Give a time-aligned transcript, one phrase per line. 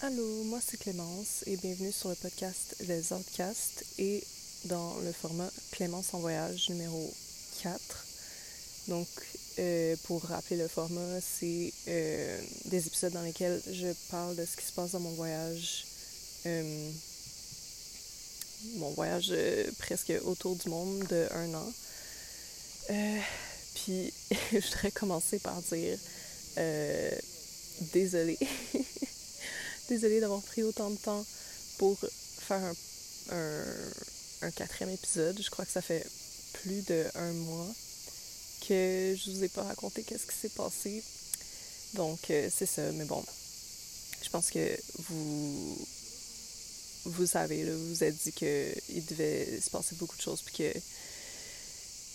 [0.00, 4.22] Allô, moi c'est Clémence et bienvenue sur le podcast Les Outcasts et
[4.66, 7.12] dans le format Clémence en voyage numéro
[7.64, 7.80] 4.
[8.86, 9.08] Donc,
[9.58, 14.56] euh, pour rappeler le format, c'est euh, des épisodes dans lesquels je parle de ce
[14.56, 15.84] qui se passe dans mon voyage.
[16.46, 16.90] Euh,
[18.76, 19.34] mon voyage
[19.78, 21.72] presque autour du monde de un an.
[23.74, 24.12] puis,
[24.52, 25.98] je voudrais commencer par dire
[27.92, 28.38] désolée.
[29.88, 31.24] Désolée d'avoir pris autant de temps
[31.78, 31.98] pour
[32.40, 32.72] faire
[33.30, 35.40] un, quatrième épisode.
[35.40, 36.06] Je crois que ça fait
[36.54, 37.66] plus d'un mois
[38.66, 41.02] que je vous ai pas raconté qu'est-ce qui s'est passé.
[41.94, 42.82] Donc, euh, c'est ça.
[42.92, 43.24] Mais bon,
[44.22, 44.78] je pense que
[45.08, 45.86] vous
[47.04, 50.80] vous savez, vous vous êtes dit qu'il devait se passer beaucoup de choses, puis que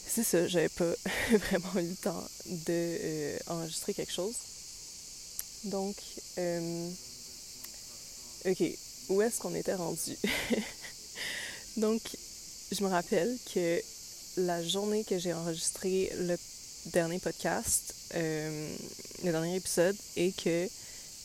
[0.08, 0.94] c'est ça, j'avais pas
[1.32, 2.24] vraiment eu le temps
[3.48, 4.36] d'enregistrer euh, quelque chose.
[5.66, 5.96] Donc,
[6.38, 6.90] euh,
[8.46, 8.64] OK,
[9.10, 10.18] où est-ce qu'on était rendu?
[11.78, 12.02] Donc,
[12.72, 13.82] je me rappelle que
[14.38, 16.38] la journée que j'ai enregistré le
[16.88, 18.76] dernier podcast, euh,
[19.24, 20.68] le dernier épisode, et que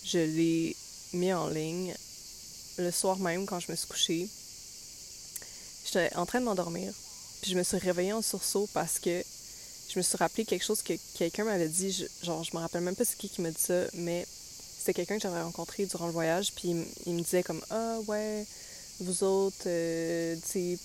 [0.05, 0.77] je l'ai
[1.13, 1.95] mis en ligne
[2.79, 4.29] le soir même quand je me suis couchée,
[5.85, 6.93] j'étais en train de m'endormir.
[7.43, 9.25] Puis je me suis réveillée en sursaut parce que
[9.89, 12.07] je me suis rappelé quelque chose que quelqu'un m'avait dit.
[12.23, 14.25] genre, je me rappelle même pas c'est qui qui m'a dit ça, mais
[14.89, 18.47] c'était quelqu'un que j'avais rencontré durant le voyage, puis il, me disait comme Ah ouais,
[19.01, 20.79] vous autres, euh, tu sais,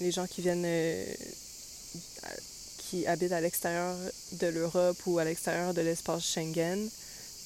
[0.00, 1.14] les gens qui viennent, euh,
[2.76, 3.96] qui habitent à l'extérieur
[4.32, 6.90] de l'Europe ou à l'extérieur de l'espace Schengen,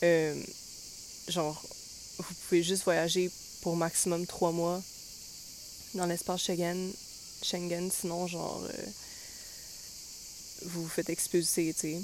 [0.03, 0.43] euh,
[1.29, 1.63] genre,
[2.19, 3.31] vous pouvez juste voyager
[3.61, 4.83] pour maximum trois mois
[5.95, 6.91] dans l'espace Schengen,
[7.45, 8.61] Schengen, sinon, genre,
[10.65, 12.01] vous vous faites expulser, tu sais.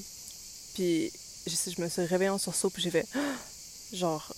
[0.75, 1.13] Puis,
[1.49, 3.07] je, je me suis réveillée en sursaut, puis j'ai fait
[3.93, 4.33] genre,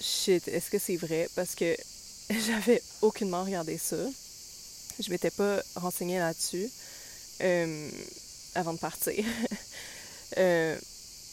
[0.00, 1.28] shit, est-ce que c'est vrai?
[1.34, 1.76] Parce que
[2.30, 3.96] j'avais aucunement regardé ça.
[4.98, 6.68] Je m'étais pas renseignée là-dessus
[7.42, 7.90] euh,
[8.54, 9.24] avant de partir.
[10.38, 10.78] Euh,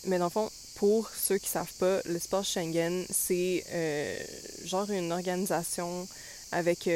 [0.07, 4.19] mais dans le fond, pour ceux qui savent pas, l'espace Schengen, c'est euh,
[4.66, 6.05] genre une organisation
[6.51, 6.89] avec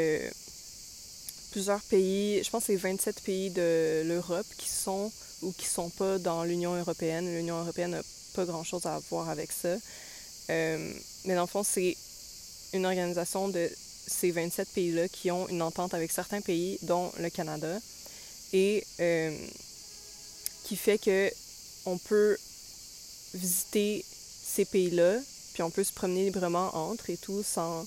[1.51, 5.89] plusieurs pays, je pense que c'est 27 pays de l'Europe qui sont ou qui sont
[5.91, 7.33] pas dans l'Union européenne.
[7.33, 8.01] L'Union européenne n'a
[8.33, 9.77] pas grand-chose à voir avec ça.
[10.49, 10.93] Euh,
[11.25, 11.95] mais dans le fond, c'est
[12.73, 13.69] une organisation de
[14.07, 17.79] ces 27 pays-là qui ont une entente avec certains pays, dont le Canada,
[18.51, 19.35] et euh,
[20.63, 21.31] qui fait que
[21.85, 22.37] on peut
[23.33, 25.19] visiter ces pays-là,
[25.53, 27.85] puis on peut se promener librement entre et tout sans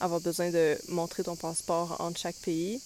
[0.00, 2.80] avoir besoin de montrer ton passeport entre chaque pays.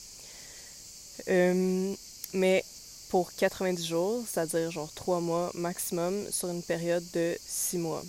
[1.28, 1.94] Euh,
[2.32, 2.64] mais
[3.08, 8.02] pour 90 jours, c'est-à-dire genre 3 mois maximum sur une période de 6 mois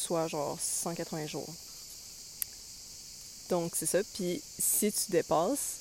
[0.00, 1.48] soit genre 180 jours.
[3.50, 3.98] Donc, c'est ça.
[4.14, 5.80] Puis, si tu dépasses,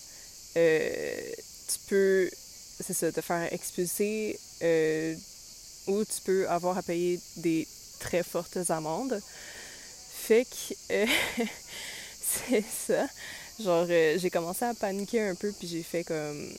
[0.57, 1.31] euh,
[1.67, 2.29] tu peux,
[2.79, 5.15] c'est ça, te faire expulser euh,
[5.87, 7.67] ou tu peux avoir à payer des
[7.99, 9.21] très fortes amendes.
[10.27, 11.05] Fait que, euh,
[12.21, 13.07] c'est ça.
[13.59, 16.49] Genre, j'ai commencé à paniquer un peu, puis j'ai fait comme.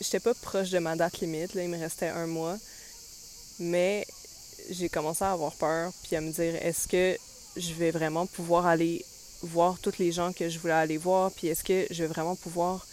[0.00, 2.58] J'étais pas proche de ma date limite, là, il me restait un mois.
[3.60, 4.06] Mais
[4.70, 7.16] j'ai commencé à avoir peur, puis à me dire est-ce que
[7.56, 9.04] je vais vraiment pouvoir aller
[9.42, 12.36] voir toutes les gens que je voulais aller voir, puis est-ce que je vais vraiment
[12.36, 12.86] pouvoir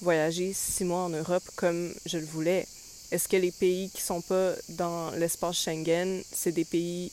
[0.00, 2.66] voyager six mois en Europe comme je le voulais?
[3.10, 7.12] Est-ce que les pays qui sont pas dans l'espace Schengen, c'est des pays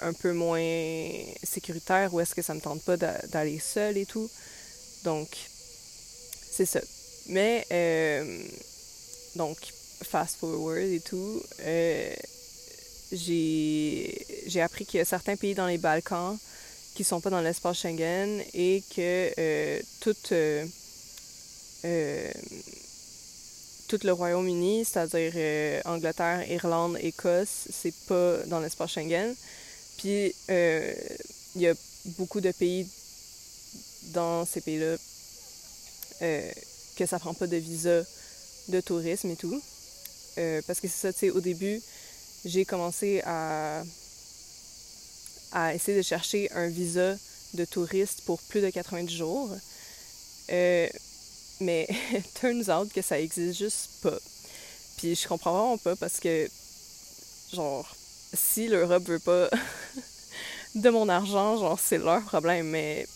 [0.00, 0.60] un peu moins
[1.42, 4.30] sécuritaires ou est-ce que ça me tente pas d'aller seul et tout?
[5.04, 5.28] Donc,
[6.52, 6.80] c'est ça.
[7.26, 8.42] Mais, euh,
[9.36, 9.56] donc,
[10.02, 12.14] fast forward et tout, euh,
[13.12, 16.38] j'ai appris qu'il y a certains pays dans les Balkans
[16.94, 20.66] qui sont pas dans l'espace Schengen et que euh, tout, euh,
[21.84, 22.30] euh,
[23.88, 29.34] tout le Royaume-Uni, c'est-à-dire Angleterre, Irlande, Écosse, c'est pas dans l'espace Schengen.
[29.98, 31.74] Puis il y a
[32.18, 32.86] beaucoup de pays
[34.12, 34.96] dans ces pays-là
[36.96, 38.02] que ça prend pas de visa
[38.68, 39.60] de tourisme et tout.
[40.66, 41.80] parce que c'est ça, tu sais, au début,
[42.44, 43.84] j'ai commencé à,
[45.74, 47.16] essayer de chercher un visa
[47.54, 49.50] de touriste pour plus de 90 jours.
[50.50, 50.88] Euh,
[51.60, 51.86] mais
[52.40, 54.18] turns out que ça existe juste pas.
[54.96, 56.48] Puis je comprends vraiment pas parce que,
[57.52, 57.94] genre,
[58.32, 59.48] si l'Europe veut pas
[60.74, 62.68] de mon argent, genre, c'est leur problème.
[62.68, 63.06] Mais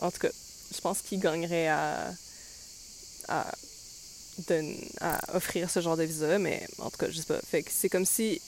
[0.00, 0.30] en tout cas,
[0.74, 2.10] je pense qu'ils gagneraient à
[5.00, 7.40] à offrir ce genre de visa, mais en tout cas, je sais pas.
[7.40, 8.40] Fait que c'est comme si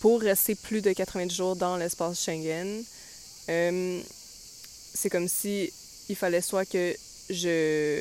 [0.00, 2.82] pour rester plus de 90 jours dans l'espace Schengen,
[3.48, 4.00] euh,
[4.94, 5.72] c'est comme si
[6.08, 6.94] il fallait soit que
[7.28, 8.00] je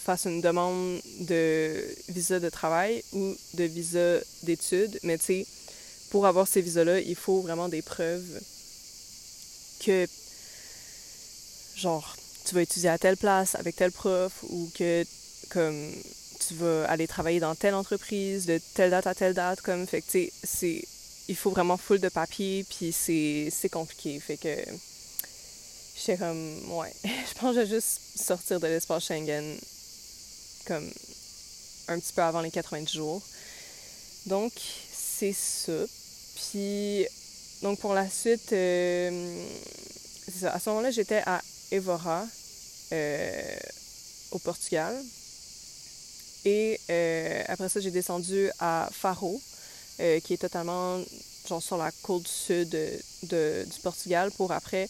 [0.00, 4.98] fasse une demande de visa de travail ou de visa d'études.
[5.02, 5.46] Mais tu sais,
[6.10, 8.40] pour avoir ces visas-là, il faut vraiment des preuves
[9.84, 10.06] que,
[11.76, 15.04] genre, tu vas étudier à telle place avec tel prof ou que,
[15.50, 15.92] comme,
[16.46, 19.60] tu vas aller travailler dans telle entreprise de telle date à telle date.
[19.60, 20.84] Comme, fait que, tu.
[21.30, 24.18] Il faut vraiment full de papier, puis c'est compliqué.
[24.20, 24.54] Fait que.
[25.96, 26.72] J'étais comme.
[26.72, 26.92] Ouais.
[27.04, 29.56] Je pense que je vais juste sortir de l'espace Schengen
[30.66, 30.88] comme
[31.88, 33.22] un petit peu avant les 90 jours.
[34.26, 34.52] Donc,
[34.92, 35.72] c'est ça.
[36.36, 37.06] Puis,
[37.62, 39.46] donc pour la suite, euh,
[40.40, 40.52] ça.
[40.52, 41.42] À ce moment-là, j'étais à
[41.72, 42.26] Evora,
[42.92, 43.56] euh,
[44.30, 44.94] au Portugal.
[46.48, 49.40] Et euh, après ça, j'ai descendu à Faro,
[49.98, 50.98] qui est totalement
[51.46, 52.70] genre sur la côte sud
[53.22, 54.88] du Portugal, pour après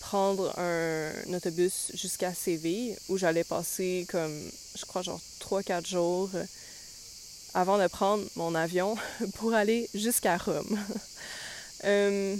[0.00, 6.30] prendre un, autobus jusqu'à Séville, où j'allais passer comme, je crois, genre 3-4 jours
[7.54, 8.96] avant de prendre mon avion
[9.34, 10.78] pour aller jusqu'à Rome.
[11.84, 12.34] Euh,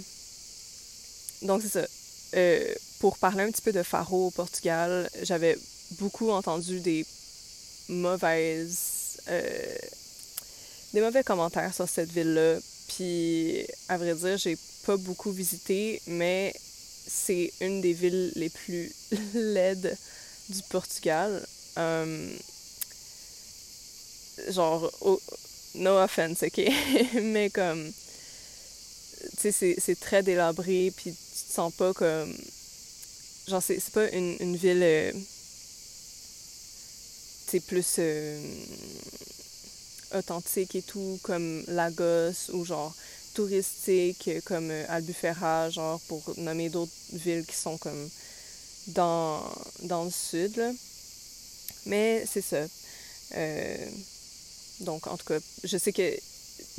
[1.43, 1.87] donc, c'est ça.
[2.35, 5.57] Euh, pour parler un petit peu de Faro au Portugal, j'avais
[5.91, 7.05] beaucoup entendu des
[7.89, 9.17] mauvaises.
[9.27, 9.75] Euh,
[10.93, 12.57] des mauvais commentaires sur cette ville-là.
[12.87, 16.53] Puis, à vrai dire, j'ai pas beaucoup visité, mais
[17.07, 18.91] c'est une des villes les plus
[19.33, 19.97] laides
[20.49, 21.45] du Portugal.
[24.49, 24.91] genre,
[25.75, 26.61] no offense, ok?
[27.21, 27.91] mais comme,
[29.41, 32.33] tu sais, c'est très délabré, puis tu te sens pas comme.
[33.47, 34.83] Genre, c'est pas une, une ville.
[34.83, 35.11] Euh,
[37.49, 37.95] sais, plus.
[37.99, 38.39] Euh,
[40.15, 42.95] authentique et tout, comme Lagos ou genre
[43.35, 48.09] touristique comme euh, Albufeira, genre pour nommer d'autres villes qui sont comme
[48.87, 49.39] dans,
[49.83, 50.57] dans le sud.
[50.57, 50.71] Là.
[51.85, 52.65] Mais c'est ça.
[54.79, 56.17] Donc, en tout cas, je sais que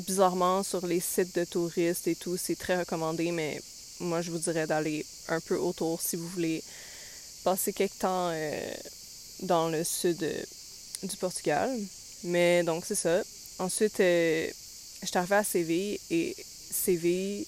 [0.01, 3.61] bizarrement, sur les sites de touristes et tout, c'est très recommandé, mais
[4.01, 6.63] moi, je vous dirais d'aller un peu autour si vous voulez
[7.45, 8.75] passer quelque temps euh,
[9.43, 10.43] dans le sud euh,
[11.03, 11.71] du Portugal.
[12.25, 13.23] Mais donc, c'est ça.
[13.59, 14.49] Ensuite, euh,
[15.03, 16.37] je suis arrivée à Séville et
[16.71, 17.47] Séville,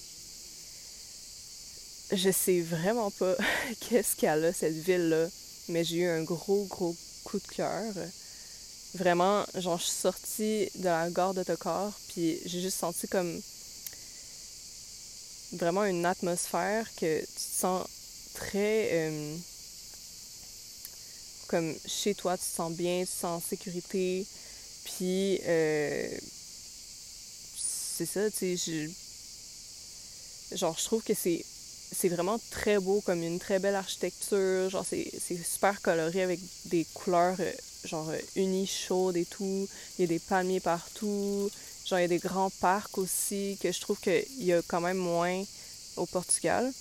[2.11, 3.35] je sais vraiment pas
[3.79, 5.27] qu'est-ce qu'elle a, cette ville-là,
[5.69, 7.93] mais j'ai eu un gros, gros coup de cœur
[8.95, 13.41] vraiment, genre, je suis sortie de la gare d'autocar, puis j'ai juste senti comme
[15.53, 17.87] vraiment une atmosphère que tu te sens
[18.33, 19.35] très euh,
[21.53, 24.25] comme chez toi, tu te sens bien, tu te sens en sécurité,
[24.85, 26.09] puis euh,
[27.55, 28.89] c'est ça, tu sais,
[30.57, 31.45] genre, je trouve que c'est
[31.93, 34.67] c'est vraiment très beau, comme une très belle architecture.
[34.67, 35.11] Genre, c'est
[35.43, 37.51] super coloré avec des couleurs euh,
[37.85, 39.67] genre euh, unis chaudes et tout.
[39.99, 41.51] Il y a des palmiers partout.
[41.85, 44.81] Genre, il y a des grands parcs aussi que je trouve qu'il y a quand
[44.81, 45.43] même moins
[45.97, 46.73] au Portugal.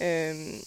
[0.00, 0.58] Euh,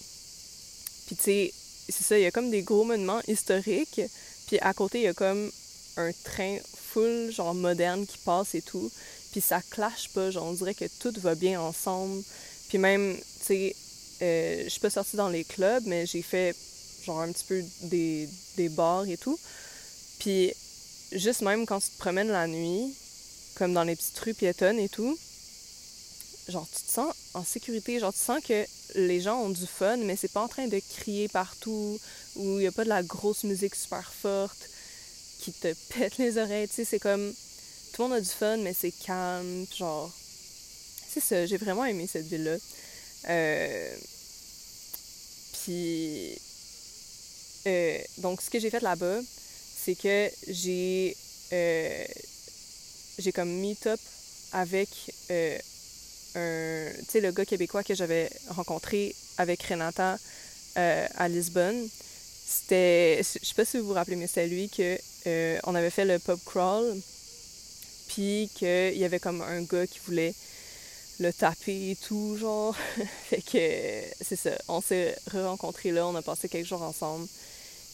[1.08, 1.54] puis, tu sais,
[1.90, 4.02] c'est ça, il y a comme des gros monuments historiques.
[4.48, 5.52] Puis, à côté, il y a comme
[5.98, 6.58] un train
[6.92, 8.92] full, genre moderne qui passe et tout.
[9.32, 10.32] Puis, ça clash pas.
[10.32, 12.24] Genre, on dirait que tout va bien ensemble.
[12.70, 13.76] Puis, même, tu sais,
[14.22, 16.56] euh, je suis pas sortie dans les clubs, mais j'ai fait
[17.04, 19.38] genre un petit peu des, des bars et tout.
[20.20, 20.54] Puis
[21.12, 22.94] juste même quand tu te promènes la nuit,
[23.56, 25.18] comme dans les petites rues piétonnes et tout,
[26.48, 28.66] genre tu te sens en sécurité, genre tu sens que
[28.96, 32.00] les gens ont du fun, mais c'est pas en train de crier partout,
[32.36, 34.70] ou il y a pas de la grosse musique super forte
[35.40, 37.34] qui te pète les oreilles, tu sais, c'est comme
[37.94, 40.12] tout le monde a du fun, mais c'est calme, genre
[41.10, 42.58] c'est ça, j'ai vraiment aimé cette ville-là.
[43.30, 43.96] Euh,
[45.64, 46.38] puis
[47.68, 49.20] euh, donc ce que j'ai fait là-bas,
[49.84, 51.16] c'est que j'ai
[51.54, 52.06] euh,
[53.18, 54.00] j'ai comme meet-up
[54.52, 54.90] avec
[55.32, 55.58] euh,
[56.36, 60.18] tu sais le gars québécois que j'avais rencontré avec Renata
[60.78, 61.88] euh, à Lisbonne.
[62.48, 64.98] C'était je sais pas si vous vous rappelez mais c'est lui que
[65.66, 66.96] on avait fait le pub crawl
[68.08, 70.34] puis qu'il y avait comme un gars qui voulait
[71.20, 72.76] le taper et tout genre.
[73.30, 74.52] Fait que c'est ça.
[74.68, 77.28] On s'est re-rencontrés là on a passé quelques jours ensemble.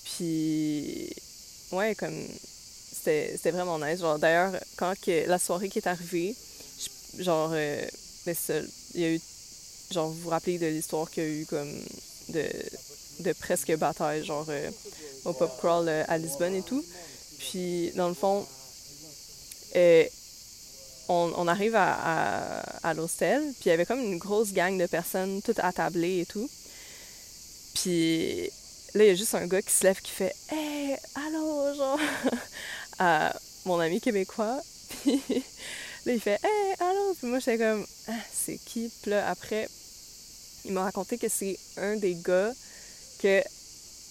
[0.03, 1.09] Puis
[1.71, 2.27] ouais, comme
[3.03, 3.99] c'était vraiment nice.
[4.19, 6.35] D'ailleurs, quand que, la soirée qui est arrivée,
[7.19, 7.85] genre, euh,
[8.25, 8.35] ben,
[8.93, 9.21] il y a eu,
[9.91, 11.71] genre, vous vous rappelez de l'histoire qu'il y a eu comme
[12.29, 12.45] de,
[13.19, 14.69] de presque bataille, genre, euh,
[15.25, 16.83] au pop crawl euh, à Lisbonne et tout.
[17.39, 18.45] Puis, dans le fond,
[21.09, 22.59] on, on, arrive à, à,
[22.89, 26.25] à l'hostel, puis il y avait comme une grosse gang de personnes toutes attablées et
[26.25, 26.49] tout.
[27.73, 28.49] Puis
[28.93, 31.99] là, il y a juste un gars qui se lève qui fait Hey, allô, genre,
[32.99, 33.33] à
[33.65, 34.61] mon ami québécois.
[35.03, 35.21] Puis
[36.05, 36.90] là, il fait Hey, allô.
[37.17, 38.91] Puis moi, j'étais comme ah, C'est qui?
[39.01, 39.67] Puis là, après,
[40.65, 42.51] il m'a raconté que c'est un des gars
[43.19, 43.41] que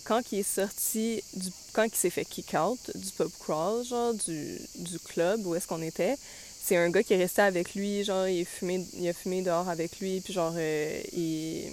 [0.04, 4.14] quand il est sorti, du, quand il s'est fait kick out du pub crawl, genre,
[4.14, 6.16] du, du club où est-ce qu'on était,
[6.62, 9.68] c'est un gars qui est resté avec lui, genre, il, fumé, il a fumé dehors
[9.68, 11.72] avec lui, puis genre, euh, il,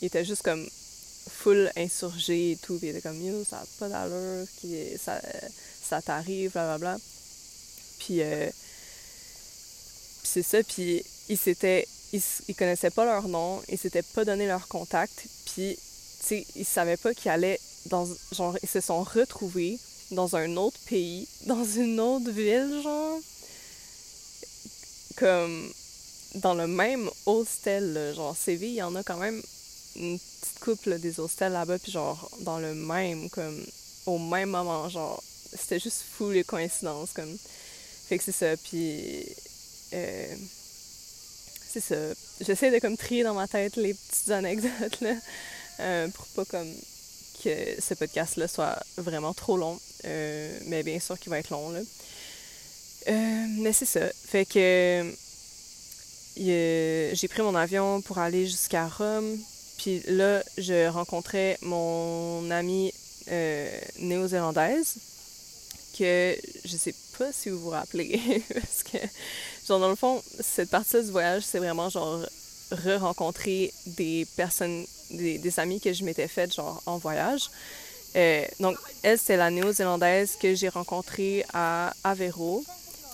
[0.00, 0.66] était juste comme
[1.28, 4.46] full insurgé et tout, puis il était comme, ça n'a pas d'allure,
[5.02, 5.20] ça,
[5.82, 6.98] ça t'arrive, blablabla.
[7.98, 8.48] Puis, euh,
[10.22, 14.68] c'est ça, puis ils s'étaient, ils, connaissaient pas leur nom, ils s'étaient pas donné leur
[14.68, 19.78] contact, puis, tu sais, ils savaient pas qu'ils allaient dans, genre, ils se sont retrouvés
[20.10, 23.18] dans un autre pays, dans une autre ville, genre,
[25.16, 25.72] comme
[26.36, 29.42] dans le même hostel, genre CV, il y en a quand même
[29.96, 33.62] une petite couple des hostels là-bas, puis genre dans le même, comme
[34.06, 35.22] au même moment, genre
[35.56, 37.36] c'était juste fou les coïncidences, comme.
[38.08, 39.26] Fait que c'est ça, puis.
[39.94, 40.34] Euh,
[41.68, 41.96] c'est ça.
[42.40, 45.14] J'essaie de comme trier dans ma tête les petites anecdotes, là,
[45.80, 46.70] euh, pour pas comme
[47.42, 49.78] que ce podcast-là soit vraiment trop long.
[50.04, 51.80] Euh, mais bien sûr qu'il va être long, là.
[53.06, 54.08] Mais c'est ça.
[54.26, 55.04] Fait que
[56.36, 59.38] j'ai pris mon avion pour aller jusqu'à Rome.
[59.78, 62.92] Puis là, je rencontrais mon amie
[63.98, 64.98] néo-zélandaise
[65.98, 68.98] que je sais pas si vous vous rappelez parce que
[69.66, 72.20] genre dans le fond cette partie-là du voyage c'est vraiment genre
[72.70, 77.50] re-rencontrer des personnes des, des amis que je m'étais faites genre en voyage
[78.16, 82.64] euh, donc elle c'est la néo-zélandaise que j'ai rencontrée à Aveiro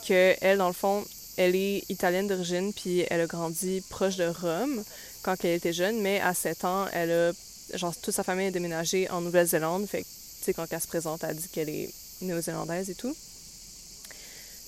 [0.08, 1.04] que elle, dans le fond,
[1.36, 4.82] elle est italienne d'origine, puis elle a grandi proche de Rome
[5.22, 7.32] quand elle était jeune, mais à 7 ans, elle a,
[7.76, 10.86] genre, toute sa famille a déménagé en Nouvelle-Zélande, fait que, tu sais, quand elle se
[10.86, 11.90] présente, elle dit qu'elle est
[12.22, 13.14] néo-zélandaise et tout.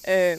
[0.08, 0.36] Euh,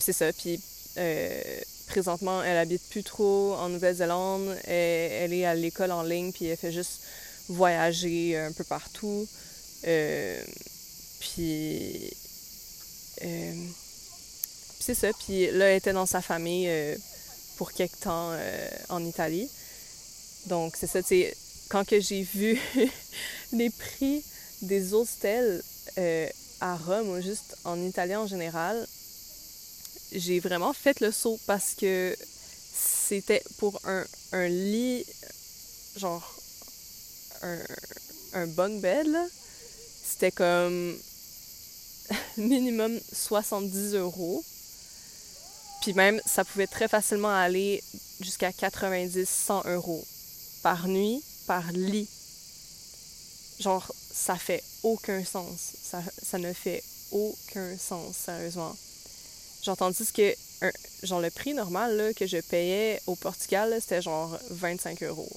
[0.00, 0.60] c'est ça, puis
[0.98, 6.46] euh, présentement, elle habite plus trop en Nouvelle-Zélande, elle, est à l'école en ligne, puis
[6.46, 7.00] elle fait juste
[7.48, 9.26] voyager un peu partout.
[9.86, 10.42] Euh,
[11.20, 12.10] puis...
[13.22, 13.52] Euh,
[14.80, 15.08] c'est ça.
[15.24, 16.70] Puis là, elle était dans sa famille
[17.56, 18.32] pour quelque temps
[18.88, 19.48] en Italie.
[20.46, 21.26] Donc, c'est ça, tu
[21.68, 22.58] quand que j'ai vu
[23.52, 24.24] les prix
[24.62, 25.62] des hostels
[26.60, 28.86] à Rome, ou juste en Italie en général,
[30.12, 32.16] j'ai vraiment fait le saut parce que
[32.72, 35.04] c'était pour un, un lit,
[35.96, 36.34] genre
[37.42, 37.58] un,
[38.34, 39.08] un bunk bed,
[40.04, 40.96] C'était comme
[42.36, 44.44] minimum 70 euros.
[45.82, 47.82] Puis même, ça pouvait très facilement aller
[48.20, 50.04] jusqu'à 90, 100 euros
[50.62, 52.08] par nuit, par lit.
[53.60, 55.58] Genre, ça fait aucun sens.
[55.82, 58.76] Ça, ça ne fait aucun sens, sérieusement.
[59.62, 60.34] Genre, tandis que,
[61.02, 65.30] genre, le prix normal là, que je payais au Portugal, c'était genre 25 euros.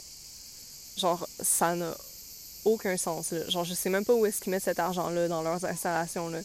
[0.98, 1.96] Genre, ça n'a
[2.66, 3.34] aucun sens.
[3.50, 6.30] Genre, je sais même pas où est-ce qu'ils mettent cet argent-là dans leurs installations.
[6.30, 6.40] Là.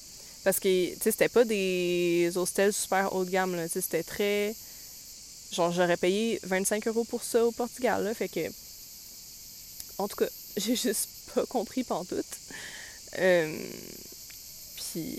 [0.45, 3.57] Parce que, tu sais, c'était pas des hostels super haut de gamme.
[3.69, 4.55] C'était très.
[5.53, 8.15] Genre, j'aurais payé 25 euros pour ça au Portugal, là.
[8.15, 8.49] Fait que.
[9.99, 12.25] En tout cas, j'ai juste pas compris pantoute.
[13.19, 13.57] Euh...
[14.77, 15.19] Puis.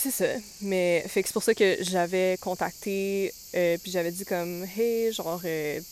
[0.00, 0.40] C'est ça.
[0.62, 5.40] Mais, fait c'est pour ça que j'avais contacté, euh, puis j'avais dit comme, hey, genre,
[5.44, 5.84] euh, tu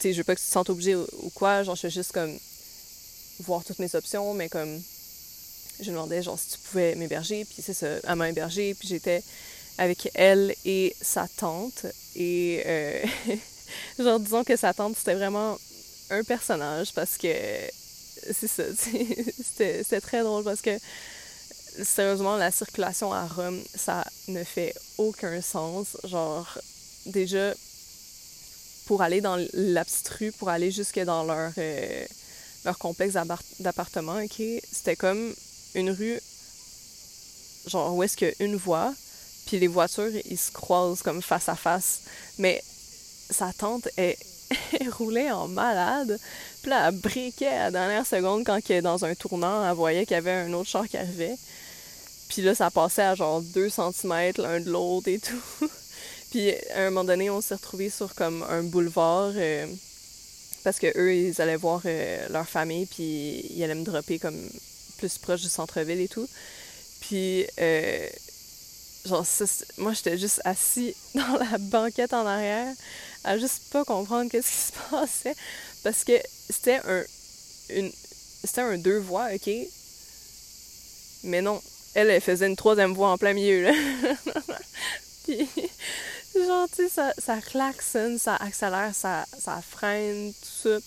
[0.00, 1.62] sais, je veux pas que tu te sentes obligé ou, quoi.
[1.62, 2.36] Genre, je veux juste comme
[3.40, 4.80] voir toutes mes options, mais comme
[5.80, 9.22] je demandais genre si tu pouvais m'héberger, puis c'est ça, elle m'a hébergée, puis j'étais
[9.78, 11.86] avec elle et sa tante.
[12.14, 13.04] Et euh,
[13.98, 15.58] genre disons que sa tante c'était vraiment
[16.10, 17.32] un personnage parce que
[18.32, 20.78] c'est ça, c'était très drôle parce que
[21.82, 25.96] sérieusement la circulation à Rome ça ne fait aucun sens.
[26.04, 26.58] Genre
[27.06, 27.54] déjà
[28.86, 29.84] pour aller dans la
[30.38, 32.04] pour aller jusque dans leur euh,
[32.78, 33.14] complexe
[33.60, 35.34] d'appartements, ok, c'était comme
[35.74, 36.20] une rue,
[37.66, 38.92] genre où est-ce qu'il y a une voie,
[39.46, 42.00] puis les voitures, ils se croisent comme face à face.
[42.38, 42.62] Mais
[43.30, 43.88] sa tante,
[44.72, 46.18] est roulée en malade.
[46.60, 50.04] Puis là, elle briquait à la dernière seconde quand elle, dans un tournant, elle voyait
[50.06, 51.36] qu'il y avait un autre char qui arrivait.
[52.32, 55.42] Puis là, ça passait à genre 2 cm l'un de l'autre et tout.
[56.30, 59.32] puis à un moment donné, on s'est retrouvés sur comme un boulevard.
[59.36, 59.66] Euh,
[60.64, 64.48] parce que eux, ils allaient voir euh, leur famille, puis ils allaient me dropper comme
[64.96, 66.26] plus proche du centre-ville et tout.
[67.02, 68.08] Puis, euh,
[69.04, 69.26] genre,
[69.76, 72.72] moi, j'étais juste assis dans la banquette en arrière,
[73.24, 75.36] à juste pas comprendre qu'est-ce qui se passait.
[75.84, 77.04] parce que c'était un
[77.68, 77.92] une
[78.42, 79.50] c'était un deux voix, ok?
[81.24, 81.60] Mais non,
[81.94, 83.72] elle, elle faisait une troisième voix en plein milieu, là.
[85.24, 85.48] Puis,
[86.34, 89.24] genre, tu sais, ça, ça klaxonne, ça accélère, ça,
[89.68, 90.78] freine, tout ça.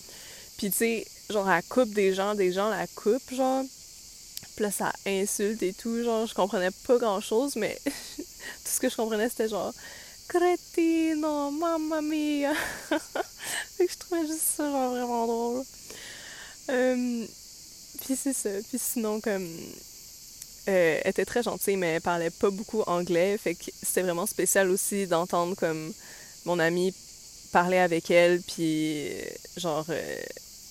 [0.57, 3.63] Puis, tu sais, genre, elle coupe des gens, des gens la coupent, genre.
[4.55, 8.24] Puis là, ça insulte et tout, genre, je comprenais pas grand-chose, mais tout
[8.63, 9.74] ce que je comprenais, c'était genre
[10.27, 12.53] «Cretino, mamma mia!»
[13.77, 15.63] Fait que je trouvais juste ça, genre, vraiment drôle.
[16.69, 17.25] Euh,
[18.03, 18.50] puis c'est ça.
[18.69, 19.47] Puis sinon, comme...
[20.67, 23.38] Euh, elle était très gentille, mais elle parlait pas beaucoup anglais.
[23.38, 25.93] Fait que c'était vraiment spécial aussi d'entendre comme
[26.45, 26.93] mon amie
[27.51, 29.12] parler avec elle, puis
[29.57, 30.22] genre, euh,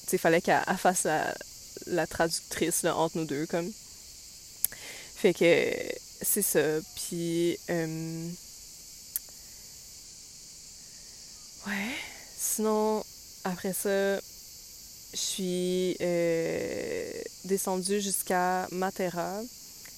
[0.09, 1.35] tu fallait qu'elle fasse la,
[1.87, 3.71] la traductrice là, entre nous deux, comme.
[5.17, 5.73] Fait que
[6.23, 6.81] c'est ça.
[6.97, 7.59] Puis.
[7.71, 8.29] Euh...
[11.67, 11.95] Ouais.
[12.37, 13.03] Sinon,
[13.45, 14.19] après ça,
[15.13, 17.11] je suis euh,
[17.45, 19.41] descendue jusqu'à Matera.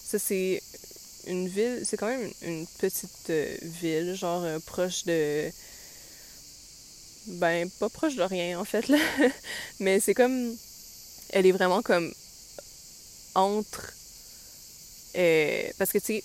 [0.09, 0.63] Ça, c'est
[1.27, 5.51] une ville, c'est quand même une, petite euh, ville, genre euh, proche de.
[7.27, 8.99] Ben, pas proche de rien en fait, là.
[9.81, 10.55] Mais c'est comme.
[11.31, 12.15] Elle est vraiment comme
[13.35, 13.93] entre.
[15.17, 16.25] Euh, parce que, tu sais,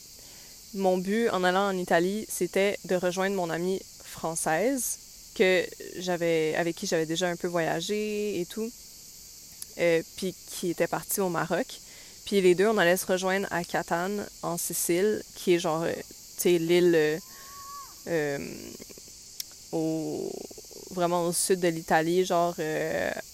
[0.75, 4.99] mon but en allant en Italie, c'était de rejoindre mon amie française,
[5.33, 5.65] que
[5.97, 8.71] j'avais avec qui j'avais déjà un peu voyagé et tout,
[10.17, 11.65] puis qui était partie au Maroc.
[12.31, 15.91] Puis les deux, on allait se rejoindre à Catane, en Sicile, qui est genre, euh,
[16.37, 17.19] tu sais, l'île euh,
[18.07, 18.37] euh,
[19.73, 20.31] au,
[20.91, 22.55] vraiment au sud de l'Italie, genre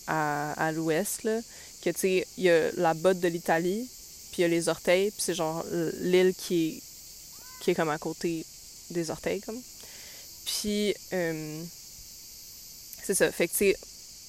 [0.08, 1.40] à, l'ouest, là.
[1.84, 3.88] Que, tu sais, il y a la botte de l'Italie,
[4.32, 5.64] puis il y a les orteils, puis c'est genre
[6.00, 6.82] l'île qui est,
[7.62, 8.48] qui est comme à côté
[8.90, 9.62] des orteils, comme.
[10.44, 10.96] Puis,
[13.04, 13.32] c'est ça.
[13.32, 13.78] Fait que, tu sais,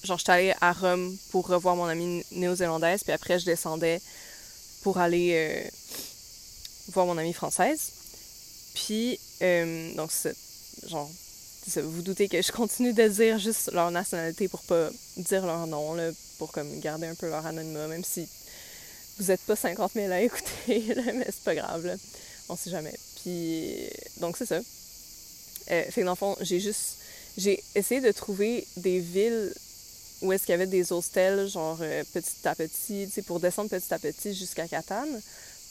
[0.03, 3.99] genre, j'étais allée à Rome pour revoir mon amie néo-zélandaise, puis après, je descendais
[4.81, 5.69] pour aller euh,
[6.89, 7.91] voir mon amie française.
[8.73, 10.11] Puis, euh, donc,
[10.87, 11.09] genre,
[11.77, 15.93] vous doutez que je continue de dire juste leur nationalité pour pas dire leur nom,
[15.93, 18.27] là, pour comme garder un peu leur anonymat, même si
[19.19, 21.95] vous n'êtes pas 50 000 à écouter, mais c'est pas grave, là.
[22.47, 22.93] on sait jamais.
[23.21, 24.59] Puis, donc c'est ça.
[25.71, 26.97] Euh, fait que dans le fond, j'ai juste,
[27.37, 29.53] j'ai essayé de trouver des villes
[30.21, 33.39] où est-ce qu'il y avait des hostels, genre euh, petit à petit, tu sais, pour
[33.39, 35.21] descendre petit à petit jusqu'à Catane.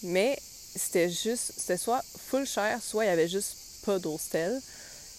[0.02, 0.38] Mais
[0.74, 4.60] c'était juste, c'était soit full cher, soit il y avait juste pas d'hostel.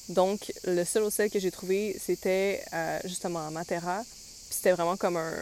[0.09, 4.01] Donc, le seul hostel que j'ai trouvé, c'était euh, justement à Matera.
[4.03, 5.33] Puis c'était vraiment comme un.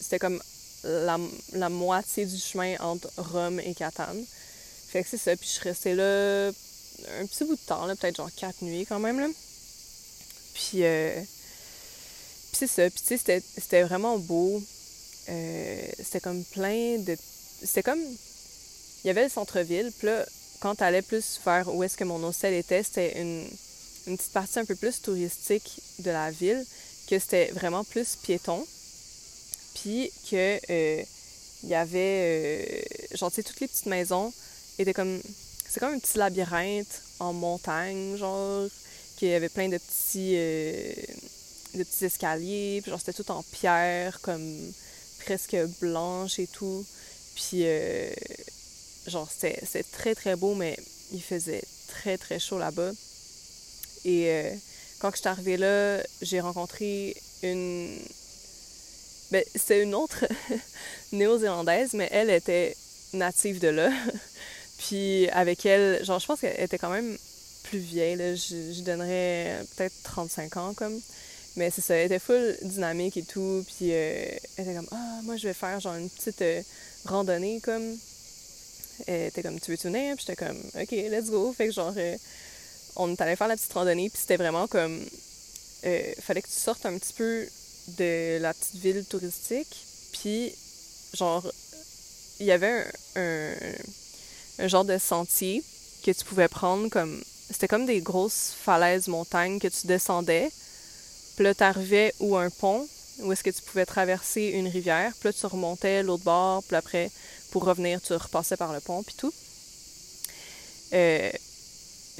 [0.00, 0.40] C'était comme
[0.84, 4.24] la, moitié du chemin entre Rome et Catane.
[4.88, 5.36] Fait que c'est ça.
[5.36, 6.48] Puis je suis restée là
[7.20, 9.20] un petit bout de temps, là, peut-être genre quatre nuits quand même.
[9.20, 9.28] Là.
[10.54, 10.84] Puis.
[10.84, 11.20] Euh,
[12.52, 12.90] puis c'est ça.
[12.90, 14.62] Puis tu sais, c'était vraiment beau.
[15.30, 17.16] Euh, c'était comme plein de.
[17.62, 18.00] C'était comme.
[18.00, 19.90] Il y avait le centre-ville.
[19.98, 20.26] Puis là,
[20.60, 23.48] quand t'allais plus vers où est-ce que mon hôtel était, c'était une,
[24.06, 26.64] une petite partie un peu plus touristique de la ville,
[27.08, 28.64] que c'était vraiment plus piéton.
[29.74, 30.60] Puis que.
[30.70, 31.02] Euh,
[31.62, 32.82] il y avait.
[33.14, 34.30] Euh, genre, tu sais, toutes les petites maisons
[34.78, 35.22] étaient comme.
[35.68, 38.68] C'est comme un petit labyrinthe en montagne, genre,
[39.16, 40.36] qu'il y avait plein de petits
[41.74, 44.72] des petits escaliers, puis genre c'était tout en pierre, comme
[45.24, 46.84] presque blanche et tout.
[47.34, 48.10] Puis euh,
[49.06, 50.76] genre c'était très très beau, mais
[51.12, 52.90] il faisait très très chaud là-bas.
[54.04, 54.50] Et euh,
[54.98, 57.98] quand je suis arrivée là, j'ai rencontré une.
[59.30, 60.26] Ben, c'était une autre
[61.12, 62.76] néo-zélandaise, mais elle était
[63.14, 63.90] native de là.
[64.78, 67.16] Puis avec elle, genre, je pense qu'elle était quand même
[67.64, 71.00] plus vieille, je donnerais peut-être 35 ans, comme.
[71.56, 73.64] Mais c'est ça, elle était full dynamique et tout.
[73.66, 76.62] Puis euh, elle était comme, ah, moi je vais faire genre une petite euh,
[77.04, 77.96] randonnée comme.
[79.06, 80.14] Elle était comme, tu veux tourner?
[80.14, 81.52] Puis j'étais comme, ok, let's go.
[81.52, 82.16] Fait que genre, euh,
[82.96, 84.08] on est faire la petite randonnée.
[84.08, 85.04] Puis c'était vraiment comme,
[86.20, 87.46] fallait que tu sortes un petit peu
[87.98, 89.86] de la petite ville touristique.
[90.12, 90.54] Puis,
[91.14, 91.50] genre,
[92.40, 92.86] il y avait
[93.16, 93.54] un,
[94.58, 95.62] un, genre de sentier
[96.04, 97.22] que tu pouvais prendre comme.
[97.50, 100.50] C'était comme des grosses falaises montagnes que tu descendais.
[101.36, 102.86] Puis là, t'arrivais ou un pont,
[103.20, 105.12] où est-ce que tu pouvais traverser une rivière.
[105.18, 107.10] Puis là, tu remontais l'autre bord, puis après,
[107.50, 109.32] pour revenir, tu repassais par le pont, puis tout.
[110.92, 111.30] Euh,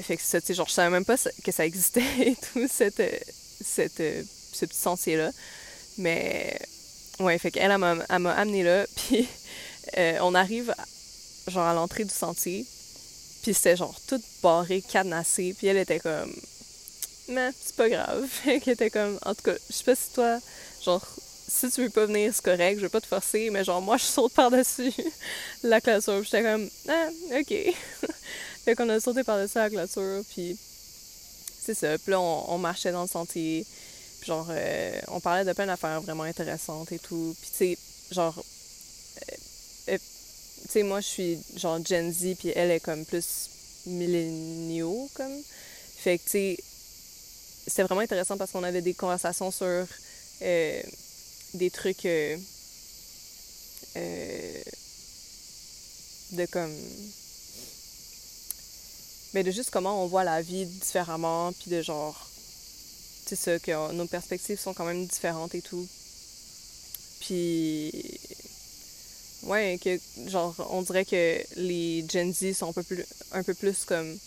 [0.01, 2.67] fait que ça, tu sais, genre, je savais même pas que ça existait et tout,
[2.69, 3.01] cette,
[3.63, 4.01] cette,
[4.53, 5.31] ce petit sentier-là.
[5.97, 6.59] Mais,
[7.19, 9.27] ouais, fait qu'elle, elle m'a amené là, puis
[9.97, 10.73] euh, on arrive,
[11.47, 12.65] genre, à l'entrée du sentier,
[13.43, 16.33] puis c'était, genre, tout barré, cadenassé, puis elle était comme
[17.27, 18.27] mais c'est pas grave.
[18.29, 19.17] Fait était comme.
[19.25, 20.39] En tout cas, je sais pas si toi,
[20.83, 21.05] genre,
[21.47, 23.97] si tu veux pas venir, c'est correct, je vais pas te forcer, mais genre, moi,
[23.97, 24.91] je saute par-dessus
[25.63, 26.23] la clôture.
[26.23, 27.09] j'étais comme, ah,
[27.39, 27.53] ok.
[28.65, 30.57] fait qu'on a sauté par-dessus la clôture, puis
[31.63, 31.97] c'est ça.
[31.97, 33.65] Puis là, on, marchait dans le sentier,
[34.19, 37.35] puis genre, euh, on parlait de plein d'affaires vraiment intéressantes et tout.
[37.41, 37.77] Puis tu sais,
[38.11, 39.35] genre, euh,
[39.89, 43.49] euh, tu sais, moi, je suis genre Gen Z, puis elle est comme plus
[43.85, 45.41] milléniaux, comme.
[45.97, 46.57] Fait que, tu sais,
[47.67, 49.85] c'était vraiment intéressant parce qu'on avait des conversations sur
[51.53, 52.37] des trucs euh,
[53.95, 54.61] euh,
[56.31, 56.75] de comme
[59.33, 62.29] mais de juste comment on voit la vie différemment puis de genre
[63.25, 65.87] c'est ça que nos perspectives sont quand même différentes et tout.
[67.21, 68.19] Puis
[69.43, 73.53] ouais que genre on dirait que les Gen Z sont un peu plus un peu
[73.53, 74.17] plus comme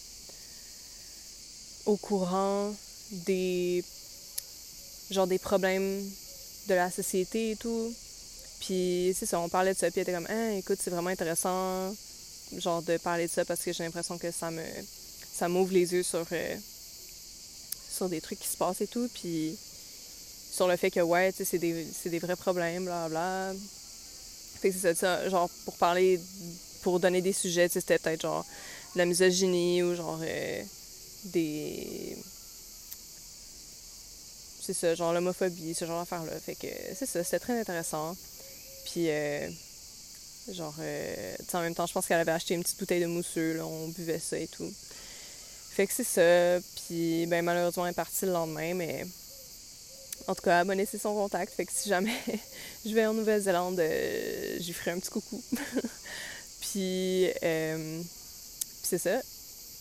[1.87, 2.75] au courant
[3.11, 3.85] des
[5.11, 6.03] genre des problèmes
[6.69, 7.95] de la société et tout.
[8.61, 11.11] Puis, c'est ça, on parlait de ça, puis elle était comme, ah, écoute, c'est vraiment
[11.11, 11.95] intéressant,
[12.57, 14.62] genre, de parler de ça parce que j'ai l'impression que ça me.
[15.33, 16.25] ça m'ouvre les yeux sur.
[16.33, 16.57] Euh,
[17.97, 19.57] sur des trucs qui se passent et tout, puis
[20.53, 23.53] sur le fait que, ouais, tu sais, c'est des, vrais problèmes, bla bla.
[24.61, 26.21] Fait que c'est ça, genre, pour parler,
[26.83, 28.45] pour donner des sujets, c'était peut-être genre
[28.97, 30.62] la misogynie ou genre euh,
[31.25, 32.16] des
[34.67, 36.33] c'est ça, genre l'homophobie, ce genre d'affaires-là.
[36.41, 38.17] Fait que c'est ça, c'était très intéressant.
[38.85, 39.49] Puis, euh,
[40.53, 43.55] genre, euh, en même temps, je pense qu'elle avait acheté une petite bouteille de mousseux,
[43.55, 44.69] là, on buvait ça et tout.
[45.71, 46.61] Fait que c'est ça.
[46.75, 49.07] Puis, ben, malheureusement, elle est partie le lendemain, mais
[50.27, 51.53] en tout cas, abonné, c'est son contact.
[51.53, 52.17] Fait que si jamais
[52.85, 55.41] je vais en Nouvelle-Zélande, euh, j'y ferai un petit coucou.
[56.61, 59.21] puis, puis c'est ça.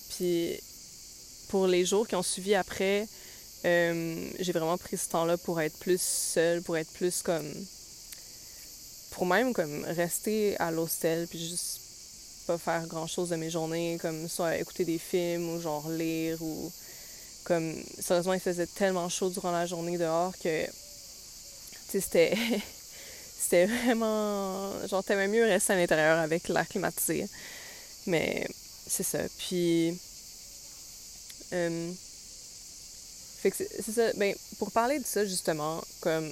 [0.10, 0.60] Puis,
[1.48, 3.08] pour les jours qui ont suivi après,
[3.66, 7.52] euh, j'ai vraiment pris ce temps-là pour être plus seule, pour être plus comme.
[9.12, 11.82] pour même comme rester à l'hostel, puis juste
[12.46, 16.72] pas faire grand-chose de mes journées, comme soit écouter des films ou genre lire ou.
[17.44, 20.66] Comme, sérieusement, il faisait tellement chaud durant la journée dehors que.
[20.66, 20.72] Tu
[21.90, 22.38] sais, c'était.
[23.40, 24.72] c'était vraiment.
[24.88, 27.28] Genre, t'aimais mieux rester à l'intérieur avec l'air climatisé.
[28.06, 28.48] Mais
[28.88, 29.20] c'est ça.
[29.40, 30.00] Puis.
[31.54, 31.92] Euh,
[34.18, 36.32] Ben, pour parler de ça, justement, comme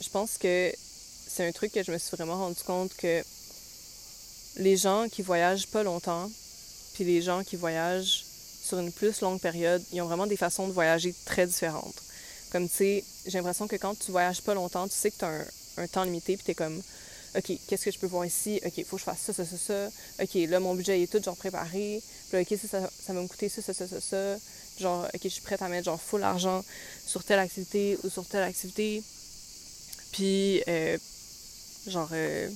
[0.00, 0.72] je pense que
[1.26, 3.22] c'est un truc que je me suis vraiment rendu compte que
[4.56, 6.30] les gens qui voyagent pas longtemps,
[6.94, 8.24] puis les gens qui voyagent
[8.62, 12.02] sur une plus longue période, ils ont vraiment des façons de voyager très différentes.
[12.50, 15.24] Comme tu sais, j'ai l'impression que quand tu voyages pas longtemps, tu sais que tu
[15.24, 15.44] as
[15.76, 16.80] un, temps limité, puis tu es comme,
[17.36, 18.60] OK, qu'est-ce que je peux voir ici?
[18.64, 20.22] OK, il faut que je fasse ça, ça, ça, ça.
[20.22, 22.02] OK, là, mon budget est tout genre préparé.
[22.28, 24.36] Puis là, OK, ça, ça, va me coûter ça, ça, ça, ça, ça
[24.80, 26.64] genre, ok, je suis prête à mettre genre full argent
[27.06, 29.02] sur telle activité ou sur telle activité.
[30.12, 30.96] Puis, euh,
[31.86, 32.48] genre, euh,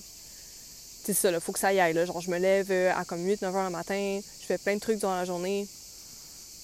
[1.04, 2.04] c'est ça, là, faut que ça y aille, là.
[2.04, 4.80] Genre, je me lève euh, à comme 8-9 heures le matin, je fais plein de
[4.80, 5.66] trucs durant la journée,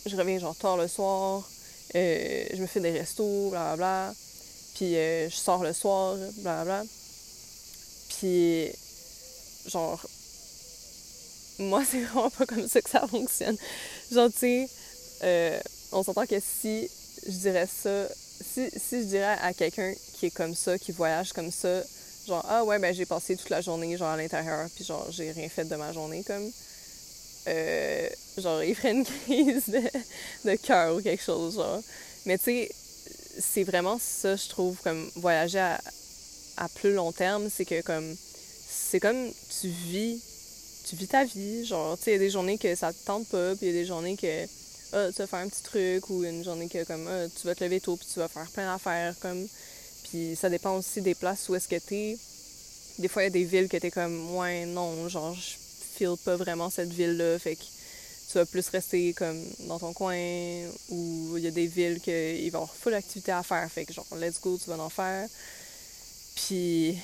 [0.07, 1.49] je reviens genre tard le soir,
[1.95, 4.15] je me fais des restos, blablabla.
[4.75, 6.85] Puis, je sors le soir, blablabla.
[8.19, 8.71] Puis,
[9.67, 10.01] genre,
[11.59, 13.57] moi, c'est vraiment pas comme ça que ça fonctionne.
[14.13, 14.69] Genre, tu sais,
[15.23, 15.61] euh,
[15.93, 16.89] on s'entend que si
[17.27, 18.09] je dirais ça,
[18.41, 21.83] si, si je dirais à quelqu'un qui est comme ça, qui voyage comme ça,
[22.27, 25.31] genre, ah ouais, ben j'ai passé toute la journée, genre, à l'intérieur, puis genre, j'ai
[25.33, 26.51] rien fait de ma journée, comme,
[27.49, 29.83] euh, genre, il ferait une crise de,
[30.51, 31.81] de cœur ou quelque chose, genre.
[32.27, 32.71] Mais tu sais,
[33.39, 35.81] c'est vraiment ça, je trouve, comme voyager à,
[36.57, 38.15] à plus long terme, c'est que, comme,
[38.69, 40.23] c'est comme tu vis,
[40.89, 43.05] tu vis ta vie, genre, tu sais, il y a des journées que ça te
[43.05, 44.47] tente pas, puis il y a des journées que
[44.97, 47.57] ah, tu vas faire un petit truc ou une journée que comme ah, tu vas
[47.57, 49.45] te lever tôt puis tu vas faire plein d'affaires comme
[50.05, 52.17] puis ça dépend aussi des places où est-ce que t'es.
[53.01, 55.57] Des fois il y a des villes que t'es comme ouais non genre je
[55.97, 57.65] file pas vraiment cette ville là fait que
[58.31, 60.17] tu vas plus rester comme dans ton coin
[60.91, 63.87] ou il y a des villes que ils vont avoir full activité à faire fait
[63.87, 65.29] que genre let's go tu vas en faire
[66.35, 66.99] puis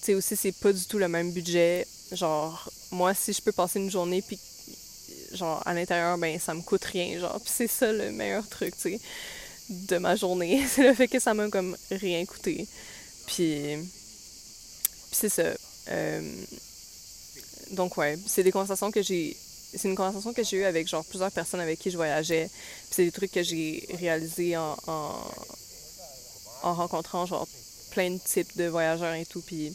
[0.00, 3.52] tu sais aussi c'est pas du tout le même budget genre moi si je peux
[3.52, 4.38] passer une journée puis
[5.32, 7.40] genre à l'intérieur, ben ça me coûte rien, genre.
[7.40, 9.00] Puis c'est ça le meilleur truc, tu sais,
[9.68, 10.64] de ma journée.
[10.68, 12.66] c'est le fait que ça m'a comme rien coûté.
[13.26, 13.76] Puis,
[15.12, 15.44] c'est ça.
[15.88, 16.34] Euh,
[17.72, 19.36] donc ouais, c'est des conversations que j'ai
[19.72, 22.48] c'est une conversation que j'ai eue avec genre plusieurs personnes avec qui je voyageais.
[22.48, 27.46] Puis c'est des trucs que j'ai réalisés en, en, rencontrant genre
[27.90, 29.42] plein de types de voyageurs et tout.
[29.42, 29.74] Puis,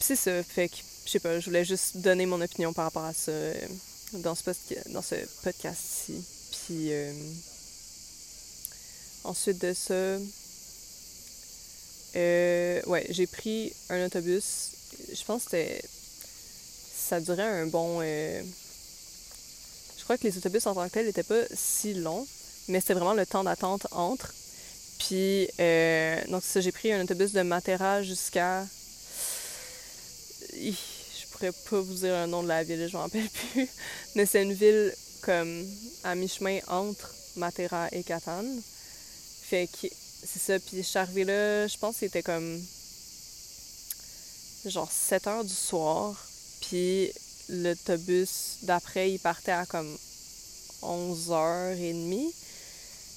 [0.00, 0.42] c'est ça.
[0.42, 3.32] Fait que, je sais pas, je voulais juste donner mon opinion par rapport à ça
[4.14, 4.50] dans ce,
[4.90, 6.24] dans ce podcast-ci.
[6.50, 7.12] Puis euh,
[9.24, 10.18] ensuite de ça,
[12.16, 14.70] euh, ouais, j'ai pris un autobus.
[15.12, 15.56] Je pense que.
[16.94, 17.98] Ça durait un bon.
[18.00, 18.42] Euh,
[19.98, 22.26] je crois que les autobus en tant que tels n'étaient pas si longs,
[22.68, 24.32] mais c'était vraiment le temps d'attente entre.
[25.06, 28.64] Puis, euh, donc, ça, j'ai pris un autobus de Matera jusqu'à.
[30.54, 33.68] Je pourrais pas vous dire le nom de la ville, je m'en rappelle plus.
[34.14, 35.66] Mais c'est une ville comme
[36.04, 38.60] à mi-chemin entre Matera et Catane.
[39.42, 40.58] Fait que c'est ça.
[40.60, 42.60] Puis je suis arrivée là, je pense que c'était comme
[44.66, 46.14] genre 7 heures du soir.
[46.60, 47.12] Puis
[47.48, 49.96] l'autobus d'après, il partait à comme
[50.82, 52.32] 11h30.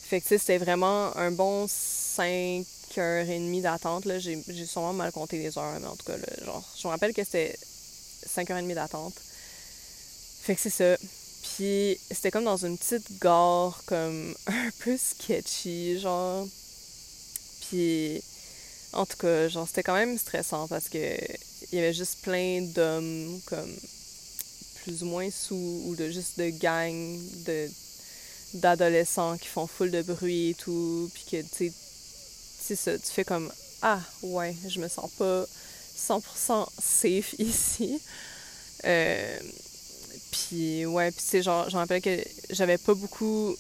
[0.08, 4.04] Fait que c'était vraiment un bon 5h30 d'attente.
[4.20, 6.16] J'ai, j'ai sûrement mal compté les heures, mais en tout cas,
[6.46, 7.58] genre, je me rappelle que c'était
[8.28, 9.16] 5h30 d'attente.
[10.44, 10.96] Fait que c'est ça.
[11.42, 16.46] Puis c'était comme dans une petite gare, comme un peu sketchy, genre.
[17.62, 18.22] Puis
[18.94, 21.18] en tout cas, genre, c'était quand même stressant parce que
[21.72, 23.76] il y avait juste plein d'hommes, comme
[24.84, 27.68] plus ou moins sous, ou de juste de gangs de
[28.56, 31.72] d'adolescents qui font full de bruit et tout, puis que, tu
[32.76, 35.46] sais, tu fais comme, ah, ouais, je me sens pas
[35.96, 38.00] 100% safe ici.
[38.86, 39.40] Euh,
[40.32, 43.56] puis ouais, puis c'est genre, je me rappelle que j'avais pas beaucoup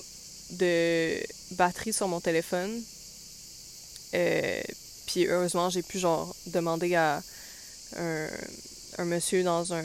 [0.51, 1.19] de
[1.51, 2.81] batterie sur mon téléphone.
[4.13, 4.61] Euh,
[5.07, 7.21] puis heureusement, j'ai pu genre demander à
[7.97, 9.83] un, monsieur dans un,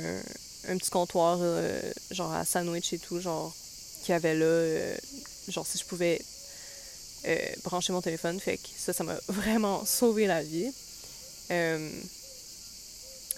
[0.78, 3.54] petit comptoir, euh, genre à sandwich et tout, genre,
[4.02, 4.96] qui avait là, euh,
[5.48, 6.20] genre si je pouvais
[7.64, 8.40] brancher mon téléphone.
[8.40, 10.72] Fait que ça, ça m'a vraiment sauvé la vie.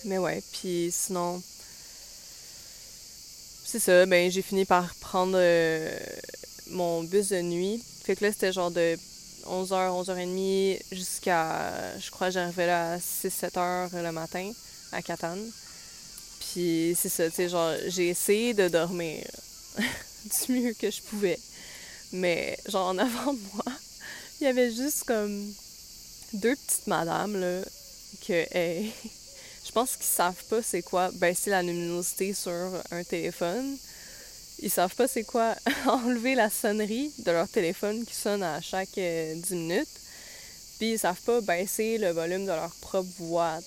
[0.04, 1.42] mais ouais, puis sinon,
[3.72, 5.98] c'est ça, ben j'ai fini par prendre euh,
[6.66, 7.82] mon bus de nuit.
[8.04, 8.98] Fait que là, c'était genre de
[9.46, 11.98] 11h, 11h30 jusqu'à.
[11.98, 14.52] Je crois j'arrivais là à 6-7h le matin
[14.92, 15.42] à Catane.
[16.40, 19.24] Puis c'est ça, tu sais, genre, j'ai essayé de dormir
[20.24, 21.38] du mieux que je pouvais.
[22.12, 23.64] Mais genre, en avant de moi,
[24.40, 25.52] il y avait juste comme
[26.34, 27.62] deux petites madames, là,
[28.26, 28.92] que, hey,
[29.66, 33.76] je pense qu'ils savent pas c'est quoi baisser la luminosité sur un téléphone.
[34.60, 35.54] Ils savent pas c'est quoi
[35.86, 39.88] enlever la sonnerie de leur téléphone qui sonne à chaque 10 euh, minutes.
[40.78, 43.58] Puis ils savent pas baisser le volume de leur propre voix.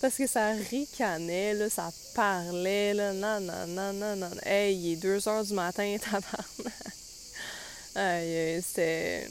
[0.00, 4.30] Parce que ça ricanait, là, ça parlait, là, non, non, non, non, non.
[4.44, 6.74] Hey, il est 2 heures du matin, tabarnak.
[7.94, 9.28] Aïe, c'était...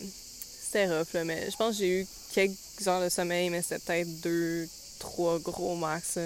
[0.66, 3.80] C'était rough, là, mais je pense que j'ai eu quelques heures de sommeil, mais c'était
[3.80, 4.68] peut-être deux,
[5.00, 6.18] trois gros max.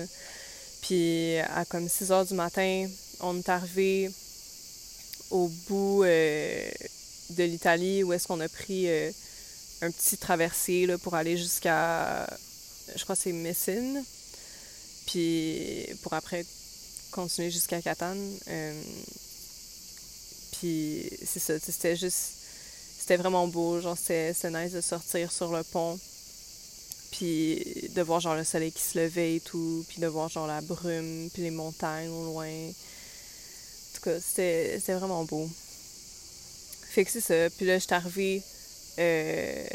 [0.82, 2.88] Puis à comme 6 heures du matin,
[3.20, 4.10] on est arrivé
[5.30, 6.68] au bout euh,
[7.32, 9.12] de l'Italie où est-ce qu'on a pris euh,
[9.82, 12.26] un petit traversier là, pour aller jusqu'à,
[12.96, 14.04] je crois que c'est Messine.
[15.10, 16.46] Puis pour après
[17.12, 18.38] continuer jusqu'à Catane.
[18.48, 18.82] Euh,
[20.52, 22.40] puis c'est ça, c'était juste
[23.00, 25.98] c'était vraiment beau, genre c'était nice de sortir sur le pont,
[27.12, 30.46] puis de voir genre le soleil qui se levait et tout, puis de voir genre
[30.46, 32.48] la brume, puis les montagnes au loin.
[32.48, 35.50] En tout cas, c'était vraiment beau.
[36.90, 37.50] Fait que c'est ça.
[37.58, 38.44] Puis là, je suis arrivée,
[39.00, 39.66] euh,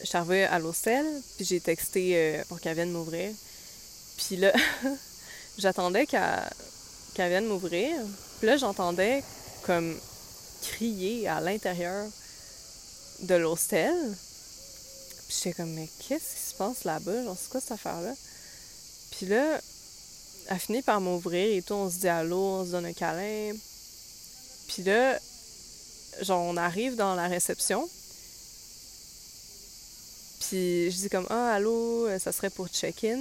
[0.00, 3.30] je suis arrivée à l'hostel, puis j'ai texté euh, pour qu'elle vienne m'ouvrir.
[4.16, 4.52] Puis là,
[5.58, 6.50] j'attendais qu'elle
[7.16, 7.96] vienne m'ouvrir.
[8.38, 9.22] Puis là, j'entendais
[9.62, 9.98] comme
[10.62, 12.06] crier à l'intérieur
[13.20, 13.94] de l'hostel.
[15.28, 17.24] Puis j'étais comme, mais qu'est-ce qui se passe là-bas?
[17.24, 18.14] Genre, c'est quoi cette affaire-là?
[19.12, 19.60] Puis là,
[20.48, 23.54] elle finit par m'ouvrir et tout, on se dit allô, on se donne un câlin.
[24.68, 25.18] Puis là,
[26.20, 27.88] genre, on arrive dans la réception.
[30.40, 33.18] Puis je dis comme, ah, allô, ça serait pour check-in.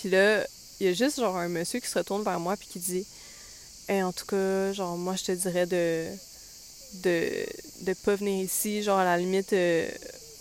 [0.00, 0.44] Puis là,
[0.80, 3.06] il y a juste genre un monsieur qui se retourne vers moi puis qui dit
[3.98, 6.06] en tout cas, genre, moi, je te dirais de,
[7.02, 7.46] de,
[7.82, 8.82] de pas venir ici.
[8.82, 9.88] Genre, à la limite, euh,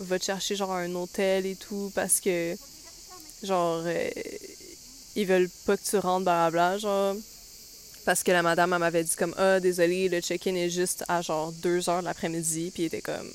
[0.01, 2.55] va te chercher, genre, un hôtel et tout, parce que,
[3.43, 4.09] genre, euh,
[5.15, 7.15] ils veulent pas que tu rentres, blablabla, genre.
[8.05, 11.51] Parce que la madame, m'avait dit comme, ah, désolé, le check-in est juste à, genre,
[11.51, 13.31] 2 heures de l'après-midi, puis il était comme,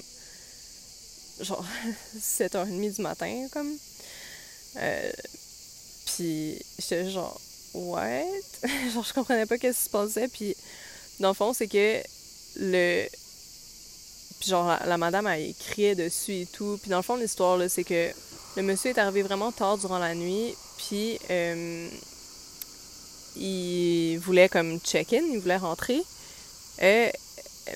[1.40, 1.64] genre,
[2.18, 3.72] 7h30 du matin, comme.
[4.76, 5.10] Euh,
[6.14, 7.40] puis, j'étais genre,
[7.74, 8.22] what?
[8.92, 10.28] genre, je comprenais pas qu'est-ce qui se passait.
[10.28, 10.56] Puis,
[11.18, 12.00] dans le fond, c'est que
[12.56, 13.06] le.
[14.38, 16.78] Puis, genre, la, madame, a écrit dessus et tout.
[16.80, 18.10] Puis, dans le fond, l'histoire, là, c'est que
[18.56, 20.54] le monsieur est arrivé vraiment tard durant la nuit.
[20.78, 21.88] Puis, euh,
[23.36, 26.00] il voulait comme check-in, il voulait rentrer.
[26.82, 27.10] Euh,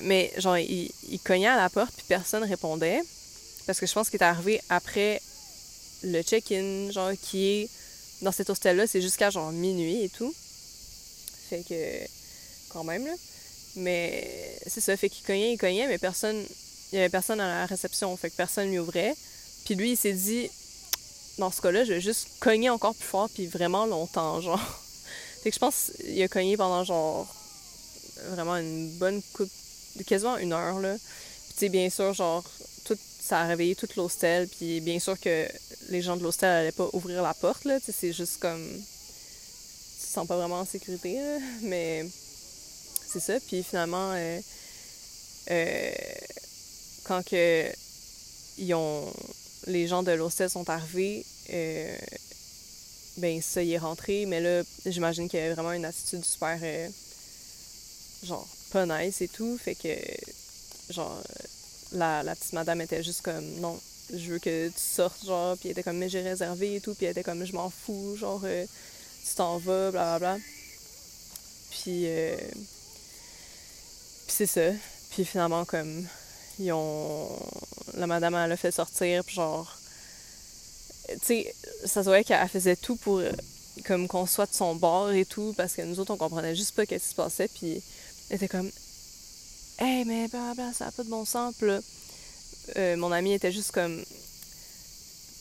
[0.03, 3.01] mais, genre, il, il, cognait à la porte, puis personne répondait.
[3.65, 5.21] Parce que je pense qu'il est arrivé après
[6.03, 7.69] le check-in, genre, qui est
[8.21, 10.33] dans cet hostel-là, c'est jusqu'à genre minuit et tout.
[11.49, 12.07] Fait que,
[12.69, 13.13] quand même, là.
[13.75, 16.43] Mais c'est ça, fait qu'il cognait, il cognait, mais personne,
[16.91, 19.15] il y avait personne à la réception, fait que personne lui ouvrait.
[19.65, 20.49] Puis lui, il s'est dit,
[21.37, 24.59] dans ce cas-là, je vais juste cogner encore plus fort, puis vraiment longtemps, genre.
[25.43, 27.33] Fait que je pense qu'il a cogné pendant genre
[28.27, 29.51] vraiment une bonne coupe,
[30.05, 30.95] quasiment une heure, là.
[30.97, 32.43] Puis tu sais, bien sûr, genre,
[33.29, 35.47] ça a réveillé toute l'hostel, puis bien sûr que
[35.89, 37.77] les gens de l'hostel allaient pas ouvrir la porte, là.
[37.79, 38.67] C'est juste comme.
[38.67, 41.37] Tu te sens pas vraiment en sécurité, là.
[41.61, 42.07] Mais
[43.07, 43.39] c'est ça.
[43.47, 44.39] Puis finalement, euh,
[45.51, 45.91] euh,
[47.03, 47.71] quand que
[48.57, 49.05] ils ont,
[49.67, 51.97] les gens de l'hostel sont arrivés, euh,
[53.17, 54.25] ben ça, il est rentré.
[54.25, 56.57] Mais là, j'imagine qu'il y avait vraiment une attitude super,
[58.23, 59.55] genre, pas nice et tout.
[59.59, 59.95] Fait que,
[60.91, 61.21] genre,
[61.91, 63.79] la, petite madame était juste comme, non,
[64.13, 66.95] je veux que tu sortes, genre, puis elle était comme, mais j'ai réservé et tout,
[66.95, 70.43] puis elle était comme, je m'en fous, genre, tu t'en vas, bla bla bla.
[71.71, 72.07] Puis,
[74.27, 74.71] puis c'est ça.
[75.11, 76.07] Puis finalement, comme,
[76.59, 77.29] ils ont.
[77.95, 79.77] La madame, elle l'a fait sortir, puis genre.
[81.07, 83.21] Tu sais, ça se voyait qu'elle faisait tout pour
[83.85, 86.75] comme qu'on soit de son bord et tout, parce que nous autres, on comprenait juste
[86.75, 87.81] pas qu'est-ce qui se passait, puis
[88.29, 88.69] elle était comme.
[89.81, 91.61] Hey, mais blablabla, ça n'a pas de bon sens.
[91.61, 91.79] Là,
[92.75, 94.03] euh, mon ami était juste comme.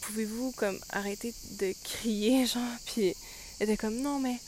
[0.02, 3.16] Pouvez-vous, comme, arrêter de crier, genre, puis
[3.58, 4.38] elle était comme, non, mais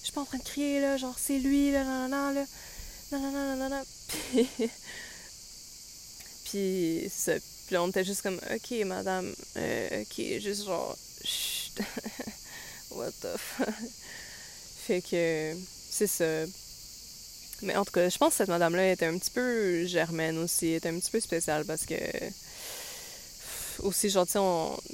[0.00, 2.46] je suis pas en train de crier, là, genre, c'est lui, là, là, là, là
[3.12, 4.48] non, non, non, non, Puis,
[6.46, 7.34] puis, ça,
[7.66, 11.82] puis on était juste comme, ok, madame, euh, ok, juste genre, chut,
[12.92, 13.68] what the fuck?
[14.86, 15.54] Fait que,
[15.90, 16.46] c'est ça.
[17.64, 20.74] Mais en tout cas, je pense que cette madame-là était un petit peu germaine aussi,
[20.74, 21.94] était un petit peu spéciale parce que
[23.82, 24.38] aussi, genre, tu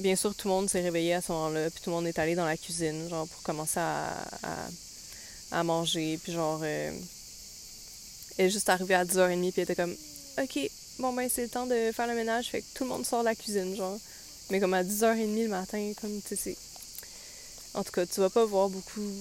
[0.01, 2.19] bien sûr, tout le monde s'est réveillé à ce moment-là, puis tout le monde est
[2.19, 4.27] allé dans la cuisine, genre, pour commencer à,
[5.53, 6.93] à, manger, puis genre, euh,
[8.39, 9.95] elle est juste arrivée à 10h30 puis elle était comme
[10.41, 10.59] OK,
[10.99, 13.21] bon ben c'est le temps de faire le ménage, fait que tout le monde sort
[13.21, 13.99] de la cuisine, genre.
[14.51, 16.57] Mais comme à 10h30 le matin, comme tu sais,
[17.75, 19.13] En tout cas, tu vas pas voir beaucoup.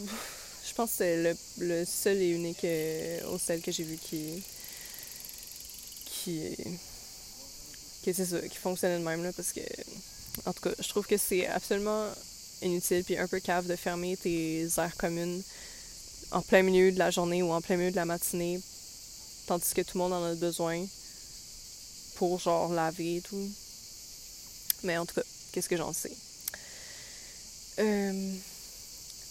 [0.70, 4.44] Je pense que c'est le, seul et unique euh, hôtel que j'ai vu qui.
[6.06, 6.56] qui.
[8.04, 9.62] qui c'est ça, qui de même là, parce que.
[10.46, 12.08] En tout cas, je trouve que c'est absolument
[12.62, 15.42] inutile puis un peu cave de fermer tes aires communes
[16.32, 18.62] en plein milieu de la journée ou en plein milieu de la matinée
[19.48, 20.86] tandis que tout le monde en a besoin
[22.16, 23.50] pour genre laver et tout.
[24.84, 26.12] Mais en tout cas, qu'est-ce que j'en sais?
[27.80, 28.34] Euh,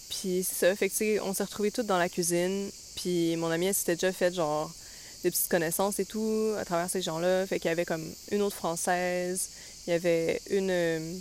[0.08, 3.66] puis c'est ça, fait que on s'est retrouvés toutes dans la cuisine, puis mon amie,
[3.66, 4.70] elle s'était déjà fait genre
[5.22, 7.46] des petites connaissances et tout à travers ces gens-là.
[7.46, 9.48] Fait qu'il y avait comme une autre française,
[9.86, 11.14] il y avait une, euh,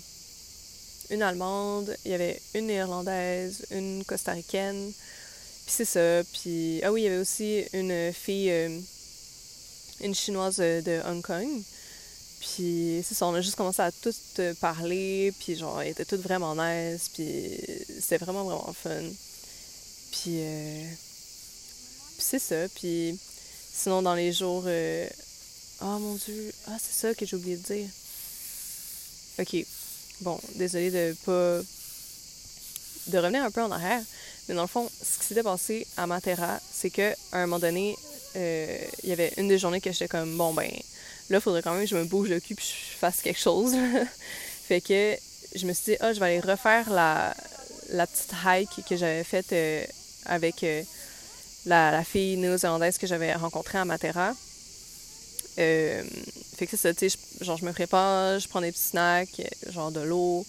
[1.09, 4.91] une allemande, il y avait une néerlandaise, une costaricaine,
[5.65, 6.23] puis c'est ça.
[6.33, 8.79] Puis, ah oui, il y avait aussi une fille, euh,
[10.01, 11.47] une chinoise de Hong Kong.
[12.53, 16.21] Puis c'est ça, on a juste commencé à toutes parler, puis genre, elles étaient toutes
[16.21, 17.59] vraiment nice, puis
[17.99, 19.03] c'était vraiment, vraiment fun.
[20.11, 20.83] Puis, euh,
[22.15, 23.17] puis c'est ça, puis
[23.73, 24.63] sinon dans les jours...
[24.65, 25.07] Euh...
[25.81, 27.87] Oh mon dieu, ah c'est ça que j'ai oublié de dire.
[29.39, 29.55] Ok,
[30.21, 31.61] bon, désolée de pas...
[33.07, 34.01] de revenir un peu en arrière,
[34.47, 37.95] mais dans le fond, ce qui s'était passé à Matera, c'est qu'à un moment donné,
[38.35, 40.71] euh, il y avait une des journées que j'étais comme, bon, ben,
[41.29, 43.39] là, il faudrait quand même que je me bouge le cul puis je fasse quelque
[43.39, 43.75] chose.
[44.67, 45.15] fait que
[45.55, 47.35] je me suis dit, ah, je vais aller refaire la,
[47.89, 49.85] la petite hike que j'avais faite euh,
[50.25, 50.83] avec euh,
[51.65, 54.33] la, fille néo-zélandaise que j'avais rencontrée à Matera.
[55.55, 56.03] fait
[56.59, 59.91] que c'est ça, tu sais, genre, je me prépare, je prends des petits snacks, genre
[59.91, 60.45] de l'eau,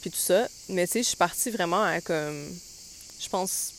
[0.00, 0.46] puis tout ça.
[0.68, 2.48] Mais tu sais, je suis partie vraiment à comme
[3.22, 3.72] je pense,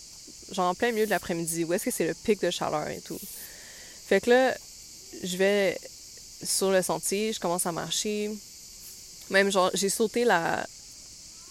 [0.51, 3.01] genre en plein milieu de l'après-midi, où est-ce que c'est le pic de chaleur et
[3.01, 3.19] tout.
[4.07, 4.55] Fait que là,
[5.23, 5.77] je vais
[6.45, 8.31] sur le sentier, je commence à marcher.
[9.29, 10.65] Même genre, j'ai sauté la.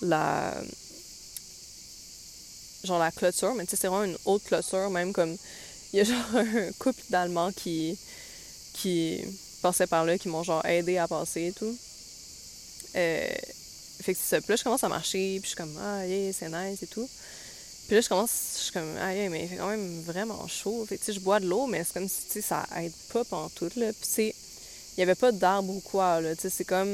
[0.01, 0.55] la.
[2.85, 5.37] genre la clôture, mais tu sais, c'est vraiment une haute clôture, même comme.
[5.93, 7.99] Il y a genre un couple d'Allemands qui.
[8.75, 9.23] qui
[9.63, 11.77] passaient par là, qui m'ont genre aidé à passer et tout.
[12.97, 13.29] Euh,
[14.03, 14.41] fait que c'est ça.
[14.41, 16.87] Puis là, je commence à marcher, puis je suis comme, ah, yeah, c'est nice et
[16.87, 17.09] tout.
[17.87, 20.85] Puis là, je commence, je suis comme, ah, mais il fait quand même vraiment chaud.
[20.89, 23.25] Fait tu je bois de l'eau, mais c'est comme si, tu sais, ça aide pas
[23.25, 23.93] pendant tout, là.
[23.93, 24.35] Puis, tu sais,
[24.97, 26.35] il y avait pas d'arbres ou quoi, là.
[26.35, 26.89] Tu sais, c'est comme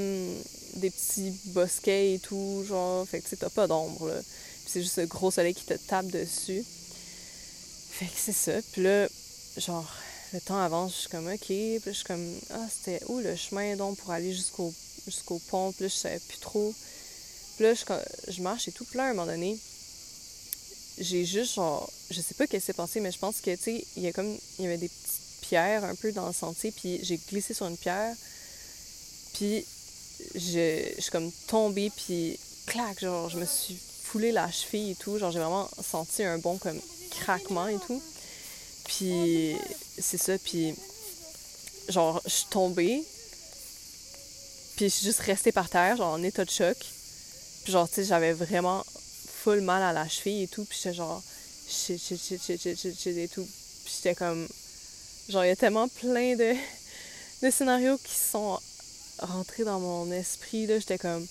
[0.77, 3.07] des petits bosquets et tout, genre.
[3.09, 4.21] Fait que, tu sais, t'as pas d'ombre, là.
[4.21, 6.65] Puis c'est juste le gros soleil qui te tape dessus.
[7.91, 8.53] Fait que c'est ça.
[8.73, 9.09] Puis là,
[9.57, 9.91] genre,
[10.33, 11.47] le temps avance, je suis comme, OK.
[11.47, 14.73] Puis je suis comme, ah, c'était où le chemin, donc, pour aller jusqu'au
[15.05, 15.73] jusqu'au pont?
[15.73, 16.75] Puis là, je savais plus trop.
[17.57, 18.85] Puis là, je, je marche et tout.
[18.85, 19.59] Puis là, à un moment donné,
[20.99, 21.91] j'ai juste genre.
[22.11, 24.09] Je sais pas ce qui s'est passé, mais je pense que, tu sais, il y
[24.09, 24.37] a comme.
[24.59, 25.08] Il y avait des petites
[25.49, 26.73] pierres un peu dans le sentier.
[26.73, 28.15] Puis j'ai glissé sur une pierre.
[29.35, 29.65] Puis
[30.35, 31.91] je, je suis comme tombée.
[31.95, 35.19] Puis clac, genre, je me suis foulé la cheville et tout.
[35.19, 36.81] Genre, j'ai vraiment senti un bon comme
[37.11, 38.03] craquement et tout.
[38.85, 39.57] Puis
[39.99, 40.37] c'est ça.
[40.39, 40.75] Puis
[41.89, 43.03] genre, je suis tombée.
[44.77, 46.77] Puis je suis juste restée par terre, genre en état de choc.
[47.65, 48.85] Puis genre, tu sais, j'avais vraiment
[49.43, 50.65] full mal à la cheville et tout.
[50.65, 51.23] Puis j'étais genre,
[51.69, 53.47] shit, shit, shit, shit, shit, shit et tout.
[53.85, 54.47] Puis j'étais comme,
[55.29, 56.55] genre, il y a tellement plein de,
[57.43, 58.59] de scénarios qui sont
[59.19, 60.79] rentrés dans mon esprit, là.
[60.79, 61.27] J'étais comme,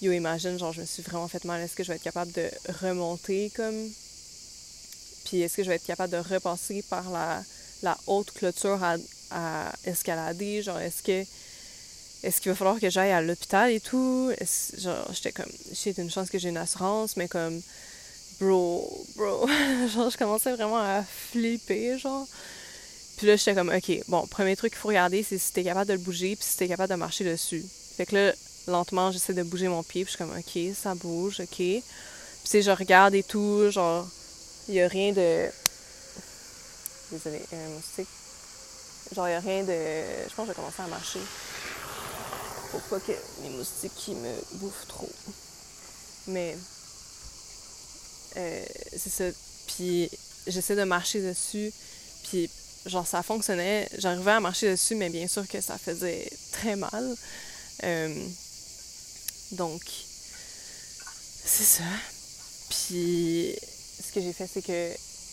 [0.00, 1.60] yo, imagine, genre, je me suis vraiment fait mal.
[1.60, 2.48] Est-ce que je vais être capable de
[2.82, 3.90] remonter, comme?
[5.24, 7.42] Puis est-ce que je vais être capable de repasser par la,
[7.82, 8.96] la haute clôture à,
[9.84, 10.62] escalader?
[10.62, 11.24] Genre, est-ce que
[12.22, 14.32] est-ce qu'il va falloir que j'aille à l'hôpital et tout?
[14.78, 17.60] Genre, j'étais comme, j'ai une chance que j'ai une assurance, mais comme,
[18.40, 19.46] bro, bro.
[19.94, 22.26] genre, je commençais vraiment à flipper, genre.
[23.16, 25.88] Puis là, j'étais comme, OK, bon, premier truc qu'il faut regarder, c'est si t'es capable
[25.88, 27.64] de le bouger, puis si t'es capable de marcher dessus.
[27.96, 28.32] Fait que là,
[28.66, 31.56] lentement, j'essaie de bouger mon pied, puis je suis comme, OK, ça bouge, OK.
[31.56, 31.82] Puis
[32.44, 34.06] si je regarde et tout, genre,
[34.68, 35.46] il y a rien de.
[37.12, 38.08] Désolée, un moustique.
[39.14, 40.28] Genre, il n'y a rien de.
[40.28, 41.20] Je pense que je vais commencer à marcher.
[42.70, 43.12] Pour pas que
[43.42, 45.10] les moustiques me bouffent trop.
[46.26, 46.56] Mais.
[48.36, 48.64] Euh,
[48.96, 49.24] c'est ça.
[49.68, 50.10] Puis
[50.46, 51.72] j'essaie de marcher dessus.
[52.24, 52.50] Puis,
[52.86, 53.88] genre, ça fonctionnait.
[53.98, 57.16] J'arrivais à marcher dessus, mais bien sûr que ça faisait très mal.
[57.84, 58.26] Euh,
[59.52, 59.82] donc,
[61.44, 61.84] c'est ça.
[62.70, 63.54] Puis,
[64.04, 64.90] ce que j'ai fait, c'est que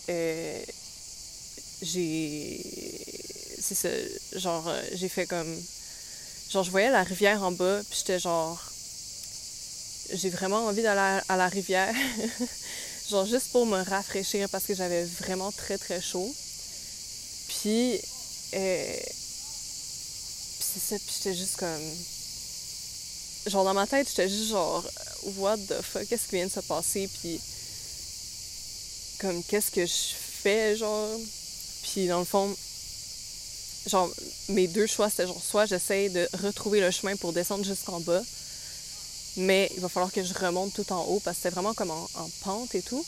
[0.10, 0.64] euh,
[1.82, 2.62] j'ai.
[3.60, 3.90] C'est ça.
[4.40, 5.56] Genre, euh, j'ai fait comme.
[6.50, 8.62] Genre, je voyais la rivière en bas, puis j'étais genre.
[10.14, 11.94] J'ai vraiment envie d'aller à la rivière.
[13.10, 16.34] genre, juste pour me rafraîchir parce que j'avais vraiment très très chaud.
[17.62, 18.02] Puis.
[18.54, 19.00] Euh,
[20.58, 21.96] puis c'est ça, puis j'étais juste comme.
[23.48, 24.84] Genre, dans ma tête, j'étais juste genre.
[25.38, 27.10] What the fuck, qu'est-ce qui vient de se passer?
[27.22, 27.40] Puis.
[29.20, 31.20] Comme, qu'est-ce que je fais, genre?
[31.84, 32.56] Puis dans le fond,
[33.88, 34.10] genre,
[34.50, 38.22] mes deux choix, c'était genre, soit j'essaie de retrouver le chemin pour descendre jusqu'en bas,
[39.38, 41.92] mais il va falloir que je remonte tout en haut parce que c'était vraiment comme
[41.92, 42.08] en,
[42.44, 43.06] pente et tout.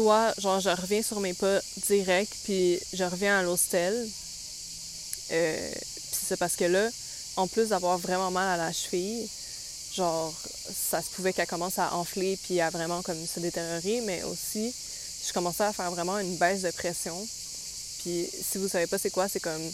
[0.00, 4.08] Soit, genre, je reviens sur mes pas direct, puis je reviens à l'hostel.
[5.30, 6.88] Euh, puis c'est parce que là,
[7.36, 9.28] en plus d'avoir vraiment mal à la cheville,
[9.94, 10.34] genre,
[10.72, 14.74] ça se pouvait qu'elle commence à enfler puis à vraiment comme se détériorer, mais aussi,
[15.26, 17.28] je commençais à faire vraiment une baisse de pression.
[17.98, 19.70] Puis si vous savez pas c'est quoi, c'est comme.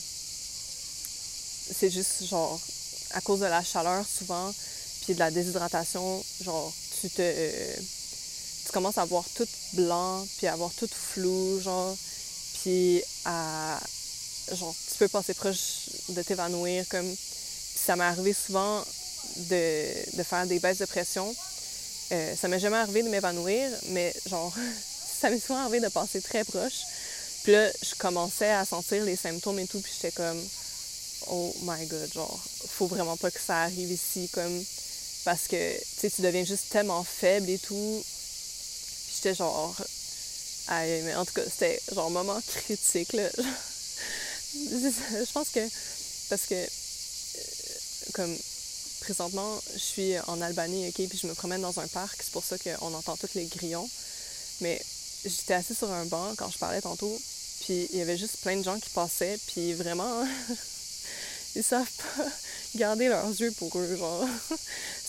[1.78, 2.60] C'est juste genre
[3.12, 4.52] à cause de la chaleur souvent,
[5.02, 7.95] puis de la déshydratation, genre tu te.
[8.66, 11.96] Tu commences à voir tout blanc, puis à voir tout flou, genre.
[12.60, 13.78] Puis à.
[14.52, 17.06] Genre, tu peux passer proche de t'évanouir, comme.
[17.06, 18.82] Puis ça m'est arrivé souvent
[19.36, 21.34] de, de, faire des baisses de pression.
[22.12, 24.54] Euh, ça m'est jamais arrivé de m'évanouir, mais genre,
[25.20, 26.82] ça m'est souvent arrivé de passer très proche.
[27.42, 30.40] Puis là, je commençais à sentir les symptômes et tout, puis j'étais comme,
[31.28, 34.64] oh my god, genre, faut vraiment pas que ça arrive ici, comme,
[35.24, 38.04] parce que, tu sais, tu deviens juste tellement faible et tout.
[39.34, 39.74] Genre,
[40.68, 43.28] aïe, mais en tout cas, c'était genre moment critique, là.
[44.54, 45.60] je pense que,
[46.28, 48.36] parce que, euh, comme,
[49.00, 52.44] présentement, je suis en Albanie, ok, puis je me promène dans un parc, c'est pour
[52.44, 53.88] ça qu'on entend tous les grillons.
[54.60, 54.80] Mais
[55.24, 57.16] j'étais assise sur un banc quand je parlais tantôt,
[57.60, 60.24] puis il y avait juste plein de gens qui passaient, puis vraiment,
[61.54, 62.24] ils savent pas
[62.76, 64.26] garder leurs yeux pour eux, genre.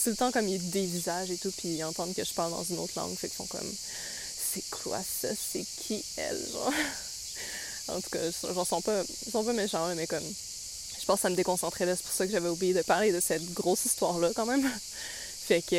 [0.07, 2.63] C'est le temps comme ils dévisagent et tout, puis ils entendent que je parle dans
[2.63, 6.71] une autre langue, fait qu'ils font comme c'est quoi ça, c'est qui elle, genre?
[7.89, 11.21] En tout cas, genre, sont pas, ils sont pas méchants, mais comme, je pense que
[11.23, 13.83] ça me déconcentrait là, c'est pour ça que j'avais oublié de parler de cette grosse
[13.83, 14.63] histoire-là, quand même.
[15.45, 15.75] fait que,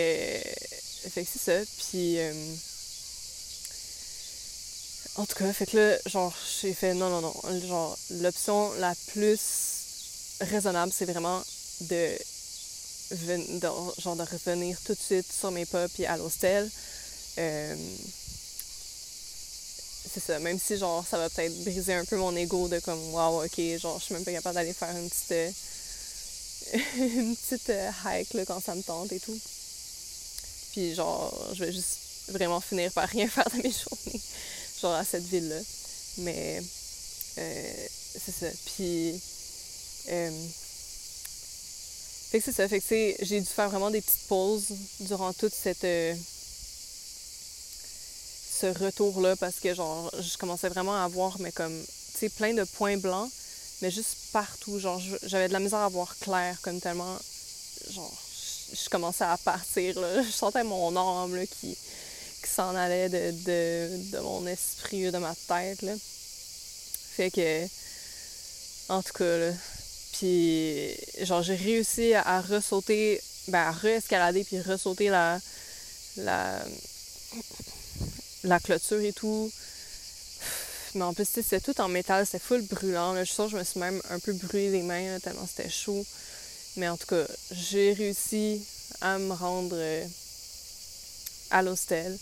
[1.08, 2.18] fait que c'est ça, puis...
[2.18, 2.54] Euh,
[5.16, 7.60] en tout cas, fait que là, genre, j'ai fait non, non, non.
[7.66, 9.40] Genre, l'option la plus
[10.42, 11.42] raisonnable, c'est vraiment
[11.80, 12.18] de,
[13.10, 16.70] genre, de revenir tout de suite sur mes pas puis à l'hostel.
[17.38, 17.76] Euh,
[20.12, 23.00] c'est ça, même si genre ça va peut-être briser un peu mon ego de comme
[23.12, 25.50] wow ok genre je suis même pas capable d'aller faire une petite euh,
[26.96, 29.38] une petite euh, hike quand ça me tente et tout.
[30.72, 31.98] Puis genre je vais juste
[32.28, 34.20] vraiment finir par rien faire de mes journées
[34.80, 35.60] genre à cette ville-là.
[36.18, 36.62] Mais
[38.18, 38.46] c'est ça.
[38.66, 39.20] Puis,
[42.30, 42.68] Fait que c'est ça.
[42.68, 45.84] Fait que j'ai dû faire vraiment des petites pauses durant toute cette.
[45.84, 46.14] Euh,
[48.58, 52.54] ce retour-là parce que, genre, je commençais vraiment à avoir, mais comme, tu sais, plein
[52.54, 53.30] de points blancs,
[53.80, 54.78] mais juste partout.
[54.78, 57.16] Genre, j'avais de la misère à voir clair, comme tellement.
[57.90, 58.12] Genre,
[58.72, 60.22] je commençais à partir, là.
[60.22, 61.76] Je sentais mon âme, là, qui,
[62.42, 65.94] qui s'en allait de, de, de, mon esprit, de ma tête, là.
[67.16, 67.64] Fait que.
[68.88, 69.52] En tout cas, là.
[70.18, 75.38] Puis, genre, j'ai réussi à, ressauter, ben, à re-escalader, puis ressauter la.
[76.16, 76.64] la.
[78.42, 79.50] la clôture et tout.
[80.94, 83.14] Mais en plus, c'était tout en métal, c'était full brûlant.
[83.16, 85.70] Je suis sûre que je me suis même un peu brûlé les mains, tellement c'était
[85.70, 86.04] chaud.
[86.76, 88.60] Mais en tout cas, j'ai réussi
[89.00, 90.04] à me rendre euh,
[91.50, 92.18] à l'hostel.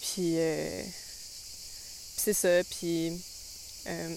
[0.00, 0.82] Puis, euh,
[2.16, 2.64] c'est ça.
[2.64, 3.12] Puis,
[3.86, 4.16] euh,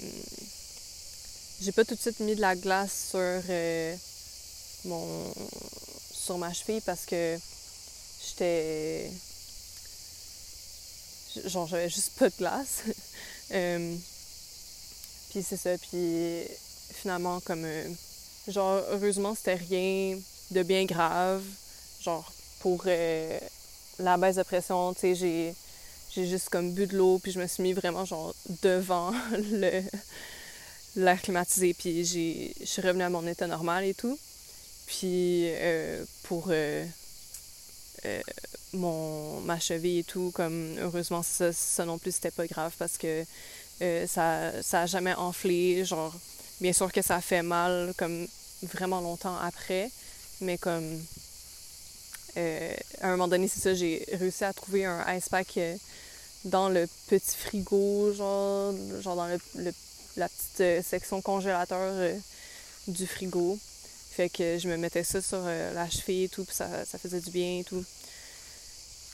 [1.61, 3.41] j'ai pas tout de suite mis de la glace sur
[4.85, 5.33] mon
[6.13, 7.37] sur ma cheville parce que
[8.25, 9.09] j'étais
[11.45, 12.83] genre j'avais juste pas de glace.
[15.29, 16.43] puis c'est ça, puis
[16.93, 17.65] finalement comme
[18.47, 20.17] Genre, heureusement, c'était rien
[20.49, 21.43] de bien grave.
[22.01, 23.39] Genre, pour euh,
[23.99, 25.55] la baisse de pression, tu sais, j'ai,
[26.09, 28.33] j'ai juste comme bu de l'eau, puis je me suis mis vraiment, genre,
[28.63, 29.83] devant le,
[30.95, 34.17] l'air climatisé, puis j'ai, je suis revenue à mon état normal et tout.
[34.87, 36.85] Puis, euh, pour euh,
[38.73, 42.97] mon, ma cheville et tout, comme, heureusement, ça, ça non plus, c'était pas grave parce
[42.97, 43.23] que
[44.05, 46.13] ça, ça jamais enflé, genre
[46.61, 48.27] Bien sûr que ça fait mal comme
[48.61, 49.89] vraiment longtemps après,
[50.41, 51.01] mais comme
[52.37, 55.75] euh, à un moment donné, c'est ça, j'ai réussi à trouver un ice pack euh,
[56.45, 59.73] dans le petit frigo, genre, genre dans le,
[60.17, 62.15] la petite euh, section congélateur
[62.87, 63.57] du frigo.
[64.11, 67.21] Fait que je me mettais ça sur la cheville et tout, puis ça, ça, faisait
[67.21, 67.83] du bien et tout.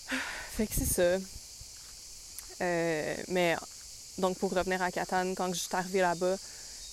[0.57, 1.19] Fait que c'est ça.
[3.27, 3.55] mais
[4.17, 6.35] donc pour revenir à Catane, quand je suis arrivée là-bas,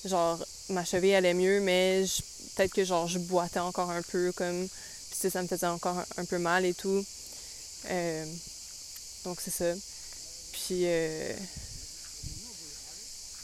[0.05, 2.05] genre ma cheville allait mieux, mais
[2.55, 4.69] peut-être que genre je boitais encore un peu comme
[5.21, 7.05] puis ça me faisait encore un, peu mal et tout.
[7.91, 8.27] Euh,
[9.25, 9.73] donc c'est ça.
[10.53, 11.33] Puis euh,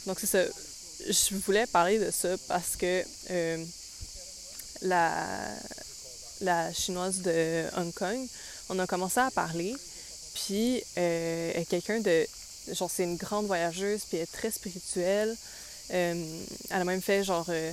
[0.05, 0.43] donc c'est ça.
[1.07, 3.63] Je voulais parler de ça parce que euh,
[4.81, 5.27] la
[6.41, 8.27] la chinoise de Hong Kong,
[8.69, 9.75] on a commencé à parler,
[10.33, 12.25] puis elle est quelqu'un de
[12.71, 15.35] genre c'est une grande voyageuse puis elle est très spirituelle.
[15.93, 17.71] Euh, elle a même fait genre, euh,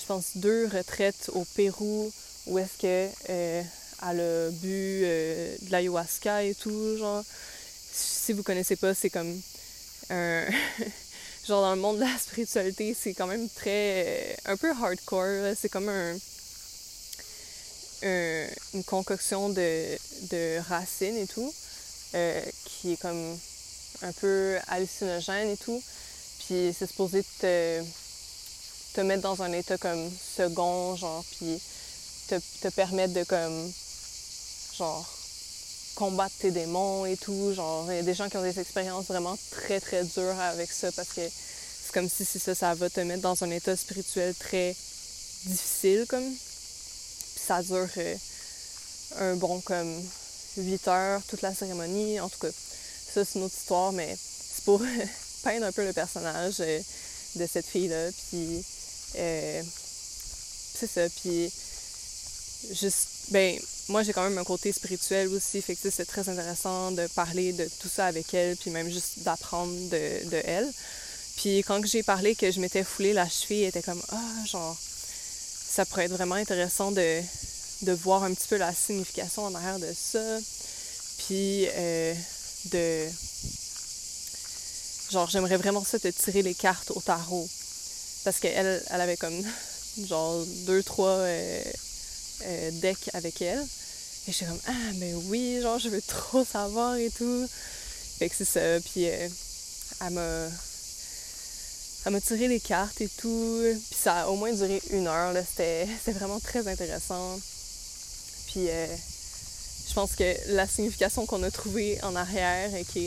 [0.00, 2.12] je pense, deux retraites au Pérou
[2.46, 3.62] où est-ce que euh,
[4.02, 7.22] elle a bu de l'ayahuasca et tout, genre.
[7.92, 9.40] Si vous connaissez pas, c'est comme
[10.10, 10.44] un...
[11.46, 14.36] genre dans le monde de la spiritualité, c'est quand même très...
[14.46, 16.16] un peu hardcore, c'est comme un...
[18.02, 19.96] une concoction de,
[20.30, 21.52] de racines et tout,
[22.64, 23.38] qui est comme
[24.02, 25.82] un peu hallucinogène et tout.
[26.40, 27.82] Puis c'est supposé te,
[28.94, 31.60] te mettre dans un état comme second, genre, puis
[32.28, 33.72] te, te permettre de comme,
[34.76, 35.06] genre,
[35.94, 37.52] combattre tes démons et tout.
[37.54, 40.70] Genre, il y a des gens qui ont des expériences vraiment très, très dures avec
[40.70, 43.76] ça parce que c'est comme si, si ça, ça va te mettre dans un état
[43.76, 44.74] spirituel très
[45.46, 46.24] difficile, comme.
[46.24, 48.14] Puis ça dure euh,
[49.18, 50.02] un bon, comme,
[50.56, 52.20] 8 heures, toute la cérémonie.
[52.20, 54.82] En tout cas, ça, c'est une autre histoire, mais c'est pour
[55.42, 56.80] peindre un peu le personnage euh,
[57.36, 58.10] de cette fille-là.
[58.28, 58.64] Puis,
[59.16, 59.62] euh,
[60.74, 61.08] c'est ça.
[61.20, 61.52] Puis,
[62.72, 63.58] juste, ben,
[63.88, 65.60] moi, j'ai quand même un côté spirituel aussi.
[65.60, 69.20] Fait que c'est très intéressant de parler de tout ça avec elle, puis même juste
[69.20, 70.70] d'apprendre de, de, elle.
[71.36, 74.76] Puis, quand j'ai parlé que je m'étais foulée la cheville, elle était comme, ah, genre,
[74.78, 77.20] ça pourrait être vraiment intéressant de,
[77.82, 80.38] de voir un petit peu la signification en arrière de ça.
[81.18, 82.14] Puis, euh,
[82.66, 83.08] de
[85.10, 87.48] Genre, j'aimerais vraiment ça te tirer les cartes au tarot.
[88.24, 89.44] Parce qu'elle elle avait comme,
[90.06, 91.62] genre, deux, trois euh,
[92.42, 93.62] euh, decks avec elle.
[94.26, 97.46] Et j'étais comme, ah, ben oui, genre, je veux trop savoir et tout.
[98.18, 98.80] Fait que c'est ça.
[98.80, 99.28] Puis euh,
[100.00, 100.48] elle m'a.
[102.06, 103.62] Elle m'a tiré les cartes et tout.
[103.90, 105.32] Puis ça a au moins duré une heure.
[105.32, 105.42] Là.
[105.44, 107.38] C'était, vraiment très intéressant.
[108.48, 108.68] Puis
[109.88, 113.02] je pense que la signification qu'on a trouvée en arrière, ok,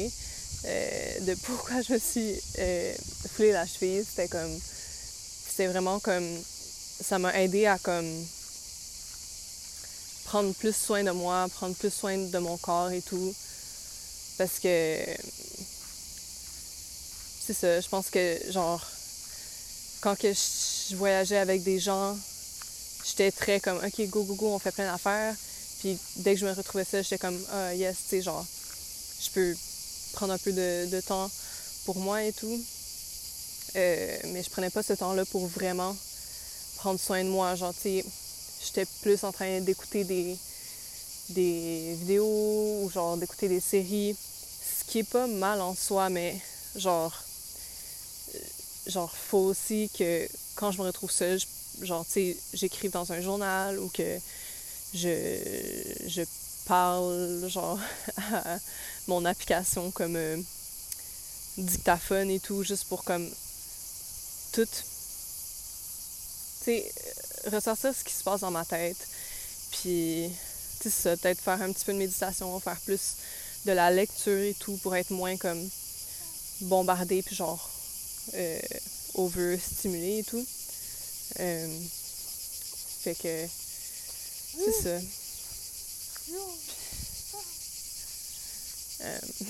[0.66, 2.94] euh, de pourquoi je me suis euh,
[3.36, 4.04] foulé la cheville.
[4.08, 4.60] C'était comme.
[5.50, 6.28] C'était vraiment comme.
[7.02, 8.10] Ça m'a aidé à comme.
[10.28, 13.34] Prendre plus soin de moi, prendre plus soin de mon corps et tout.
[14.38, 14.98] Parce que.
[17.46, 18.86] C'est ça, je pense que, genre.
[20.02, 22.16] Quand que je voyageais avec des gens,
[23.04, 25.34] j'étais très comme, OK, go, go, go, on fait plein d'affaires.
[25.80, 28.46] Puis dès que je me retrouvais ça, j'étais comme, ah, yes, tu sais, genre,
[29.22, 29.56] je peux
[30.14, 31.32] prendre un peu de, temps
[31.86, 32.62] pour moi et tout.
[33.76, 35.96] Euh, mais je prenais pas ce temps-là pour vraiment
[36.76, 37.56] prendre soin de moi.
[37.56, 38.06] Genre, tu sais,
[38.68, 40.38] j'étais plus en train d'écouter des,
[41.30, 44.16] des vidéos ou genre d'écouter des séries.
[44.16, 46.40] Ce qui est pas mal en soi, mais
[46.76, 47.14] genre,
[48.36, 48.40] euh,
[48.88, 51.40] genre, faut aussi que quand je me retrouve seule,
[51.82, 54.18] genre, tu sais, j'écrive dans un journal ou que
[54.94, 56.22] je, je
[56.66, 57.80] parle, genre,
[58.32, 58.58] à
[59.08, 60.38] mon application comme euh,
[61.58, 63.28] dictaphone et tout, juste pour comme
[64.54, 64.84] tout, tu
[66.64, 66.92] sais,
[67.50, 68.98] ressortir ce qui se passe dans ma tête.
[69.72, 70.30] Puis,
[70.82, 73.16] tu sais, peut-être faire un petit peu de méditation, faire plus
[73.66, 75.70] de la lecture et tout pour être moins comme
[76.62, 77.70] bombardé, puis genre,
[78.34, 78.60] euh,
[79.16, 80.46] over-stimulé et tout.
[81.40, 81.80] Euh,
[83.02, 83.48] fait que
[84.58, 85.00] c'est ça.
[89.02, 89.20] Euh,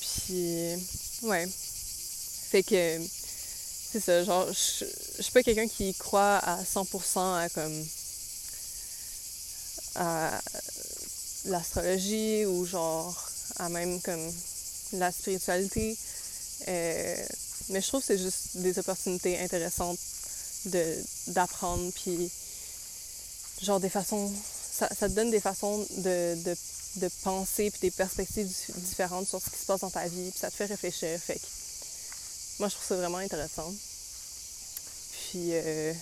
[0.00, 0.74] puis,
[1.22, 1.48] ouais.
[2.50, 2.98] Fait que,
[3.90, 4.84] c'est ça, genre, je,
[5.22, 7.84] suis pas quelqu'un qui croit à 100% à comme.
[9.94, 10.40] à
[11.46, 14.32] l'astrologie ou genre à même comme
[14.92, 15.96] la spiritualité.
[16.68, 17.16] Euh,
[17.70, 19.98] mais je trouve que c'est juste des opportunités intéressantes
[21.28, 22.30] d'apprendre, puis
[23.62, 24.30] genre des façons,
[24.70, 26.36] ça, te donne des façons de,
[26.96, 30.38] de, penser, puis des perspectives différentes sur ce qui se passe dans ta vie, puis
[30.38, 31.18] ça te fait réfléchir.
[31.20, 31.40] Fait
[32.58, 33.72] moi, je trouve ça vraiment intéressant.
[35.12, 35.92] Puis, euh,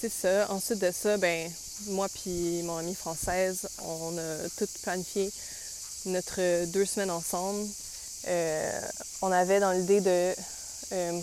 [0.00, 0.50] c'est ça.
[0.50, 1.50] Ensuite de ça, ben,
[1.88, 5.30] moi puis mon amie française, on a tout planifié
[6.06, 7.64] notre deux semaines ensemble.
[8.26, 8.80] Euh,
[9.22, 10.34] on avait dans l'idée de
[10.92, 11.20] euh,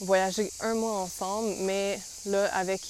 [0.00, 2.82] voyager un mois ensemble, mais là, avec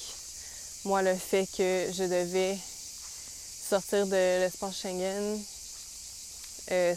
[0.85, 2.57] moi, le fait que je devais
[3.69, 5.39] sortir de l'espace Schengen,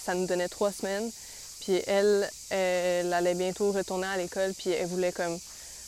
[0.04, 1.10] ça nous donnait trois semaines.
[1.64, 5.38] Puis elle, elle allait bientôt retourner à l'école, puis elle voulait comme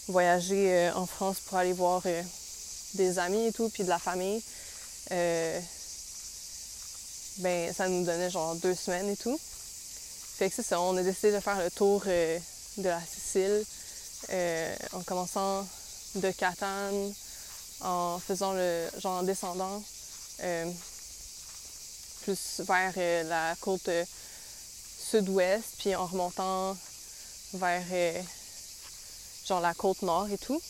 [0.08, 2.22] voyager euh, en France pour aller voir euh,
[2.94, 4.42] des amis et tout, puis de la famille.
[7.38, 9.38] ben, ça nous donnait genre deux semaines et tout.
[9.38, 13.64] Fait que c'est ça, on a décidé de faire le tour de la Sicile
[14.30, 15.66] euh, en commençant
[16.16, 17.12] de Catane,
[17.80, 19.82] en faisant le genre en descendant
[20.42, 20.70] euh,
[22.22, 23.88] plus vers euh, la côte
[25.10, 26.76] sud-ouest, puis en remontant
[27.54, 27.82] vers
[29.46, 30.60] genre la côte nord et tout.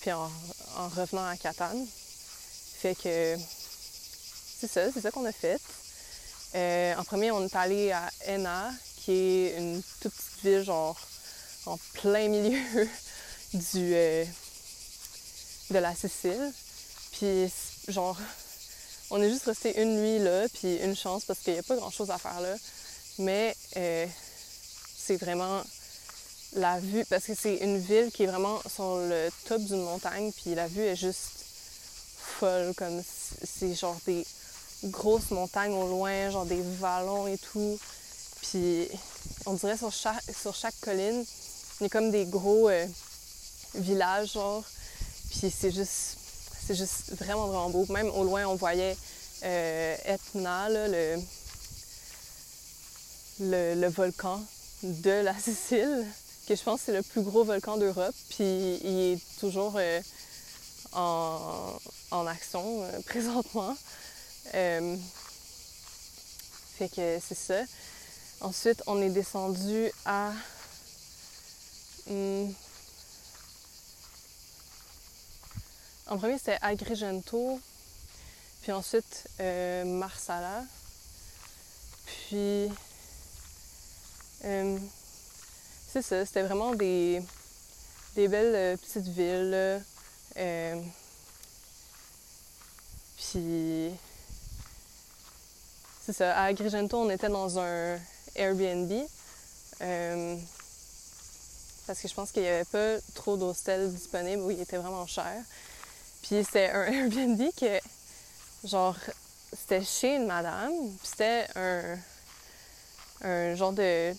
[0.00, 0.30] puis en,
[0.96, 1.86] revenant à Catane.
[2.78, 3.36] Fait que
[4.58, 5.60] c'est ça, c'est ça qu'on a fait.
[6.96, 10.96] en premier, on est allé à Enna, qui est une toute petite ville genre
[11.66, 12.58] en plein milieu
[13.54, 14.24] du, euh,
[15.70, 16.52] de la Sicile.
[17.12, 17.52] Puis,
[17.88, 18.16] genre,
[19.10, 21.76] on est juste resté une nuit là, puis une chance parce qu'il n'y a pas
[21.76, 22.54] grand-chose à faire là.
[23.18, 24.06] Mais euh,
[24.96, 25.62] c'est vraiment
[26.54, 30.32] la vue, parce que c'est une ville qui est vraiment sur le top d'une montagne,
[30.32, 31.44] puis la vue est juste
[32.18, 33.02] folle, comme
[33.44, 34.26] c'est genre des
[34.84, 37.78] grosses montagnes au loin, genre des vallons et tout.
[38.42, 38.88] Puis
[39.46, 41.24] on dirait sur chaque, sur chaque colline,
[41.80, 42.86] il y a comme des gros euh,
[43.74, 44.64] villages, genre.
[45.30, 46.15] Puis c'est juste,
[46.66, 47.86] c'est juste vraiment, vraiment beau.
[47.90, 48.96] Même au loin, on voyait
[49.44, 51.16] euh, Etna, le,
[53.40, 54.42] le, volcan
[54.82, 56.04] de la Sicile,
[56.48, 58.14] que je pense c'est le plus gros volcan d'Europe.
[58.30, 60.00] Puis il est toujours euh,
[60.92, 61.78] en,
[62.10, 63.76] en, action présentement.
[64.52, 64.98] fait
[66.88, 67.62] que c'est ça.
[68.40, 70.32] Ensuite, on est descendu à
[72.08, 72.52] Hmm.
[76.08, 77.60] En premier, c'était Agrigento,
[78.62, 80.62] puis ensuite euh, Marsala,
[82.06, 82.70] puis
[84.44, 84.78] euh,
[85.92, 87.20] c'est ça, c'était vraiment des,
[88.14, 89.82] belles euh, petites villes.
[93.16, 93.90] puis
[96.04, 97.98] c'est ça, à Agrigento, on était dans un
[98.36, 98.92] Airbnb
[101.86, 105.06] parce que je pense qu'il n'y avait pas trop d'hostels disponibles où il était vraiment
[105.06, 105.42] cher.
[106.22, 107.80] Puis c'était un Airbnb que,
[108.64, 108.96] genre,
[109.52, 111.98] c'était chez une madame, puis c'était un,
[113.22, 114.14] un genre de,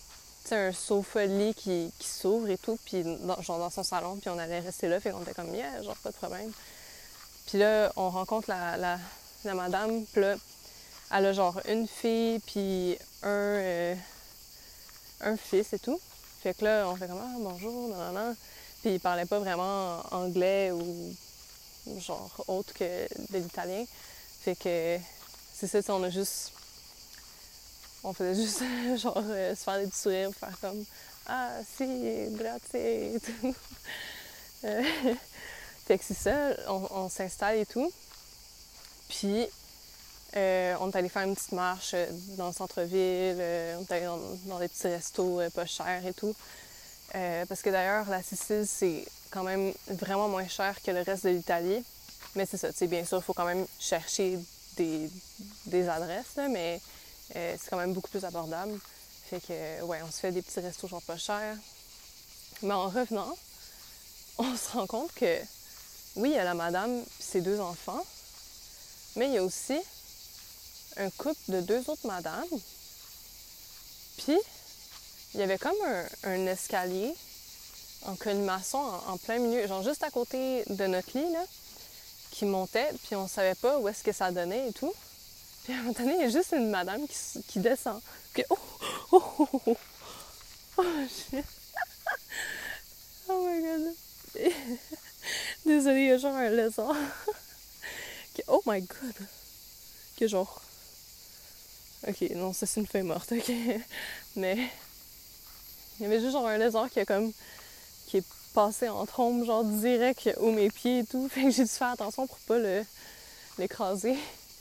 [0.50, 4.60] un sofa-lit qui, qui s'ouvre et tout, puis genre dans son salon, puis on allait
[4.60, 6.50] rester là, fait qu'on était comme, yeah, genre, pas de problème.
[7.46, 8.98] Puis là, on rencontre la, la,
[9.44, 10.36] la madame, puis là,
[11.10, 13.94] elle a genre une fille, puis un, euh,
[15.20, 16.00] un fils et tout.
[16.42, 18.36] Fait que là, on fait comme, ah, bonjour, non.
[18.82, 21.14] Puis il parlait pas vraiment anglais ou
[22.00, 23.84] genre autre que de l'italien.
[24.40, 24.98] Fait que
[25.54, 26.52] c'est ça, on a juste.
[28.04, 28.62] On faisait juste
[29.02, 30.84] genre euh, se faire des sourires, faire comme
[31.26, 31.84] Ah si,
[32.32, 33.54] grazie et tout.
[34.64, 34.82] Euh,
[35.86, 37.92] fait que c'est ça, on, s'installe et tout.
[39.08, 39.46] Puis
[40.34, 41.94] euh, on est allé faire une petite marche
[42.36, 43.36] dans le centre-ville,
[43.78, 44.06] on est allé
[44.46, 46.34] dans, des petits restos pas chers et tout.
[47.12, 51.30] parce que d'ailleurs, la Sicile, c'est quand même vraiment moins cher que le reste de
[51.30, 51.84] l'Italie.
[52.34, 54.38] Mais c'est ça, tu sais, bien sûr, il faut quand même chercher
[54.76, 56.80] des, adresses, mais
[57.36, 58.78] euh, c'est quand même beaucoup plus abordable.
[59.28, 61.56] Fait que, ouais, on se fait des petits restos genre pas chers.
[62.62, 63.36] Mais en revenant,
[64.38, 65.38] on se rend compte que,
[66.16, 68.04] oui, il y a la madame et ses deux enfants,
[69.16, 69.78] mais il y a aussi
[70.96, 72.44] un couple de deux autres madames.
[74.18, 74.38] Puis,
[75.34, 75.76] il y avait comme
[76.24, 77.14] un, escalier
[78.06, 81.44] en colimaçon en, en, plein milieu, genre juste à côté de notre lit, là
[82.30, 84.92] qui montait, puis on savait pas où est-ce que ça donnait et tout.
[85.64, 87.02] Puis à un moment donné, il y a juste une madame
[87.48, 88.00] qui, descend.
[88.32, 88.58] Puis oh,
[89.12, 89.76] oh, oh, oh,
[90.78, 91.44] oh, shit.
[93.28, 93.94] oh my god.
[95.66, 96.94] Désolée, il y a genre un lézard.
[98.48, 99.14] oh my god.
[100.16, 100.62] Que genre.
[102.06, 103.52] Ok, non, ça c'est une feuille morte, ok.
[104.36, 104.70] Mais.
[105.98, 107.32] Il y avait juste genre un lézard qui a comme.
[108.58, 111.28] Passé en trombe, genre direct où mes pieds et tout.
[111.32, 112.58] Fait que j'ai dû faire attention pour pas
[113.56, 114.16] l'écraser.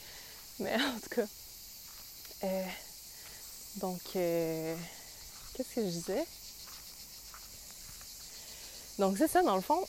[0.59, 1.25] Mais en tout cas.
[2.43, 2.63] Euh,
[3.77, 4.75] donc, euh,
[5.55, 6.25] qu'est-ce que je disais?
[8.99, 9.83] Donc, c'est ça, dans le fond,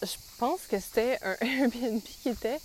[0.00, 2.58] je pense que c'était un Airbnb qui était.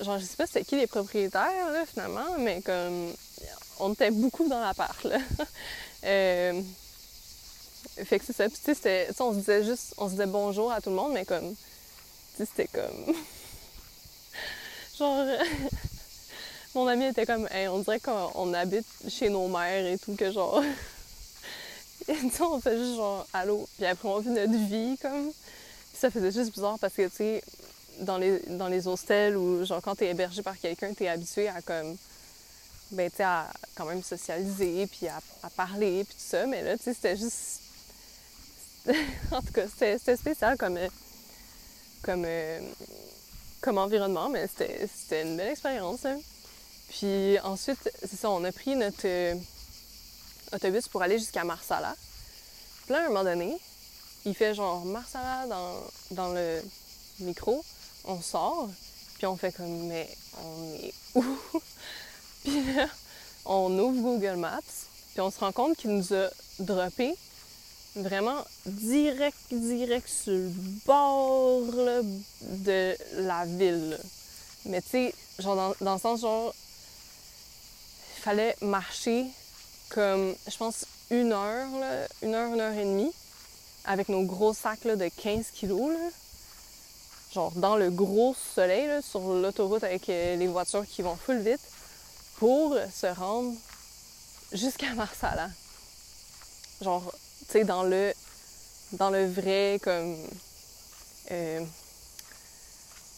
[0.00, 3.12] Genre, je sais pas c'était qui les propriétaires, là, finalement, mais comme.
[3.78, 5.18] On était beaucoup dans l'appart, là.
[6.04, 6.60] euh,
[8.04, 8.48] fait que c'est ça.
[8.48, 11.12] Puis, tu sais, on se disait juste, on se disait bonjour à tout le monde,
[11.12, 11.56] mais comme, tu
[12.36, 13.14] sais, c'était comme.
[14.98, 15.26] Genre,
[16.74, 20.62] mon ami était comme, on dirait qu'on habite chez nos mères et tout, que genre.
[22.06, 23.68] tu sais, on fait juste genre, allô.
[23.76, 25.32] Puis après, on vit notre vie, comme.
[25.92, 27.42] Ça faisait juste bizarre parce que, tu sais,
[28.00, 31.62] dans les, dans les hostels ou genre quand t'es hébergé par quelqu'un, t'es habitué à
[31.62, 31.96] comme
[32.92, 36.76] ben tu à quand même socialiser puis à, à parler puis tout ça mais là
[36.76, 37.60] tu sais c'était juste
[39.32, 40.88] en tout cas, c'était spécial comme, euh,
[42.02, 42.60] comme, euh,
[43.60, 46.04] comme environnement, mais c'était une belle expérience.
[46.04, 46.18] Hein.
[46.88, 49.34] Puis ensuite, c'est ça, on a pris notre euh,
[50.52, 51.96] autobus pour aller jusqu'à Marsala.
[52.84, 53.56] Puis là, à un moment donné,
[54.24, 55.74] il fait genre Marsala dans,
[56.12, 56.62] dans le
[57.20, 57.64] micro,
[58.04, 58.68] on sort,
[59.16, 60.08] puis on fait comme, mais
[60.40, 61.24] on est où?
[62.44, 62.86] puis là,
[63.46, 64.60] on ouvre Google Maps,
[65.12, 66.28] puis on se rend compte qu'il nous a
[66.60, 67.16] droppé
[67.96, 70.50] vraiment direct, direct sur le
[70.86, 71.62] bord
[72.42, 73.98] de la ville.
[74.66, 76.54] Mais tu sais, genre dans, dans, le sens genre,
[78.16, 79.26] il fallait marcher
[79.88, 81.68] comme, je pense, une heure,
[82.22, 83.12] une heure, une heure et demie,
[83.84, 85.96] avec nos gros sacs de 15 kilos.
[87.32, 91.60] genre dans le gros soleil, sur l'autoroute avec euh, les voitures qui vont full vite,
[92.38, 93.54] pour se rendre
[94.52, 95.48] jusqu'à Marsala.
[96.82, 97.12] Genre,
[97.46, 98.12] tu sais, dans le,
[98.92, 100.16] dans le vrai, comme.
[101.30, 101.60] Euh,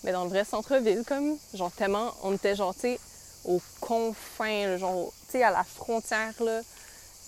[0.05, 1.37] mais dans le vrai centre-ville, comme.
[1.55, 2.15] Genre, tellement.
[2.23, 3.01] On était, genre, tu sais,
[3.45, 6.61] aux confins, genre, tu sais, à la frontière, là,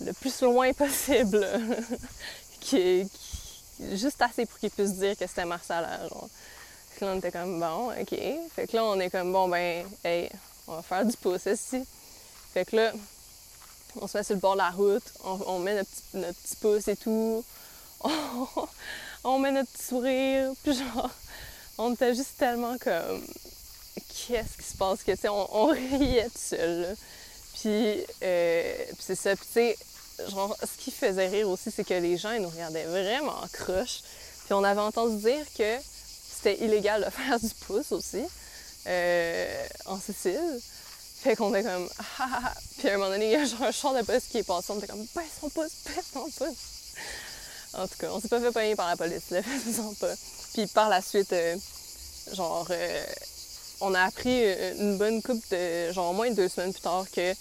[0.01, 1.45] le plus loin possible.
[2.59, 3.09] qui,
[3.93, 6.29] juste assez pour qu'ils puissent dire que c'était Marsala, genre.
[6.91, 8.19] Fait là, on était comme, bon, OK.
[8.55, 10.29] Fait que là, on est comme, bon, ben, hey,
[10.67, 11.83] on va faire du pouce ici.
[12.53, 12.91] Fait que là,
[13.99, 16.95] on se met sur le bord de la route, on, met notre, petit pouce et
[16.95, 17.43] tout,
[19.23, 21.09] on, met notre petit sourire, puis genre,
[21.77, 23.21] on était juste tellement comme,
[23.95, 26.95] qu'est-ce qui se passe, que, on, riait tout seul,
[27.59, 29.77] Puis, euh, puis c'est ça, puis tu sais,
[30.29, 34.01] genre, ce qui faisait rire aussi, c'est que les gens, ils nous regardaient vraiment croche.
[34.45, 35.77] Puis on avait entendu dire que
[36.31, 38.23] c'était illégal de faire du pouce aussi,
[38.87, 40.59] euh, en Sicile.
[41.21, 42.53] Fait qu'on est comme ah, ah, ah.
[42.79, 44.43] Puis à un moment donné, il y a genre un char de poste qui est
[44.43, 46.57] passé, on était comme baisse ton pouce, baisse ton pouce.
[47.73, 50.13] En tout cas, on s'est pas fait pogner par la police, là, faisons pas.
[50.53, 51.55] Puis par la suite, euh,
[52.33, 53.05] genre, euh,
[53.81, 57.05] on a appris euh, une bonne coupe de, genre, au moins deux semaines plus tard
[57.11, 57.33] que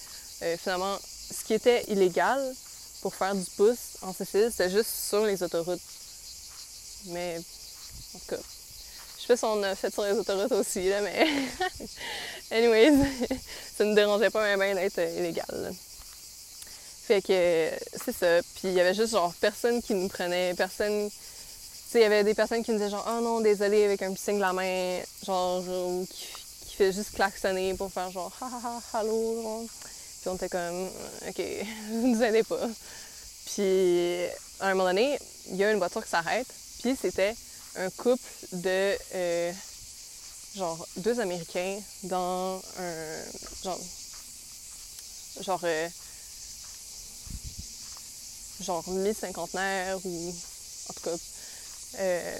[0.58, 2.40] finalement, ce qui était illégal
[3.02, 5.80] pour faire du pouce en Sicile, c'était juste sur les autoroutes.
[7.06, 7.38] Mais,
[8.14, 8.42] en tout cas,
[9.42, 11.28] on a fait sur les autoroutes aussi, mais.
[12.50, 12.92] Anyways,
[13.76, 15.72] ça ne dérangeait pas même d'être illégal.
[17.06, 17.70] Fait que
[18.04, 18.42] c'est ça.
[18.54, 21.10] Puis il y avait juste genre personne qui nous prenait, personne.
[21.10, 21.16] Tu
[21.92, 24.12] sais, il y avait des personnes qui nous disaient genre, oh non, désolé, avec un
[24.12, 26.26] petit signe de la main, genre, ou qui,
[26.68, 29.64] qui fait juste klaxonner pour faire genre, ha ha ha, allô, genre.
[30.20, 30.88] Puis on était comme,
[31.28, 31.42] ok,
[31.90, 32.68] vous nous aidez pas.
[33.46, 34.26] Puis
[34.60, 35.18] à un moment donné,
[35.48, 36.46] il y a une voiture qui s'arrête,
[36.82, 37.34] puis c'était
[37.76, 38.96] un couple de.
[39.14, 39.52] euh,
[40.56, 43.22] genre deux Américains dans un.
[43.64, 43.80] genre.
[45.40, 45.60] genre.
[45.64, 45.88] euh,
[48.60, 50.34] genre mi-cinquantenaire ou.
[50.88, 51.16] en tout cas.
[51.98, 52.38] Euh,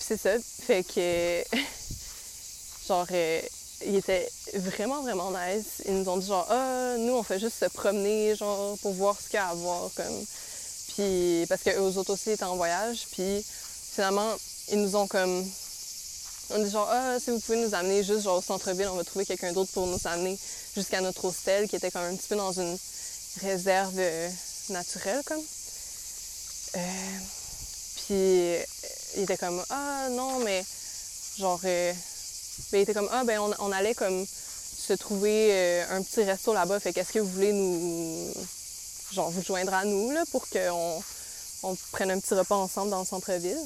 [0.00, 0.32] c'est ça.
[0.66, 1.44] Fait que.
[2.88, 3.06] genre.
[3.10, 3.40] euh,
[3.86, 5.82] ils étaient vraiment, vraiment nice.
[5.86, 9.18] Ils nous ont dit genre, ah, nous, on fait juste se promener, genre, pour voir
[9.18, 10.24] ce qu'il y a à voir, comme.
[10.94, 13.06] Puis, parce qu'eux autres aussi étaient en voyage.
[13.12, 13.44] Puis,
[14.00, 14.34] finalement,
[14.72, 15.44] ils nous ont comme.
[16.48, 19.04] On dit genre, ah, si vous pouvez nous amener juste genre au centre-ville, on va
[19.04, 20.38] trouver quelqu'un d'autre pour nous amener
[20.74, 22.78] jusqu'à notre hostel, qui était comme un petit peu dans une
[23.42, 24.30] réserve euh,
[24.70, 25.42] naturelle, comme.
[26.76, 27.18] Euh,
[27.96, 28.14] puis,
[28.56, 28.62] euh,
[29.16, 30.64] il était comme, ah, non, mais
[31.36, 31.60] genre.
[31.64, 31.92] euh,
[32.72, 36.80] ben, il était comme, ah, ben, on, allait comme se trouver un petit resto là-bas,
[36.80, 38.32] fait qu'est-ce que vous voulez nous.
[39.12, 41.02] genre, vous joindre à nous, là, pour qu'on
[41.62, 43.58] on prenne un petit repas ensemble dans le centre-ville?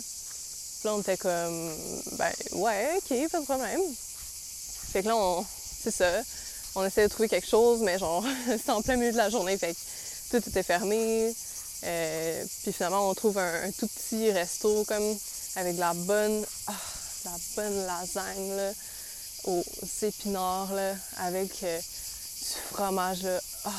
[0.85, 1.73] Là, on était comme,
[2.19, 3.81] ben, ouais, ok, pas de problème.
[4.93, 5.45] Fait que là, on,
[5.83, 6.23] c'est ça.
[6.75, 9.57] On essayait de trouver quelque chose, mais genre, c'était en plein milieu de la journée,
[9.57, 9.79] fait que
[10.31, 11.35] tout était fermé.
[11.85, 15.17] Euh, puis finalement, on trouve un, tout petit resto, comme,
[15.57, 16.73] avec de la bonne, ah,
[17.25, 18.73] de la bonne lasagne, là,
[19.45, 19.65] aux
[20.03, 23.41] épinards, là, avec euh, du fromage, là.
[23.65, 23.71] Ah.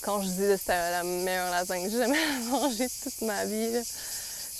[0.00, 3.72] Quand je dis que c'était la meilleure lasagne que j'ai jamais mangée toute ma vie,
[3.72, 3.80] là.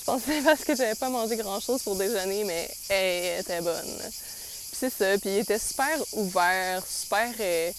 [0.06, 3.98] Je c'est parce que j'avais pas mangé grand-chose pour déjeuner, mais elle était bonne.
[3.98, 7.72] Puis c'est ça, puis il était super ouvert, super, euh,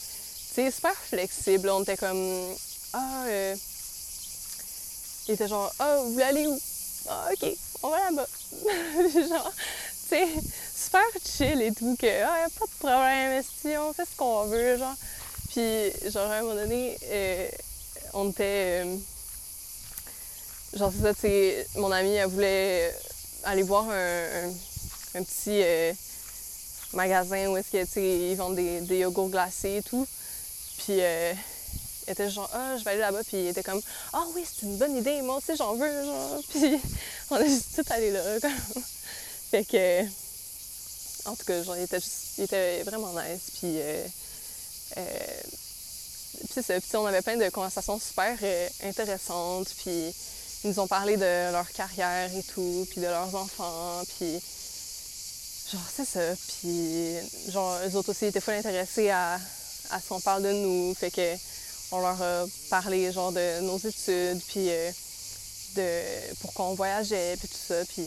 [0.55, 1.69] sais, super flexible.
[1.69, 2.55] On était comme,
[2.93, 3.55] ah, euh,
[5.28, 6.59] il était genre, ah, vous voulez aller où?
[7.09, 7.49] Ah, ok,
[7.84, 8.28] on va là-bas.
[9.30, 9.53] Genre,
[10.09, 10.28] tu sais,
[10.76, 14.78] super chill et tout, que, ah, pas de problème, si on fait ce qu'on veut,
[14.78, 14.95] genre.
[15.49, 17.47] Puis, genre, à un moment donné, euh,
[18.13, 18.86] on était.
[20.76, 22.93] Genre, c'est ça, sais, mon amie, elle voulait
[23.43, 24.49] aller voir un,
[25.15, 25.93] un- petit euh,
[26.93, 30.05] magasin où est-ce ils vendent des, des yogourts glacés et tout.
[30.80, 31.34] Puis, euh,
[32.07, 33.23] elle était genre, ah, je vais aller là-bas.
[33.23, 33.82] Puis, il était comme,
[34.13, 36.41] ah oui, c'est une bonne idée, moi aussi, j'en veux, genre.
[36.49, 36.80] Puis,
[37.32, 38.84] on est juste tout allé là, comme.
[39.51, 40.03] Fait que.
[41.30, 43.51] En tout cas, genre, il était, juste, il était vraiment nice.
[43.57, 44.05] Puis, euh,
[46.53, 46.80] puis c'est.
[46.80, 48.38] Puis on avait plein de conversations super
[48.84, 49.69] intéressantes.
[49.78, 50.13] Puis
[50.66, 54.01] ils nous ont parlé de leur carrière et tout, puis de leurs enfants.
[54.18, 54.41] Puis
[55.72, 56.36] genre, c'est ça.
[56.59, 57.16] Puis
[57.51, 59.36] genre, eux autres aussi étaient full intéressés à,
[59.91, 60.93] à ce qu'on parle de nous.
[60.95, 61.36] Fait que
[61.91, 64.91] on leur a parlé genre de nos études, puis euh,
[65.76, 67.86] de pourquoi on voyageait, puis tout ça.
[67.86, 68.03] Puis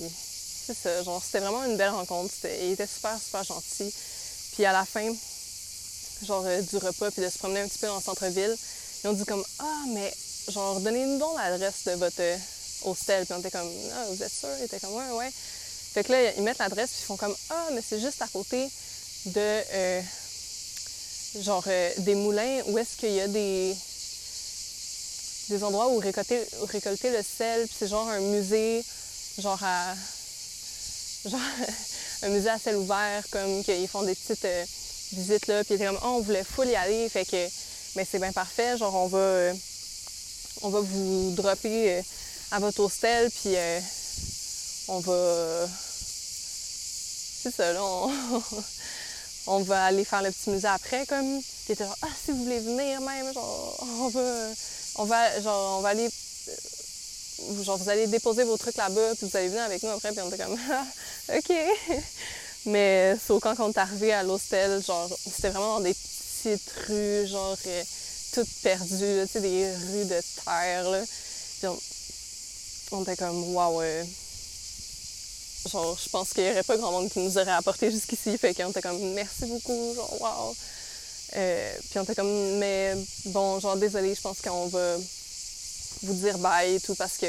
[0.66, 1.02] c'est ça.
[1.04, 2.32] Genre, c'était vraiment une belle rencontre.
[2.34, 3.94] C'était- Il était super, super gentil.
[4.54, 5.08] Puis à la fin,
[6.26, 8.56] genre euh, du repas puis de se promener un petit peu dans le centre-ville.
[9.04, 10.12] Ils ont dit comme Ah, mais
[10.48, 12.36] genre, donnez-nous donc l'adresse de votre euh,
[12.84, 13.24] hostel.
[13.24, 14.48] Puis on était comme Ah, vous êtes sûr?
[14.60, 15.30] Ils étaient comme Ouais, ouais.
[15.92, 18.28] Fait que là, ils mettent l'adresse puis ils font comme Ah, mais c'est juste à
[18.28, 18.68] côté
[19.26, 20.00] de euh,
[21.40, 23.74] genre euh, des moulins où est-ce qu'il y a des
[25.48, 28.84] des endroits où récolter, récolter le sel, puis c'est genre un musée,
[29.38, 29.94] genre à
[31.24, 31.40] genre
[32.22, 34.64] un musée à ciel ouvert, comme qu'ils font des petites euh,
[35.12, 37.48] visites là, puis ils étaient comme oh, on voulait full y aller, fait que
[37.96, 39.52] mais c'est bien parfait, genre on va
[40.62, 42.02] on va vous dropper euh,
[42.50, 43.80] à votre hostel, puis euh,
[44.88, 45.68] on va
[47.40, 47.80] c'est ça là,
[49.46, 52.58] on, va aller faire le petit musée après comme puis genre ah si vous voulez
[52.58, 54.48] venir même genre on va
[54.96, 59.28] on va genre on va aller euh, genre vous allez déposer vos trucs là-bas puis
[59.28, 60.84] vous allez venir avec nous après puis on était comme ah,
[61.36, 61.52] ok.
[62.66, 67.26] Mais sauf quand on est arrivé à l'hostel genre c'était vraiment dans des petites rues
[67.28, 67.56] genre
[68.32, 71.02] toutes perdues tu sais des rues de terre là.
[71.60, 71.68] Puis
[72.92, 73.82] on, était comme waouh
[75.68, 78.38] genre je pense qu'il y aurait pas grand monde qui nous aurait apporté jusqu'ici.
[78.38, 80.54] Fait qu'on était comme merci beaucoup genre waouh
[81.30, 82.94] puis on était comme, mais
[83.26, 84.96] bon, genre, désolé, je pense qu'on va
[86.02, 87.26] vous dire bye et tout parce que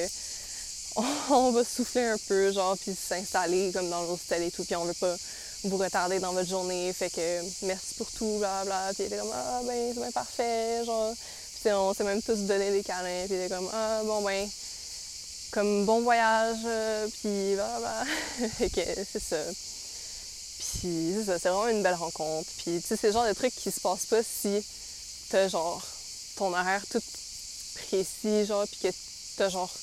[0.96, 4.76] on, on va souffler un peu, genre, puis s'installer comme dans l'hostel et tout, puis
[4.76, 5.16] on veut pas
[5.64, 8.64] vous retarder dans votre journée, fait que merci pour tout, bla.
[8.94, 11.14] Puis il était comme, ah ben, c'est bien parfait, genre.
[11.62, 14.48] Puis on s'est même tous donné des câlins, puis il était comme, ah bon ben,
[15.52, 18.06] comme bon voyage, euh, puis bla bla.
[18.58, 18.82] fait que
[19.12, 19.44] c'est ça.
[20.60, 22.50] Puis c'est ça, c'est vraiment une belle rencontre.
[22.58, 24.64] Puis tu sais, c'est le genre de truc qui se passe pas si
[25.30, 25.86] t'as genre
[26.38, 27.02] ton horaire tout
[27.88, 28.96] précis, genre, puis que
[29.38, 29.74] t'as genre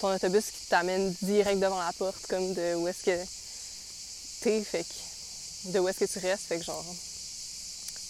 [0.00, 3.24] ton autobus qui t'amène direct devant la porte, comme de où est-ce que
[4.42, 5.11] t'es, fait que
[5.64, 6.84] de où est-ce que tu restes, fait que genre.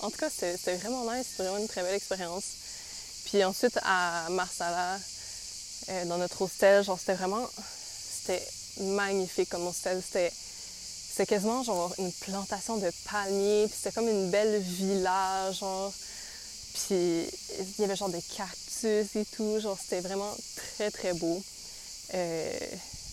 [0.01, 2.45] En tout cas, c'était vraiment nice, c'était vraiment une très belle expérience.
[3.27, 4.99] Puis ensuite, à Marsala,
[5.89, 7.49] euh, dans notre hostel, genre, c'était vraiment.
[7.57, 8.45] C'était
[8.81, 10.03] magnifique comme hostel.
[10.05, 10.33] C'était.
[11.29, 15.93] Quasiment genre une plantation de palmiers, puis c'était comme une belle villa, genre.
[16.75, 17.29] Puis
[17.59, 21.41] il y avait genre des cactus et tout, genre c'était vraiment très très beau.
[22.15, 22.59] Euh,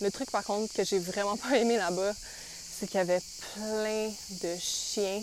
[0.01, 2.13] le truc par contre que j'ai vraiment pas aimé là-bas,
[2.79, 3.21] c'est qu'il y avait
[3.55, 4.09] plein
[4.41, 5.21] de chiens.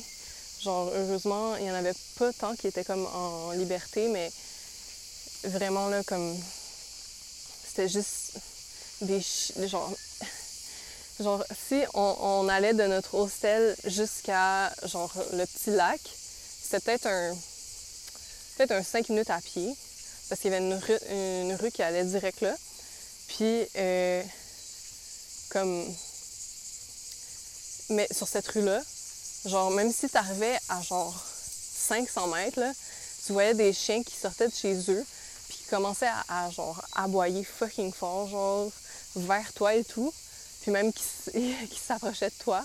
[0.63, 4.31] Genre heureusement, il y en avait pas tant qui étaient comme en liberté, mais
[5.45, 6.37] vraiment là comme
[7.67, 8.33] c'était juste
[9.03, 9.21] des
[9.69, 9.93] genre
[11.21, 16.01] genre si on, allait de notre hostel jusqu'à genre le petit lac,
[16.63, 17.35] c'était peut-être un
[18.57, 19.75] peut-être un 5 minutes à pied
[20.29, 22.55] parce qu'il y avait une rue, une rue qui allait direct là.
[23.29, 24.23] Puis euh,
[25.51, 25.87] comme
[27.89, 28.82] mais sur cette rue-là,
[29.47, 32.61] genre même si tu arrivais à genre 500 mètres,
[33.24, 35.05] tu voyais des chiens qui sortaient de chez eux,
[35.49, 38.70] puis qui commençaient à, genre aboyer fucking fort, genre
[39.16, 40.12] vers toi et tout,
[40.62, 41.05] puis même qui,
[41.87, 42.64] s'approchaient de toi.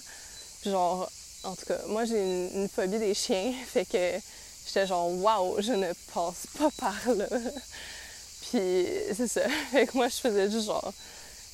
[0.65, 1.11] genre,
[1.43, 4.19] en tout cas, moi j'ai une, phobie des chiens, fait que
[4.65, 7.27] j'étais genre waouh, je ne passe pas par là.
[8.41, 9.41] puis c'est ça.
[9.71, 10.93] Fait que moi je faisais juste genre,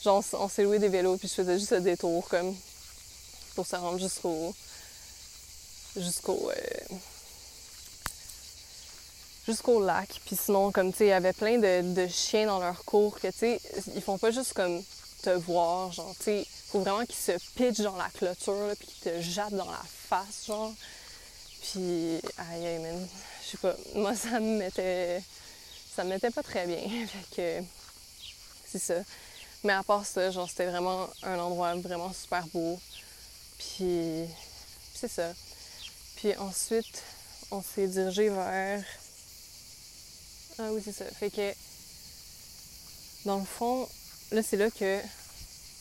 [0.04, 2.56] genre on s'est loué des vélos, puis je faisais juste le détour comme
[3.58, 4.54] pour se rendre jusqu'au
[5.96, 6.96] jusqu'au euh,
[9.48, 10.22] jusqu'au lac.
[10.28, 13.30] Puis sinon, comme tu sais, il y avait plein de, chiens dans leur cours que
[13.30, 13.62] tu sais,
[13.96, 14.84] ils font pas juste comme
[15.24, 19.22] te voir, genre, tu faut vraiment qu'ils se pitchent dans la clôture, puis qu'ils te
[19.22, 20.72] jettent dans la face, genre.
[21.64, 23.08] Puis, aïe, aïe, man,
[23.44, 25.24] je sais pas, moi ça me mettait,
[25.96, 27.08] ça me mettait pas très bien,
[28.68, 29.02] c'est ça.
[29.64, 32.80] Mais à part ça, genre, c'était vraiment un endroit vraiment super beau.
[33.58, 34.26] Puis,
[34.94, 35.34] c'est ça.
[36.16, 37.04] Puis ensuite,
[37.52, 38.84] on s'est dirigé vers
[40.60, 41.06] ah oui, c'est ça.
[41.06, 41.54] Fait que,
[43.26, 43.88] dans le fond,
[44.32, 45.00] là, c'est là que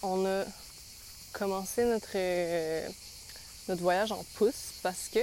[0.02, 0.44] on a
[1.32, 2.86] commencé notre, euh,
[3.68, 5.20] notre voyage en pouce parce que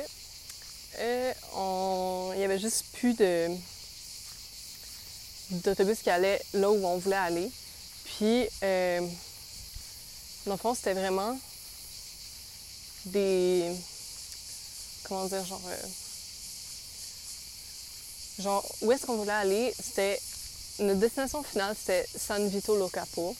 [0.97, 3.49] euh, il y avait juste plus de
[5.51, 7.51] d'autobus qui allait là où on voulait aller.
[8.05, 9.01] Puis, euh,
[10.47, 11.37] dans le fond, c'était vraiment
[13.05, 13.71] des.
[15.03, 15.61] Comment dire, genre.
[18.39, 19.73] Genre, où est-ce qu'on voulait aller?
[19.81, 20.19] C'était.
[20.79, 23.35] Notre destination finale, c'était San Vito Lo Capo.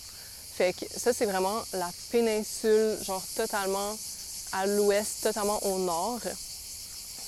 [0.55, 3.97] Fait que ça, c'est vraiment la péninsule, genre totalement
[4.51, 6.19] à l'ouest, totalement au nord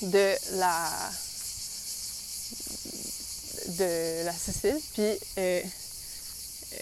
[0.02, 1.10] de la
[3.78, 4.78] de la Sicile.
[4.94, 5.62] Puis, euh,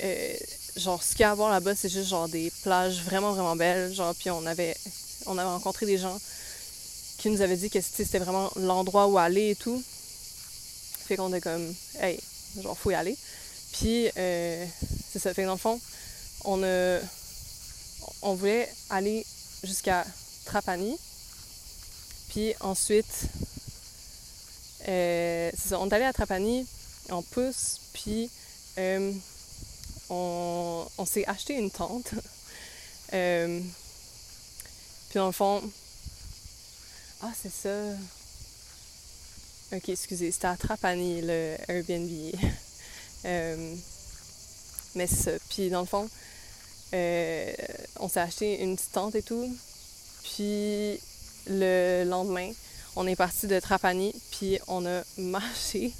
[0.02, 0.34] euh,
[0.76, 3.56] genre, ce qu'il y a à voir là-bas, c'est juste genre des plages vraiment, vraiment
[3.56, 3.92] belles.
[3.94, 4.76] Genre, puis on avait,
[5.26, 6.18] on avait rencontré des gens
[7.18, 9.82] qui nous avaient dit que c'était vraiment l'endroit où aller et tout.
[11.06, 12.18] Fait qu'on est comme, hey,
[12.62, 13.16] genre, faut y aller.
[13.72, 14.66] Puis, euh,
[15.12, 15.32] c'est ça.
[15.34, 15.80] Fait que dans fond,
[16.44, 19.24] on voulait aller
[19.62, 20.04] jusqu'à
[20.44, 20.96] Trapani.
[22.28, 23.28] Puis ensuite,
[24.88, 25.80] euh, c'est ça.
[25.80, 26.66] On est allé à Trapani
[27.10, 27.80] en pouce.
[27.92, 28.30] Puis,
[28.78, 29.12] euh,
[30.10, 32.10] on s'est acheté une tente.
[35.14, 35.62] puis, dans le fond.
[37.22, 37.70] Ah, c'est ça.
[39.72, 42.10] Ok, excusez, c'était à Trapani, le Airbnb.
[43.26, 43.74] Euh,
[44.96, 45.30] mais c'est ça.
[45.48, 46.06] Puis dans le fond,
[46.92, 47.52] euh,
[48.00, 49.48] on s'est acheté une petite tente et tout.
[50.24, 51.00] Puis
[51.46, 52.52] le lendemain,
[52.96, 55.94] on est parti de Trapani, puis on a marché.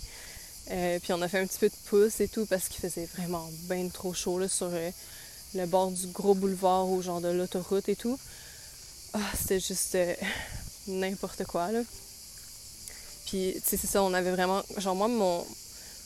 [0.70, 3.08] Euh, puis on a fait un petit peu de pouce et tout parce qu'il faisait
[3.16, 4.68] vraiment bien trop chaud là, sur
[5.54, 8.18] le bord du gros boulevard ou genre de l'autoroute et tout.
[9.14, 9.96] Ah, c'était juste
[10.86, 11.80] n'importe quoi là.
[13.26, 14.62] Puis, tu sais, c'est ça, on avait vraiment.
[14.76, 15.46] Genre, moi, mon,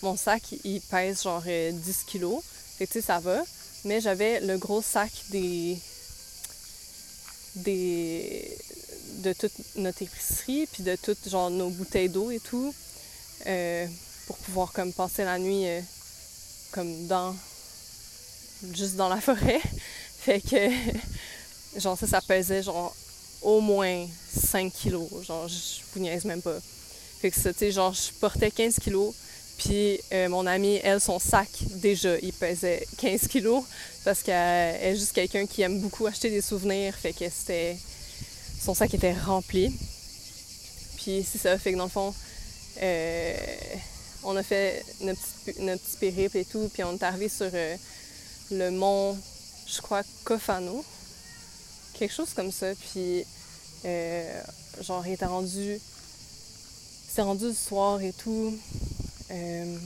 [0.02, 1.72] mon sac, il pèse genre 10 euh,
[2.06, 2.42] kilos.
[2.78, 3.42] Fait tu sais, ça va.
[3.84, 5.78] Mais j'avais le gros sac des.
[7.56, 8.56] des.
[9.18, 12.74] de toute notre épicerie, puis de toutes, genre, nos bouteilles d'eau et tout.
[13.46, 13.86] Euh,
[14.26, 15.80] pour pouvoir, comme, passer la nuit, euh,
[16.70, 17.34] comme, dans.
[18.72, 19.60] juste dans la forêt.
[20.20, 20.70] fait que.
[21.76, 22.94] Genre, ça, ça pesait, genre,
[23.42, 25.08] au moins 5 kilos.
[25.26, 26.58] Genre, je vous niaise même pas.
[27.20, 29.14] Fait que ça, genre, je portais 15 kilos.
[29.58, 33.64] Puis euh, mon amie, elle, son sac, déjà, il pesait 15 kilos
[34.04, 36.94] parce qu'elle est juste quelqu'un qui aime beaucoup acheter des souvenirs.
[36.94, 37.76] Fait que c'était.
[38.60, 39.72] Son sac était rempli.
[40.96, 42.14] Puis c'est ça, fait que dans le fond,
[42.82, 43.36] euh,
[44.24, 47.50] on a fait notre petit, notre petit périple et tout, puis on est arrivé sur
[47.52, 47.76] euh,
[48.50, 49.16] le mont,
[49.66, 50.84] je crois, Kofano.
[51.98, 52.68] Quelque chose comme ça.
[52.76, 53.24] Puis,
[53.84, 54.40] euh,
[54.80, 55.80] genre, il était rendu.
[57.08, 58.56] C'est rendu le soir et tout.
[59.32, 59.76] Euh,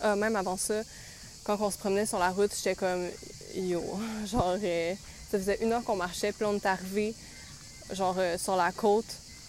[0.00, 0.82] ah, même avant ça,
[1.44, 3.10] quand on se promenait sur la route, j'étais comme
[3.54, 3.82] yo.
[4.26, 4.94] Genre, euh,
[5.30, 7.14] ça faisait une heure qu'on marchait, puis on est arrivé,
[7.92, 9.04] genre, sur la côte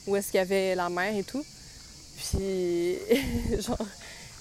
[0.07, 1.45] où est-ce qu'il y avait la mer et tout.
[2.17, 2.97] Puis,
[3.61, 3.77] genre,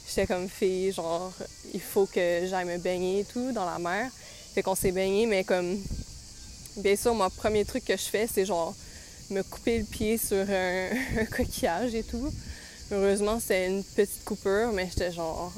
[0.08, 1.32] j'étais comme fille, genre,
[1.74, 4.10] il faut que j'aille me baigner et tout dans la mer.
[4.54, 5.78] Fait qu'on s'est baigné, mais comme,
[6.76, 8.74] bien sûr, mon premier truc que je fais, c'est genre,
[9.30, 12.30] me couper le pied sur un, coquillage et tout.
[12.92, 15.52] Heureusement, c'était une petite coupure, mais j'étais genre,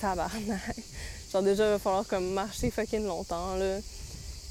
[0.00, 0.76] tabarnak.
[1.32, 3.78] Genre, déjà, il va falloir comme marcher fucking longtemps, là.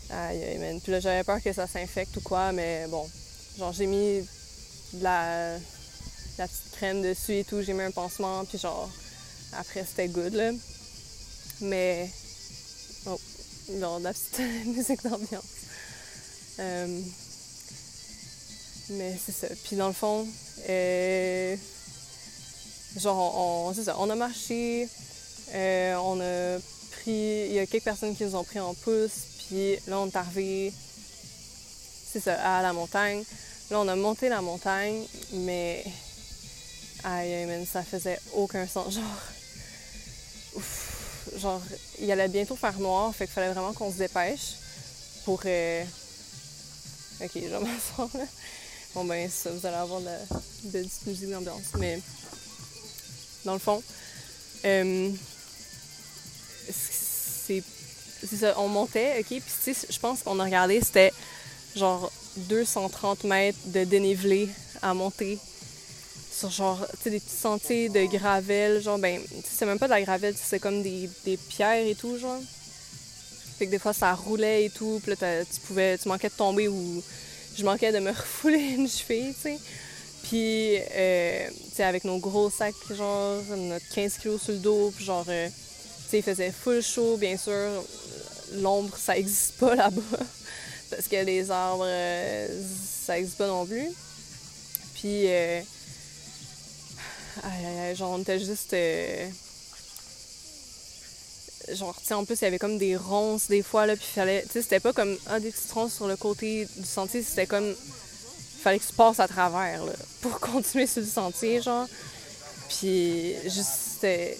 [0.09, 0.79] Aïe, aïe.
[0.83, 3.09] Puis là, j'avais peur que ça s'infecte ou quoi, mais bon.
[3.57, 4.19] Genre, j'ai mis
[4.93, 5.53] de la,
[6.37, 8.89] la petite crème dessus et tout, j'ai mis un pansement, puis genre,
[9.53, 10.51] après, c'était good, là.
[11.61, 12.09] Mais,
[13.05, 13.19] oh,
[13.79, 15.52] genre, de la petite musique d'ambiance.
[16.59, 17.01] Euh,
[18.89, 19.47] mais c'est ça.
[19.63, 20.27] Puis dans le fond,
[20.69, 21.55] euh,
[22.97, 24.87] genre, on, a marché,
[25.53, 26.59] euh, on a
[26.91, 30.07] pris, il y a quelques personnes qui nous ont pris en pouce, puis là, on
[30.07, 30.73] est arrivé,
[32.11, 33.23] c'est ça, à la montagne.
[33.71, 35.83] Là, on a monté la montagne, mais,
[37.03, 38.93] aïe, man, ça faisait aucun sens.
[38.93, 39.03] Genre,
[40.55, 41.61] ouf, genre,
[41.99, 44.55] il allait bientôt faire noir, fait qu'il fallait vraiment qu'on se dépêche
[45.25, 45.41] pour.
[47.23, 48.25] Ok, je vais là.
[48.93, 50.17] Bon, ben, ça, vous allez avoir de la
[50.71, 51.73] petite musique d'ambiance.
[51.79, 51.99] Mais,
[53.45, 53.81] dans le fond,
[54.65, 55.09] euh,
[56.69, 57.63] c'est
[58.37, 61.11] ça, on montait, OK, puis tu sais, je pense qu'on a regardé, c'était
[61.75, 64.49] genre 230 mètres de dénivelé
[64.81, 65.39] à monter
[66.31, 69.91] sur genre, tu sais, des petits sentiers de gravel, genre, ben, c'est même pas de
[69.91, 72.39] la gravel, c'est comme des, des, pierres et tout, genre.
[73.65, 76.67] Que des fois, ça roulait et tout, puis là, tu pouvais, tu manquais de tomber
[76.67, 77.03] ou
[77.55, 79.57] je manquais de me refouler une cheville, tu sais.
[80.23, 81.47] Puis, euh,
[81.79, 86.09] avec nos gros sacs, genre, notre 15 kilos sur le dos, puis genre, euh, tu
[86.09, 87.83] sais, il faisait full chaud, bien sûr.
[88.53, 90.01] L'ombre, ça existe pas là-bas.
[90.89, 92.47] Parce que les arbres, euh,
[93.05, 93.89] ça existe pas non plus.
[94.95, 95.27] Puis,
[97.95, 98.75] genre, on était juste.
[101.71, 104.05] Genre, tu sais, en plus, il y avait comme des ronces des fois, là, puis
[104.05, 104.43] fallait.
[104.43, 107.47] Tu sais, c'était pas comme ah, des petites ronces sur le côté du sentier, c'était
[107.47, 107.73] comme.
[108.61, 111.87] Fallait que tu passes à travers, là, pour continuer sur le sentier, genre.
[112.69, 114.37] Puis, juste, c'était.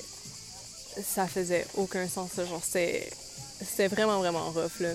[1.03, 3.09] Ça faisait aucun sens, là, genre, c'était.
[3.59, 4.93] C'était vraiment, vraiment rough, là.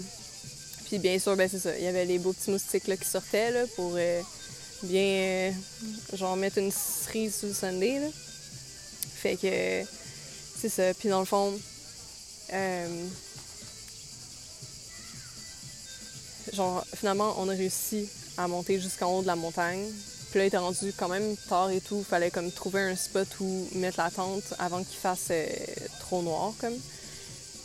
[0.86, 1.76] Puis, bien sûr, ben, c'est ça.
[1.78, 3.94] Il y avait les beaux petits moustiques, là, qui sortaient, là, pour.
[3.96, 4.20] Euh,
[4.82, 5.52] bien, euh,
[6.12, 8.08] genre, mettre une cerise sur le Sunday, là.
[9.22, 9.88] Fait que,
[10.60, 10.94] c'est ça.
[10.94, 11.52] Puis dans le fond,
[12.52, 13.06] euh,
[16.52, 19.84] genre, finalement, on a réussi à monter jusqu'en haut de la montagne.
[20.30, 22.04] Puis là, il était rendu quand même tard et tout.
[22.08, 25.46] Fallait comme trouver un spot où mettre la tente avant qu'il fasse euh,
[26.00, 26.76] trop noir, comme.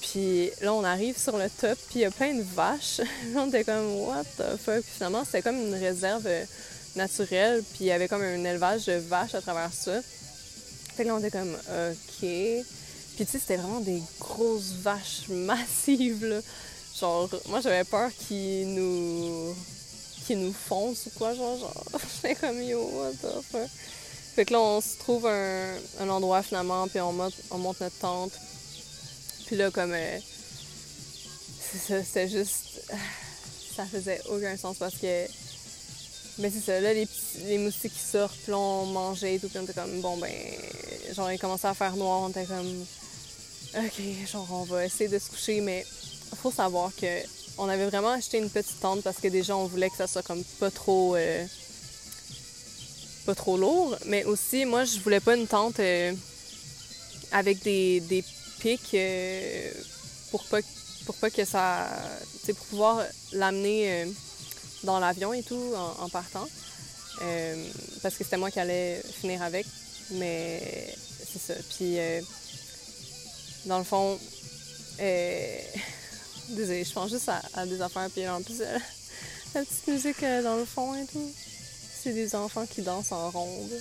[0.02, 3.02] Puis là, on arrive sur le top, puis il y a plein de vaches.
[3.36, 4.82] on était comme, what the fuck?
[4.82, 6.28] Puis finalement, c'était comme une réserve
[6.96, 10.02] naturelle, puis il y avait comme un élevage de vaches à travers ça.
[10.96, 12.28] Fait que là, on était comme, OK.
[13.16, 16.40] Puis tu sais, c'était vraiment des grosses vaches massives, là.
[17.00, 19.56] Genre, moi, j'avais peur qu'ils nous...
[20.26, 21.58] qu'ils nous foncent ou quoi, genre.
[21.58, 21.84] genre.
[22.16, 23.70] J'étais comme, yo, what the fuck?
[24.36, 27.82] Fait que là, on se trouve un, un endroit, finalement, puis on monte, on monte
[27.82, 28.34] notre tente.
[29.46, 29.94] Puis là, comme...
[29.94, 30.20] Euh,
[31.60, 32.82] c'était juste...
[33.76, 35.26] Ça faisait aucun sens parce que
[36.40, 37.08] mais c'est ça, là, les,
[37.46, 40.32] les moustiques qui sortent, là, on mangeait et tout, puis on était comme, bon, ben,
[41.14, 42.86] genre, il commençait à faire noir, on était comme,
[43.76, 45.86] ok, genre, on va essayer de se coucher, mais
[46.36, 47.08] faut savoir que
[47.58, 50.24] on avait vraiment acheté une petite tente parce que déjà, on voulait que ça soit
[50.24, 51.46] comme pas trop, euh,
[53.26, 56.14] pas trop lourd, mais aussi, moi, je voulais pas une tente euh,
[57.32, 58.24] avec des, des
[58.60, 59.72] pics euh,
[60.32, 60.60] pour pas
[61.06, 61.90] pour pas que ça,
[62.46, 63.04] tu pour pouvoir
[63.34, 64.08] l'amener
[64.84, 66.48] dans l'avion et tout en, partant.
[67.22, 67.66] Euh,
[68.02, 69.66] parce que c'était moi qui allais finir avec.
[70.12, 70.96] Mais
[71.32, 71.54] c'est ça.
[71.76, 72.22] Puis, euh,
[73.66, 74.20] dans le fond,
[75.00, 75.58] euh,
[76.50, 78.10] désolé, je pense juste à, des affaires.
[78.12, 78.60] Puis en plus,
[79.56, 81.32] la petite musique dans le fond et tout.
[82.04, 83.72] C'est des enfants qui dansent en ronde.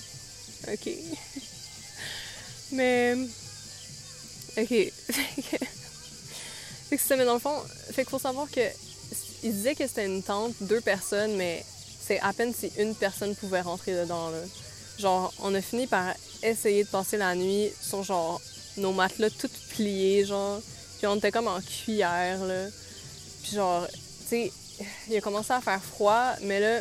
[0.72, 0.90] OK.
[2.72, 3.16] Mais.
[4.56, 4.68] OK.
[4.68, 4.92] fait
[6.90, 7.58] que ça, mais dans le fond,
[7.90, 8.60] fait qu'il faut savoir que
[9.42, 11.64] il disait que c'était une tente, deux personnes, mais
[12.00, 14.30] c'est à peine si une personne pouvait rentrer dedans.
[14.30, 14.38] Là.
[14.98, 18.40] genre, on a fini par essayer de passer la nuit sur, genre,
[18.76, 20.60] nos matelas tout pliés, genre.
[20.98, 22.66] Puis on était comme en cuillère, là.
[23.42, 24.52] Puis genre, tu sais,
[25.08, 26.80] il a commencé à faire froid, mais là,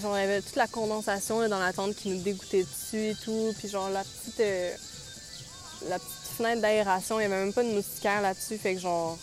[0.00, 3.14] genre, il y avait toute la condensation dans la tente qui nous dégoûtait dessus et
[3.24, 3.54] tout.
[3.58, 4.74] Puis genre, la petite, euh,
[5.88, 8.58] la petite fenêtre d'aération, il n'y avait même pas de moustiquaire là-dessus.
[8.58, 9.18] Fait que genre,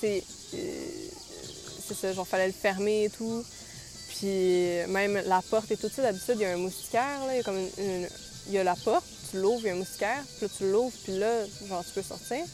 [0.00, 3.44] tu sais, c'est ça, genre, fallait le fermer et tout.
[4.08, 7.36] Puis même la porte et tout, ça, d'habitude, il y a un moustiquaire, là, il
[7.36, 8.08] y a comme une,
[8.48, 10.70] il y a la porte, tu l'ouvres, il y a un moustiquaire, puis là, tu
[10.70, 12.44] l'ouvres, puis là, genre, tu peux sortir.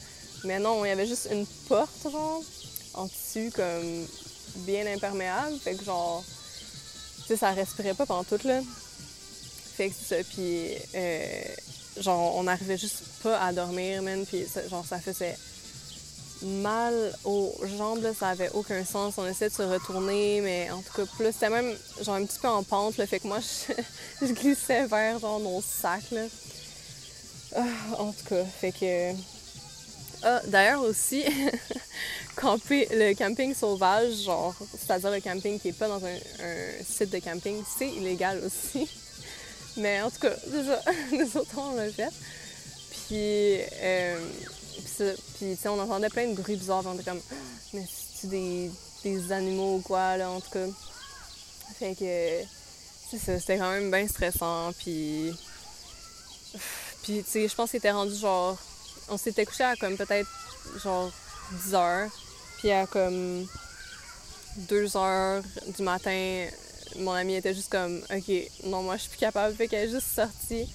[0.45, 2.43] Mais non, il y avait juste une porte, genre,
[2.95, 4.07] en tissu, comme,
[4.57, 5.59] bien imperméable.
[5.59, 6.23] Fait que, genre,
[7.23, 8.61] tu sais, ça respirait pas pendant tout, là.
[9.77, 11.45] Fait que c'est ça, puis, euh,
[11.99, 15.37] genre, on n'arrivait juste pas à dormir, man, puis, genre, ça faisait
[16.45, 19.15] mal aux jambes, ça avait aucun sens.
[19.19, 22.39] On essayait de se retourner, mais en tout cas, plus c'était même genre un petit
[22.39, 23.39] peu en pente, le fait que moi,
[24.23, 26.27] je, glissais vers genre nos sacs, là.
[27.57, 27.62] Ah,
[27.99, 29.12] en tout cas, fait que.
[30.23, 31.25] Ah, d'ailleurs aussi,
[32.37, 36.16] camper, le camping sauvage, genre, c'est-à-dire le camping qui est pas dans un,
[36.83, 38.89] site de camping, c'est illégal aussi.
[39.77, 40.81] Mais en tout cas, déjà,
[41.12, 42.11] nous autres, on l'a fait.
[42.91, 44.19] Puis, euh,
[45.36, 46.84] puis, on entendait plein de bruits bizarres.
[46.86, 47.20] On était comme,
[47.72, 48.70] mais c'est des,
[49.02, 50.66] des animaux ou quoi, là, en tout cas?
[51.78, 52.44] Fait que,
[53.18, 54.72] c'était quand même bien stressant.
[54.78, 55.34] Puis,
[57.02, 58.56] puis tu sais, je pense qu'il était rendu genre.
[59.09, 60.28] On s'était couché à comme peut-être
[60.82, 61.12] genre
[61.64, 62.10] 10 heures.
[62.59, 63.46] Puis à comme
[64.56, 65.42] 2 heures
[65.76, 66.46] du matin,
[66.96, 68.32] mon ami était juste comme, OK,
[68.64, 69.55] non, moi je suis plus capable.
[69.55, 70.68] Fait qu'elle est juste sortie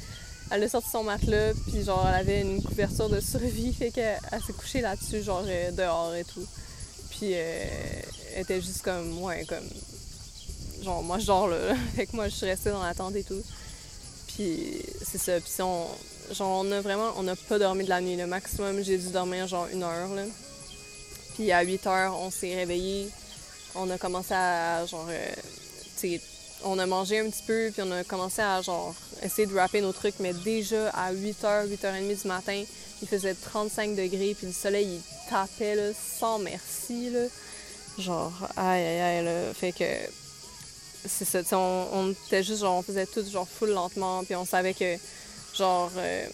[0.52, 4.20] elle a sorti son matelas, puis genre, elle avait une couverture de survie, fait qu'elle
[4.46, 6.46] s'est couchée là-dessus, genre, euh, dehors et tout.
[7.12, 7.66] Puis euh,
[8.36, 9.68] elle était juste comme, ouais, comme.
[10.84, 13.42] Genre, moi, genre là, fait que moi, je suis restée dans la tente et tout.
[14.28, 15.88] Puis c'est ça, puis on.
[16.34, 17.12] Genre, on a vraiment.
[17.18, 18.16] On n'a pas dormi de la nuit.
[18.16, 20.24] Le maximum, j'ai dû dormir genre une heure, là.
[21.36, 23.10] Puis à 8 heures, on s'est réveillé.
[23.76, 25.32] On a commencé à, genre, euh,
[26.00, 26.22] tu sais,
[26.64, 29.82] on a mangé un petit peu, puis on a commencé à genre essayer de rapper
[29.82, 32.64] nos trucs, mais déjà à 8h, 8h30 du matin,
[33.02, 37.10] il faisait 35 degrés, puis le soleil il tapait là, sans merci.
[37.10, 37.26] Là.
[37.98, 39.54] Genre, aïe aïe aïe, là.
[39.54, 39.86] Fait que
[41.06, 44.46] c'est ça, on, on, était juste genre, on faisait tout genre full lentement, puis on
[44.46, 44.96] savait que
[45.56, 46.26] genre, euh,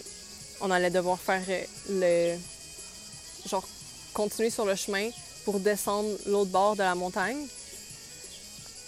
[0.61, 3.49] on allait devoir faire euh, le.
[3.49, 3.67] genre,
[4.13, 5.09] continuer sur le chemin
[5.43, 7.45] pour descendre l'autre bord de la montagne.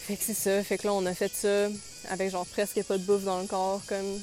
[0.08, 0.64] Fait que c'est ça.
[0.64, 1.68] Fait que là, on a fait ça
[2.10, 4.22] avec genre presque pas de bouffe dans le corps, comme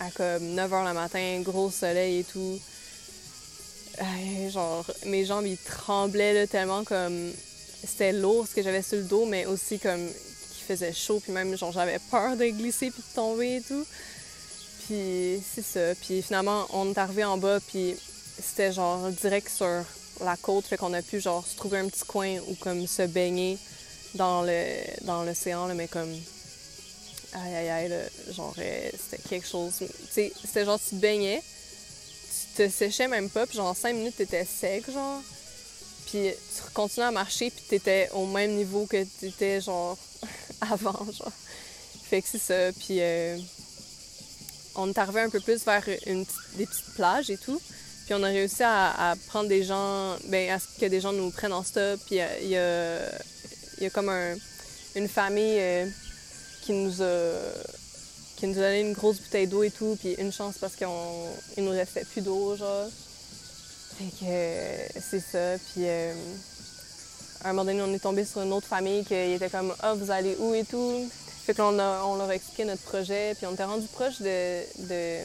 [0.00, 2.60] à comme 9h le matin, gros soleil et tout.
[4.50, 7.32] genre, mes jambes, ils tremblaient tellement comme
[7.86, 11.32] c'était lourd ce que j'avais sur le dos, mais aussi comme qu'il faisait chaud, puis
[11.32, 13.86] même genre j'avais peur de glisser puis de tomber et tout.
[14.84, 15.94] Puis c'est ça.
[16.02, 17.96] Puis finalement, on est arrivé en bas, puis
[18.38, 19.84] c'était genre direct sur
[20.22, 23.06] la côte, fait qu'on a pu genre se trouver un petit coin où comme se
[23.06, 23.56] baigner
[24.16, 24.62] dans le
[25.02, 26.12] dans l'océan, mais comme
[27.32, 27.92] aïe aïe aïe,
[28.32, 29.74] genre euh, c'était quelque chose.
[29.78, 31.42] Tu sais, c'était genre tu te baignais,
[32.56, 35.22] tu te séchais même pas, puis genre cinq minutes t'étais sec, genre.
[36.06, 39.96] Puis tu continuais à marcher, puis t'étais au même niveau que t'étais genre
[40.60, 41.32] avant, genre.
[42.08, 43.36] Fait que c'est ça, puis euh,
[44.76, 47.60] on est arrivé un peu plus vers des petites plages et tout.
[48.06, 51.30] Puis on a réussi à, prendre des gens, ben à ce que des gens nous
[51.30, 51.98] prennent en stop.
[52.06, 53.00] Puis euh, il y a
[53.78, 54.10] il y a comme
[54.94, 55.86] une famille euh,
[56.62, 57.32] qui nous a
[58.36, 60.86] qui nous a donné une grosse bouteille d'eau et tout, puis une chance parce qu'il
[61.64, 62.88] nous restait plus d'eau, genre.
[63.96, 66.12] Fait que euh, c'est ça, puis euh,
[67.42, 69.94] à un moment donné, on est tombé sur une autre famille qui était comme «Ah,
[69.94, 71.08] vous allez où?» et tout.
[71.46, 74.60] Fait que on, on leur a expliqué notre projet, puis on était rendu proche de,
[74.88, 75.20] de,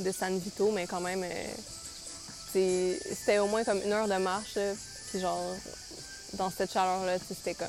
[0.00, 1.24] de San Vito, mais quand même,
[2.52, 4.58] c'était au moins comme une heure de marche,
[5.08, 5.54] puis genre,
[6.34, 7.68] dans cette chaleur-là, c'était comme.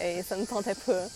[0.00, 1.08] Et ça ne tentait pas.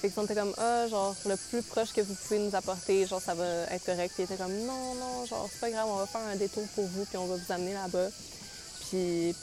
[0.00, 3.20] Fait que était comme, ah, genre, le plus proche que vous pouvez nous apporter, genre,
[3.20, 4.14] ça va être correct.
[4.14, 6.64] Puis il était comme, non, non, genre, c'est pas grave, on va faire un détour
[6.74, 8.08] pour vous, puis on va vous amener là-bas.
[8.88, 9.34] Puis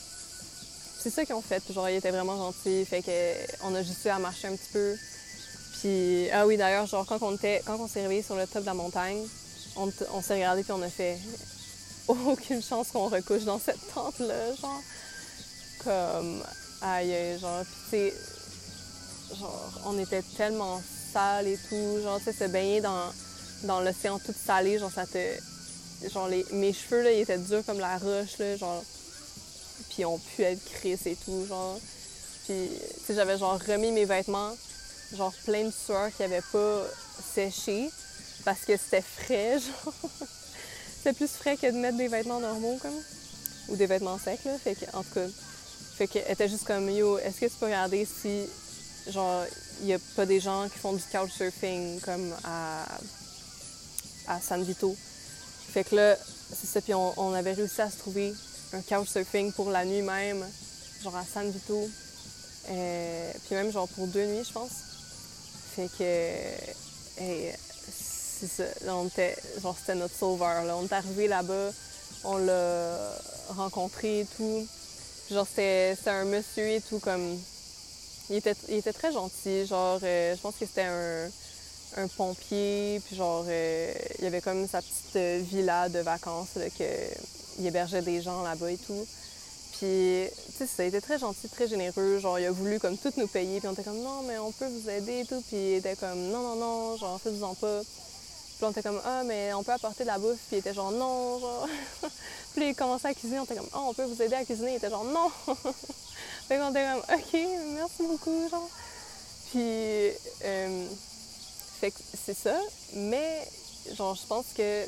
[1.00, 1.62] c'est ça qu'ils ont fait.
[1.72, 2.86] Genre, ils étaient vraiment gentils.
[2.86, 4.96] Fait qu'on a juste eu à marcher un petit peu.
[5.80, 8.62] Puis, ah oui, d'ailleurs, genre, quand on, était, quand on s'est réveillé sur le top
[8.62, 9.24] de la montagne,
[9.76, 11.20] on, on s'est regardé, puis on a fait
[12.08, 14.82] aucune chance qu'on recouche dans cette tente-là, genre
[15.88, 16.44] comme
[16.82, 18.12] aïe, genre, pis
[19.30, 20.82] tu genre, on était tellement
[21.14, 23.14] sale et tout, genre, tu sais, se baigner dans,
[23.64, 25.18] dans l'océan tout salé, genre, ça te.
[26.12, 28.84] Genre, les, mes cheveux, là, ils étaient durs comme la roche, là, genre,
[29.90, 31.80] puis on pu être crisse et tout, genre.
[32.46, 34.54] Puis, tu sais, j'avais genre remis mes vêtements,
[35.16, 36.84] genre plein de sueur qui avait pas
[37.34, 37.90] séché
[38.44, 39.94] parce que c'était frais, genre.
[40.98, 43.00] c'était plus frais que de mettre des vêtements normaux, comme.
[43.70, 44.58] Ou des vêtements secs, là.
[44.58, 45.28] Fait que, en tout cas,
[45.98, 48.44] fait qu'elle était juste comme, yo, est-ce que tu peux regarder si,
[49.12, 49.44] genre,
[49.82, 52.86] il y a pas des gens qui font du couchsurfing, comme à,
[54.28, 54.96] à San Vito?
[55.74, 56.16] Fait que là,
[56.54, 58.32] c'est ça, puis on, avait réussi à se trouver
[58.74, 60.46] un couchsurfing pour la nuit même,
[61.04, 61.90] genre à San Vito.
[62.70, 64.70] Euh, puis même genre pour deux nuits, je pense.
[65.76, 66.32] Fait que.
[67.18, 68.64] c'est ça.
[68.88, 70.64] On était, genre, c'était notre sauveur.
[70.64, 70.78] Là.
[70.78, 71.72] On est arrivé là-bas,
[72.24, 73.16] on l'a
[73.50, 74.68] rencontré et tout.
[75.30, 77.38] Genre, c'était, un monsieur et tout, comme.
[78.30, 79.66] Il était, il était très gentil.
[79.66, 81.30] Genre, euh, je pense que c'était un,
[81.98, 83.02] un pompier.
[83.06, 86.84] Puis genre, euh, il y avait comme sa petite euh, villa de vacances, là, que,
[87.60, 89.06] il hébergeait des gens là-bas et tout.
[89.78, 90.28] Puis,
[90.58, 92.20] tu sais, ça a très gentil, très généreux.
[92.20, 93.60] Genre, il a voulu comme tout nous payer.
[93.60, 95.42] Puis on était comme, non, mais on peut vous aider et tout.
[95.48, 97.82] Puis il était comme, non, non, non, genre, faites-vous-en pas.
[98.58, 100.40] Puis on était comme, ah, mais on peut apporter de la bouffe.
[100.48, 101.68] Puis il était genre, non, genre.
[102.56, 103.40] puis il commençait à cuisiner.
[103.40, 104.74] On était comme, oh, on peut vous aider à cuisiner.
[104.74, 105.30] Il était genre, non.
[106.48, 108.70] fait qu'on était comme, ok, merci beaucoup, genre.
[109.52, 110.12] Puis,
[110.44, 110.88] euh,
[111.80, 112.60] fait que c'est ça.
[112.94, 113.48] Mais,
[113.96, 114.86] genre, je pense que.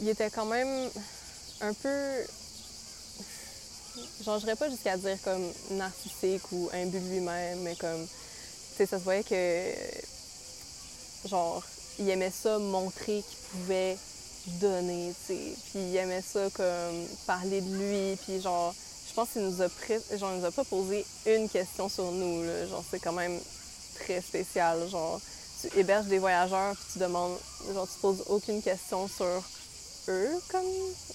[0.00, 0.88] Il était quand même
[1.60, 2.24] un peu
[4.24, 8.98] genre, je pas jusqu'à dire comme narcissique ou imbu lui-même, mais comme, tu sais, ça
[8.98, 11.62] se voyait que, genre,
[12.00, 13.96] il aimait ça montrer qu'il pouvait
[14.60, 18.74] donner, tu sais, puis il aimait ça comme parler de lui, puis genre,
[19.08, 22.10] je pense qu'il nous a pris, genre, il nous a pas posé une question sur
[22.10, 23.38] nous, là, genre, c'est quand même
[24.00, 25.20] très spécial, genre,
[25.60, 27.38] tu héberges des voyageurs, puis tu demandes,
[27.72, 29.42] genre, tu poses aucune question sur
[30.08, 30.66] eux, comme,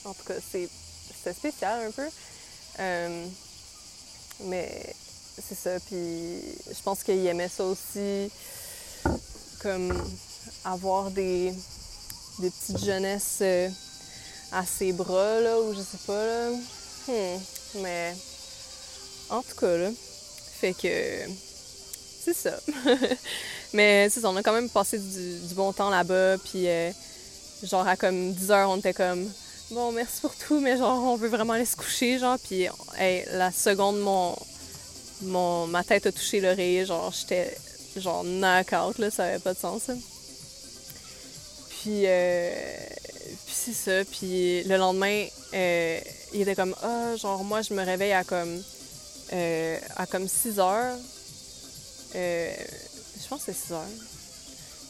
[0.06, 0.70] en tout cas, c'est,
[1.24, 2.08] c'est spécial un peu.
[2.80, 3.26] Euh,
[4.44, 4.94] mais
[5.42, 5.80] c'est ça.
[5.88, 8.32] Puis je pense qu'il aimait ça aussi,
[9.62, 9.92] comme
[10.66, 11.54] avoir des,
[12.40, 13.70] des petites jeunesses euh,
[14.52, 16.50] à ses bras, là, ou je sais pas, là.
[17.08, 17.40] Hmm.
[17.82, 18.14] Mais
[19.30, 19.90] en tout cas, là,
[20.60, 21.32] fait que
[22.24, 22.60] c'est ça.
[23.74, 26.92] Mais c'est ça, on a quand même passé du, bon temps là-bas, puis euh,
[27.64, 29.30] genre à comme 10 heures, on était comme
[29.72, 32.38] bon, merci pour tout, mais genre, on veut vraiment aller se coucher, genre.
[32.40, 32.68] Puis,
[33.32, 34.36] la seconde, mon,
[35.24, 37.56] mon, ma tête a touché l'oreiller, genre, j'étais,
[37.98, 39.90] genre, knock-out, là, ça avait pas de sens,
[41.86, 42.52] Puis, euh,
[43.48, 44.04] c'est ça.
[44.06, 46.00] Puis le lendemain, euh,
[46.34, 48.60] il était comme, ah, genre, moi, je me réveille à comme,
[49.34, 50.98] euh, à comme 6 heures.
[52.16, 52.54] Euh,
[53.22, 53.86] je pense que c'est 6 heures.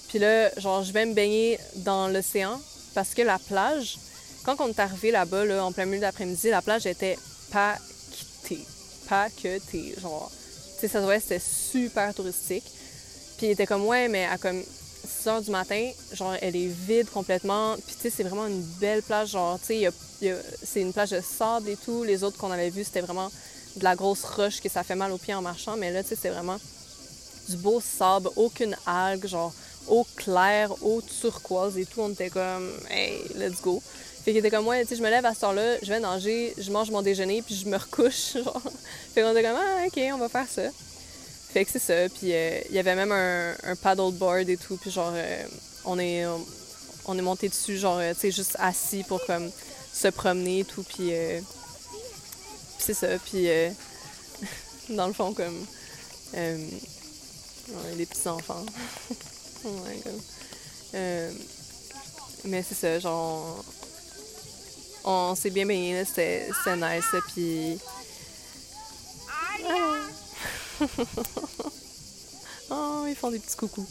[0.07, 2.61] Puis là, genre, je vais me baigner dans l'océan
[2.93, 3.97] parce que la plage,
[4.45, 7.19] quand on est arrivé là-bas, là, en plein milieu d'après-midi, la plage était
[7.51, 7.75] pas
[8.11, 8.63] quittée.
[9.09, 10.31] Pas que t'es, genre...
[10.75, 12.63] Tu sais, ça se voyait, c'était super touristique.
[13.37, 14.63] Puis il était comme, ouais, mais à comme
[15.25, 17.75] 6 heures du matin, genre, elle est vide complètement.
[17.85, 19.89] Puis tu sais, c'est vraiment une belle plage, genre, tu sais,
[20.63, 22.03] c'est une plage de sable et tout.
[22.03, 23.31] Les autres qu'on avait vus, c'était vraiment
[23.75, 25.77] de la grosse roche que ça fait mal aux pieds en marchant.
[25.77, 26.57] Mais là, tu sais, c'est vraiment
[27.49, 29.51] du beau sable, aucune algue, genre,
[29.87, 32.01] eau claire, eau turquoise et tout.
[32.01, 33.81] On était comme, hey, let's go.
[34.23, 35.99] Fait qu'il était comme moi, tu sais, je me lève à ce temps-là, je vais
[35.99, 38.61] nager, je mange mon déjeuner, puis je me recouche, genre.
[39.15, 40.69] Fait qu'on était comme, ah, ok, on va faire ça.
[41.63, 42.09] Que c'est ça.
[42.09, 45.43] Puis euh, il y avait même un, un paddleboard et tout, puis genre, euh,
[45.85, 46.25] on est
[47.05, 49.49] on, est monté dessus, genre, tu sais, juste assis pour comme
[49.93, 51.39] se promener et tout, puis, euh,
[52.77, 53.07] c'est ça.
[53.19, 53.47] Puis
[54.89, 55.65] dans le fond, comme,
[56.33, 58.65] on est des petits enfants.
[62.43, 63.63] mais c'est ça, genre,
[65.05, 67.05] on s'est bien baigné, c'était nice.
[67.33, 67.79] Puis.
[72.71, 73.87] oh, ils font des petits coucous.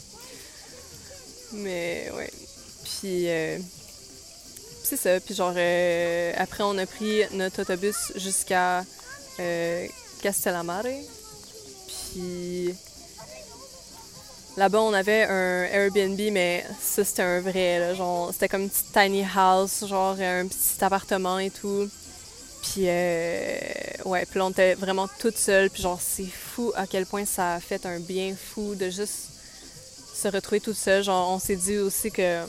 [1.53, 2.31] Mais ouais.
[2.83, 3.29] Puis.
[3.29, 3.57] Euh,
[4.83, 5.19] c'est ça.
[5.19, 8.83] Puis genre, euh, après, on a pris notre autobus jusqu'à
[9.39, 9.87] euh,
[10.21, 10.85] Castellamare.
[11.87, 12.75] Puis
[14.57, 18.69] Là-bas, on avait un Airbnb, mais ça, c'était un vrai, là, genre, c'était comme une
[18.69, 21.89] petite tiny house, genre un petit appartement et tout.
[22.65, 23.59] Puis, euh,
[24.05, 27.25] ouais, puis là, on était vraiment toute seule, puis genre, c'est fou à quel point
[27.25, 29.29] ça a fait un bien fou de juste
[30.15, 31.03] se retrouver toute seule.
[31.03, 32.41] Genre, on s'est dit aussi que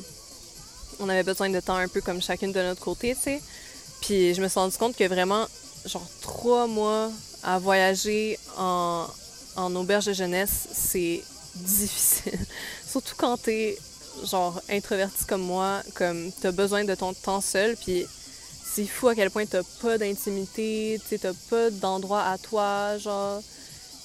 [1.00, 3.42] on avait besoin de temps un peu comme chacune de notre côté, tu sais.
[4.00, 5.46] Puis je me suis rendu compte que vraiment,
[5.84, 7.10] genre, trois mois
[7.42, 9.06] à voyager en,
[9.56, 11.22] en auberge de jeunesse, c'est
[11.56, 12.38] difficile.
[12.88, 13.78] Surtout quand t'es
[14.24, 18.06] genre introverti comme moi, comme t'as besoin de ton temps seul, puis
[18.76, 23.40] c'est fou à quel point t'as pas d'intimité, t'as pas d'endroit à toi, genre.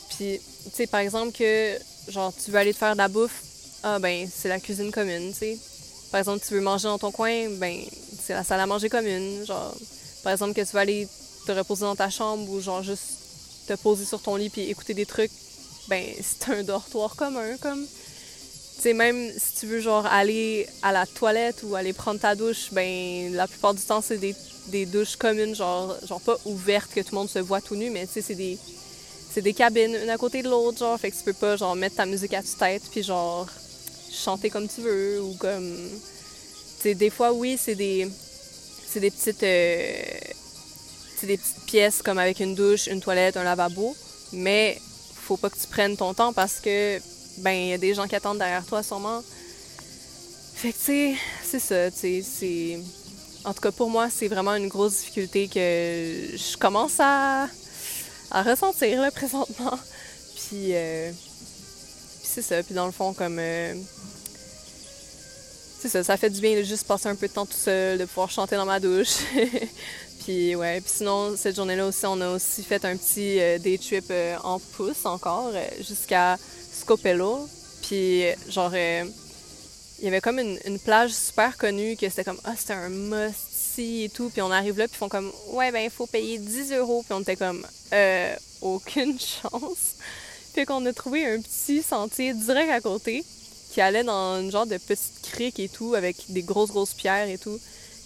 [0.10, 1.78] Puis tu sais, par exemple, que,
[2.08, 3.44] genre, tu veux aller te faire de la bouffe,
[3.84, 5.60] ah, ben, c'est la cuisine commune, tu sais.
[6.10, 7.82] Par exemple, tu veux manger dans ton coin, ben,
[8.24, 9.46] c'est la salle à manger commune.
[9.46, 9.76] Genre,
[10.24, 11.06] par exemple, que tu veux aller
[11.46, 14.94] te reposer dans ta chambre ou, genre, juste te poser sur ton lit puis écouter
[14.94, 15.32] des trucs,
[15.90, 17.86] ben, c'est un dortoir commun, comme.
[18.76, 22.36] Tu sais, même si tu veux, genre, aller à la toilette ou aller prendre ta
[22.36, 24.34] douche, ben, la plupart du temps, c'est des,
[24.68, 27.90] des douches communes, genre, genre pas ouvertes que tout le monde se voit tout nu,
[27.90, 28.58] mais tu sais, c'est des
[29.32, 31.76] c'est des cabines, une à côté de l'autre, genre, fait que tu peux pas, genre,
[31.76, 33.48] mettre ta musique à ta tête, puis genre,
[34.12, 35.78] chanter comme tu veux, ou comme...
[36.78, 38.10] Tu sais, des fois, oui, c'est des...
[38.86, 39.44] C'est des petites...
[39.44, 40.04] Euh,
[41.18, 43.96] c'est des petites pièces, comme avec une douche, une toilette, un lavabo,
[44.34, 44.82] mais
[45.16, 47.00] faut pas que tu prennes ton temps, parce que,
[47.38, 49.24] ben, il y a des gens qui attendent derrière toi, sûrement.
[50.56, 52.80] Fait que, tu sais, c'est ça, tu sais, c'est...
[53.44, 57.48] En tout cas, pour moi, c'est vraiment une grosse difficulté que je commence à
[58.32, 59.80] ressentir présentement.
[60.36, 61.12] Puis, euh,
[62.24, 62.62] c'est ça.
[62.64, 63.38] Puis dans le fond, comme.
[63.40, 63.74] Euh,
[65.80, 67.98] c'est ça, ça fait du bien de juste passer un peu de temps tout seul,
[67.98, 69.18] de pouvoir chanter dans ma douche.
[70.24, 73.80] puis ouais, puis sinon, cette journée-là aussi, on a aussi fait un petit euh, day
[73.80, 74.14] trip
[74.44, 76.38] en pouce encore, jusqu'à
[76.72, 77.50] Scopello.
[77.82, 78.72] Puis genre,
[80.02, 83.78] il y avait comme une, plage super connue que c'était comme, ah, c'était un must
[83.78, 84.30] et tout.
[84.30, 87.04] Puis on arrive là, puis ils font comme, ouais, ben, il faut payer 10 euros.
[87.04, 89.96] Puis on était comme, euh, aucune chance.
[90.54, 93.24] Fait qu'on a trouvé un petit sentier direct à côté
[93.72, 97.30] qui allait dans une genre de petite crique et tout, avec des grosses, grosses pierres
[97.30, 97.60] et tout.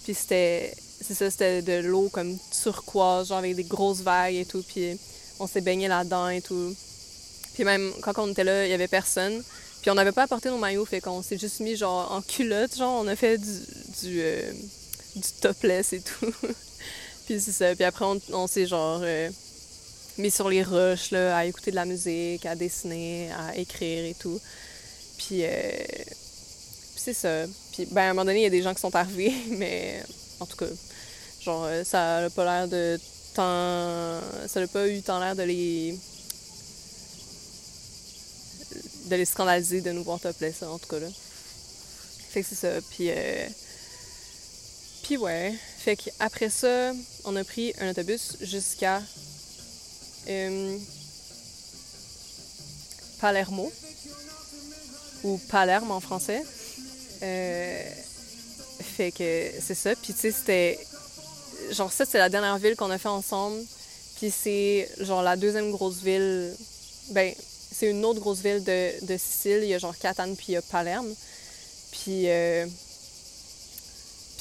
[0.04, 4.44] Puis c'était, c'est ça, c'était de l'eau comme turquoise, genre avec des grosses vagues et
[4.44, 4.62] tout.
[4.62, 4.98] Puis
[5.40, 6.74] on s'est baigné là-dedans et tout.
[7.54, 9.42] Puis même quand on était là, il y avait personne.
[9.86, 12.76] Puis on n'avait pas apporté nos maillots, fait qu'on s'est juste mis genre en culotte,
[12.76, 13.60] genre on a fait du,
[14.02, 14.50] du, euh,
[15.40, 16.26] topless et tout.
[17.24, 17.72] puis c'est ça.
[17.72, 19.30] Puis après, on, s'est genre euh,
[20.18, 24.14] mis sur les roches là, à écouter de la musique, à dessiner, à écrire et
[24.14, 24.40] tout.
[25.18, 25.70] Puis, euh,
[26.96, 27.44] c'est ça.
[27.70, 30.02] Puis ben, à un moment donné, il y a des gens qui sont arrivés, mais
[30.40, 30.66] en tout cas,
[31.40, 32.98] genre, euh, ça n'a pas l'air de
[33.34, 34.20] tant.
[34.48, 35.96] Ça n'a pas eu tant l'air de les
[39.06, 41.08] de les scandaliser de nous voir topless, en tout cas là.
[42.30, 42.80] Fait que c'est ça.
[42.90, 43.10] Puis
[45.06, 46.92] puis ouais, fait qu'après ça,
[47.24, 49.00] on a pris un autobus jusqu'à
[50.28, 50.78] euh,
[53.20, 53.72] Palermo,
[55.22, 56.42] ou Palerme en français.
[57.22, 57.82] Euh,
[58.96, 59.94] fait que c'est ça.
[59.94, 60.78] Puis tu sais, c'était.
[61.70, 63.62] Genre, ça, c'est la dernière ville qu'on a fait ensemble.
[64.16, 66.52] Puis c'est genre la deuxième grosse ville.
[67.10, 67.32] Ben,
[67.78, 69.60] c'est une autre grosse ville de, Sicile.
[69.62, 71.12] Il y a genre Catane, puis il y a Palerme.
[71.92, 72.28] Puis.
[72.28, 72.66] Euh,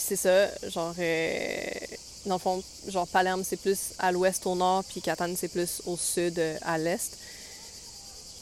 [0.07, 1.69] c'est ça, genre, euh,
[2.27, 5.81] dans le fond, genre Palerme, c'est plus à l'ouest au nord, puis Catane, c'est plus
[5.85, 7.17] au sud euh, à l'est.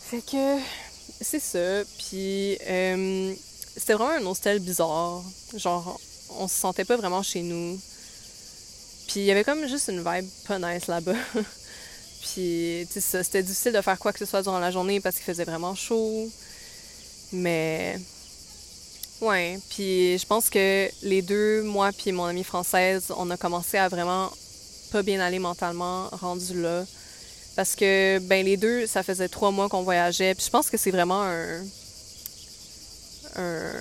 [0.10, 0.60] Fait que
[1.22, 3.34] c'est ça, puis euh,
[3.78, 5.24] c'était vraiment un hostel bizarre.
[5.56, 6.00] Genre,
[6.38, 7.80] on se sentait pas vraiment chez nous.
[9.08, 11.16] Puis il y avait comme juste une vibe pas nice là-bas.
[12.24, 15.18] puis, tu sais, c'était difficile de faire quoi que ce soit durant la journée parce
[15.18, 16.32] qu'il faisait vraiment chaud.
[17.34, 18.00] Mais
[19.22, 23.78] oui, puis je pense que les deux, moi puis mon amie française, on a commencé
[23.78, 24.32] à vraiment
[24.92, 26.86] pas bien aller mentalement rendu là.
[27.56, 30.34] Parce que, ben les deux, ça faisait trois mois qu'on voyageait.
[30.34, 31.62] Puis je pense que c'est vraiment un...
[33.36, 33.74] un...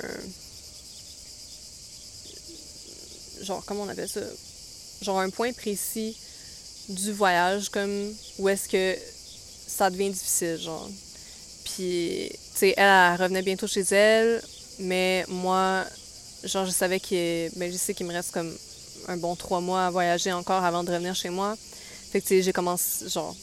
[3.43, 4.21] Genre, comment on appelle ça?
[5.01, 6.17] Genre un point précis
[6.89, 8.99] du voyage, comme où est-ce que
[9.67, 10.89] ça devient difficile, genre.
[11.65, 14.43] Puis, tu sais, elle, elle revenait bientôt chez elle
[14.79, 15.85] mais moi,
[16.45, 18.53] genre, je savais qu'il ben, je sais qu'il me reste comme
[19.09, 21.57] un bon trois mois à voyager encore avant de revenir chez moi.
[22.11, 23.35] Fait que, tu sais, j'ai commencé, genre,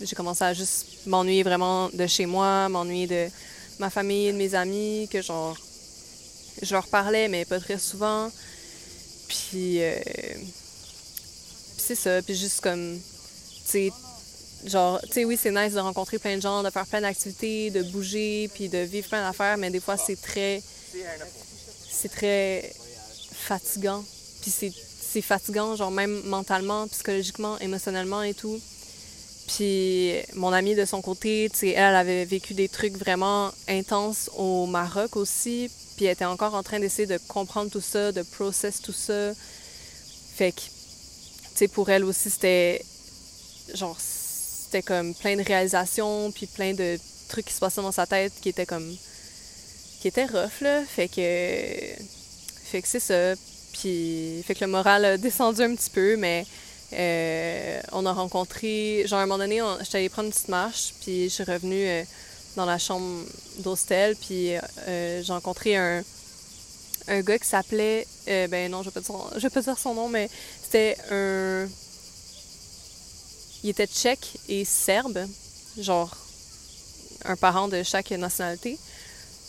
[0.00, 3.28] j'ai commencé à juste m'ennuyer vraiment de chez moi, m'ennuyer de
[3.78, 5.56] ma famille, de mes amis, que genre,
[6.62, 8.30] je leur parlais, mais pas très souvent.
[9.28, 9.98] Puis, euh,
[11.84, 13.92] c'est ça, puis juste comme, tu sais,
[14.66, 17.70] genre, tu sais, oui, c'est nice de rencontrer plein de gens, de faire plein d'activités,
[17.70, 20.62] de bouger, puis de vivre plein d'affaires, mais des fois, c'est très.
[21.90, 22.72] C'est très
[23.32, 24.04] fatigant.
[24.42, 28.60] Puis c'est fatigant, genre, même mentalement, psychologiquement, émotionnellement et tout.
[29.46, 34.30] Puis mon amie, de son côté, tu sais, elle, avait vécu des trucs vraiment intenses
[34.36, 35.70] au Maroc aussi.
[35.96, 39.32] Puis elle était encore en train d'essayer de comprendre tout ça, de process tout ça.
[40.34, 40.62] Fait que,
[41.58, 42.84] sais, pour elle aussi, c'était
[43.74, 46.98] genre c'était comme plein de réalisations, puis plein de
[47.28, 48.96] trucs qui se passaient dans sa tête qui étaient comme.
[50.00, 50.82] qui étaient rough, là.
[50.84, 52.02] Fait que.
[52.64, 53.34] Fait que c'est ça.
[53.72, 54.42] Puis.
[54.46, 56.44] Fait que le moral a descendu un petit peu, mais
[56.92, 60.48] Euh, on a rencontré, genre à un moment donné, on- j'étais allée prendre une petite
[60.48, 62.04] marche, puis je suis revenue euh,
[62.56, 63.24] dans la chambre
[63.58, 64.54] d'hostel, puis
[64.86, 66.04] euh, j'ai rencontré un,
[67.08, 69.60] un gars qui s'appelait, euh, ben non, je vais pas dire son, je vais pas
[69.60, 70.30] dire son nom, mais
[70.62, 71.68] c'était un,
[73.62, 75.26] il était tchèque et serbe,
[75.78, 76.16] genre
[77.24, 78.78] un parent de chaque nationalité.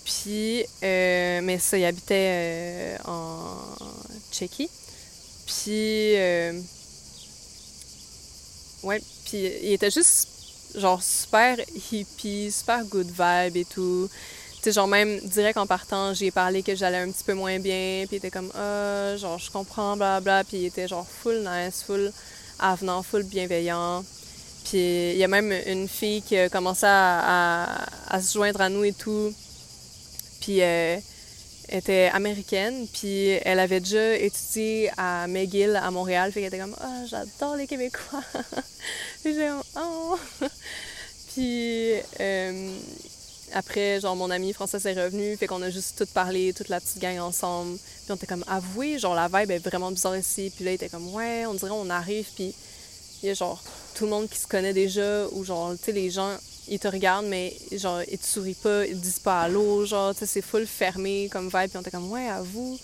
[0.05, 3.57] Puis, euh, mais ça, il habitait euh, en
[4.31, 4.69] Tchéquie.
[5.47, 6.53] Puis, euh,
[8.83, 10.27] ouais, puis il était juste,
[10.75, 11.57] genre, super
[11.91, 14.07] hippie, super good vibe et tout.
[14.65, 18.05] Sais, genre, même direct en partant, j'ai parlé que j'allais un petit peu moins bien,
[18.07, 21.47] puis il était comme, ah, genre, je comprends, bla bla, puis il était genre full
[21.47, 22.11] nice, full
[22.57, 24.03] avenant, full bienveillant.
[24.63, 27.85] Puis il y a même une fille qui a commencé à,
[28.19, 29.31] se joindre à nous et tout.
[30.41, 30.97] Puis euh,
[31.69, 36.63] elle était américaine, puis elle avait déjà étudié à McGill à Montréal, fait qu'elle était
[36.63, 38.23] comme ah j'adore les Québécois.
[39.23, 40.17] j'ai oh.
[41.35, 42.71] puis euh,
[43.55, 46.81] après genre mon amie Françoise est revenue, fait qu'on a juste tout parlé, toute la
[46.81, 47.77] petite gang ensemble.
[47.77, 50.51] Puis on était comme avoué, genre la vibe est vraiment bizarre ici.
[50.53, 52.53] Puis là il était comme ouais, on dirait on arrive puis
[53.23, 53.63] il y a genre
[53.95, 56.35] tout le monde qui se connaît déjà ou genre tu sais les gens
[56.67, 60.13] ils te regardent mais genre ils te sourient pas, ils te disent pas allô, genre
[60.13, 62.77] tu sais c'est full fermé comme vibe puis on était comme ouais à vous.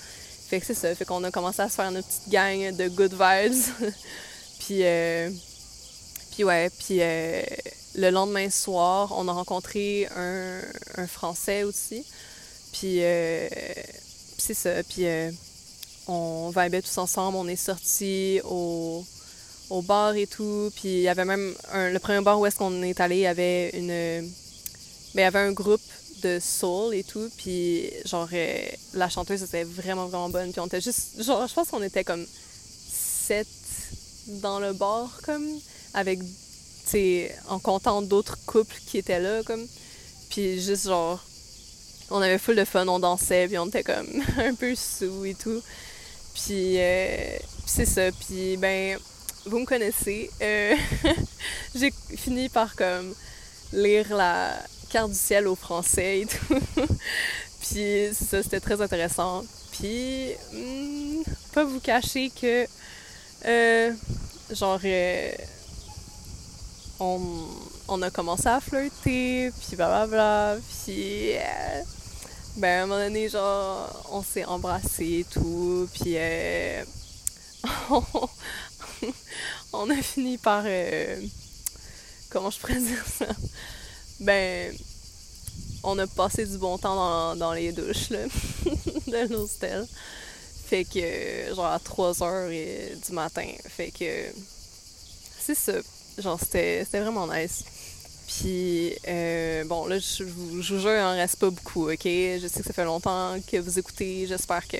[0.47, 2.87] Fait que c'est ça, fait qu'on a commencé à se faire notre petite gang de
[2.87, 3.91] good vibes.
[4.59, 5.29] puis euh,
[6.31, 7.43] puis ouais, puis euh,
[7.95, 10.61] le lendemain soir, on a rencontré un,
[11.07, 12.03] Français aussi.
[12.73, 13.47] Puis, euh,
[14.37, 15.31] c'est ça, puis euh,
[16.07, 19.05] on vibait tous ensemble, on est sortis au,
[19.69, 20.71] au bar et tout.
[20.75, 23.21] Puis il y avait même un- le premier bar où est-ce qu'on est allé, il
[23.21, 24.31] y avait une, ben,
[25.15, 25.81] il y avait un groupe
[26.23, 27.29] de soul et tout.
[27.37, 28.57] Puis genre euh,
[28.93, 30.51] la chanteuse était vraiment vraiment bonne.
[30.51, 32.25] Puis on était juste, genre je pense qu'on était comme
[32.89, 33.47] sept
[34.41, 35.47] dans le bar comme
[35.93, 36.19] avec,
[37.49, 39.65] en comptant d'autres couples qui étaient là comme.
[40.29, 41.19] Puis juste genre
[42.11, 44.07] on avait full de fun, on dansait, puis on était comme
[44.37, 45.61] un peu sous et tout.
[46.33, 48.11] Puis, euh, c'est ça.
[48.11, 48.97] Puis ben,
[49.45, 50.29] vous me connaissez.
[50.41, 50.75] euh,
[51.75, 53.13] J'ai fini par comme
[53.73, 54.57] lire la
[54.89, 56.59] carte du ciel au français et tout.
[57.61, 59.43] puis c'est ça, c'était très intéressant.
[59.71, 61.23] Puis, hmm,
[61.53, 62.65] pas vous cacher que,
[63.45, 63.93] euh,
[64.51, 65.31] genre, euh,
[67.87, 71.35] on, a commencé à flirter, puis blablabla, puis...
[71.35, 71.81] euh,
[72.57, 76.83] ben, à un moment donné, genre, on s'est embrassé et tout, puis euh,
[79.73, 80.63] on, a fini par...
[80.65, 81.21] euh,
[82.29, 83.25] comment je pourrais ça?
[84.19, 84.75] Ben,
[85.83, 88.25] on a passé du bon temps dans, les douches, là,
[89.07, 89.87] de l'hostel.
[90.67, 93.47] Fait que, genre, à 3 heures du matin.
[93.67, 94.31] Fait que,
[95.39, 95.73] c'est ça.
[96.21, 97.63] Genre, c'était vraiment nice.
[98.27, 102.03] Puis, euh, bon, là, je vous, jure, il en reste pas beaucoup, OK?
[102.03, 104.25] Je sais que ça fait longtemps que vous écoutez.
[104.27, 104.77] J'espère que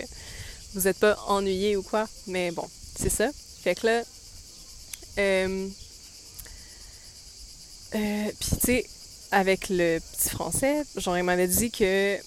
[0.73, 2.07] vous êtes pas ennuyés ou quoi.
[2.27, 3.30] Mais bon, c'est ça.
[3.61, 4.03] Fait que là,
[5.19, 5.68] euh,
[7.95, 8.85] euh, puis, tu sais,
[9.31, 12.18] avec le petit français, genre, il m'avait dit que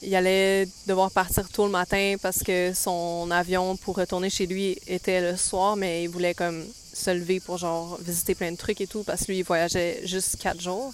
[0.00, 4.78] il allait devoir partir tôt le matin parce que son avion pour retourner chez lui
[4.86, 6.64] était le soir, mais il voulait comme
[6.98, 10.00] se lever pour genre visiter plein de trucs et tout parce que lui il voyageait
[10.04, 10.92] juste quatre jours.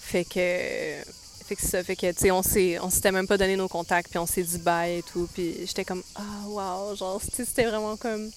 [0.00, 1.02] Fait que
[1.46, 3.68] fait que ça fait que tu sais on s'est on s'était même pas donné nos
[3.68, 7.66] contacts puis on s'est dit bye et tout puis j'étais comme ah wow genre c'était
[7.66, 8.30] vraiment comme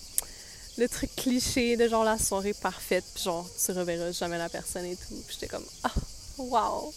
[0.78, 4.86] le truc cliché de genre la soirée parfaite puis genre tu reverras jamais la personne
[4.86, 5.94] et tout puis j'étais comme ah
[6.38, 6.94] wow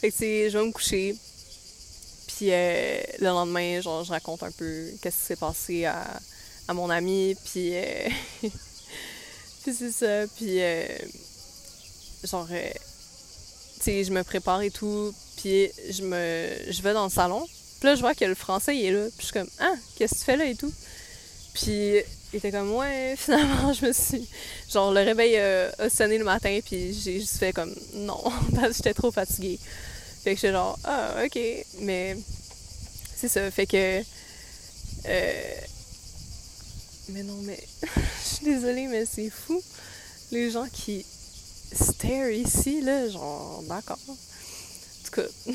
[0.00, 1.16] fait que tu sais je vais me coucher
[2.36, 6.20] puis euh, le lendemain, genre, je raconte un peu qu'est-ce qui s'est passé à,
[6.68, 8.08] à mon ami, puis, euh,
[9.66, 10.86] puis c'est ça, puis euh,
[12.24, 12.70] genre, euh,
[13.78, 17.44] tu sais, je me prépare et tout, puis je me, je vais dans le salon,
[17.80, 19.74] puis là, je vois que le français, il est là, puis je suis comme, ah,
[19.96, 20.72] qu'est-ce que tu fais là et tout?
[21.54, 21.96] Puis
[22.32, 24.28] il était comme, ouais, finalement, je me suis,
[24.72, 28.22] genre, le réveil euh, a sonné le matin, puis j'ai juste fait comme, non,
[28.54, 29.58] parce que j'étais trop fatiguée.
[30.22, 31.38] Fait que j'étais genre, ah, ok.
[31.80, 32.16] Mais
[33.16, 33.48] c'est ça.
[33.50, 34.02] Fait que.
[35.06, 35.42] euh,
[37.08, 37.62] Mais non, mais.
[37.82, 39.62] Je suis désolée, mais c'est fou.
[40.32, 41.04] Les gens qui
[41.72, 43.98] stare ici, là, genre, d'accord.
[44.08, 44.14] En
[45.04, 45.28] tout cas,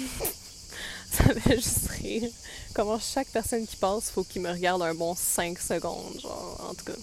[1.12, 2.30] ça fait juste rire.
[2.74, 6.74] Comment chaque personne qui passe, faut qu'il me regarde un bon 5 secondes, genre, en
[6.74, 7.00] tout cas.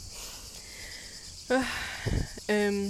[1.51, 1.63] Ah,
[2.51, 2.89] euh,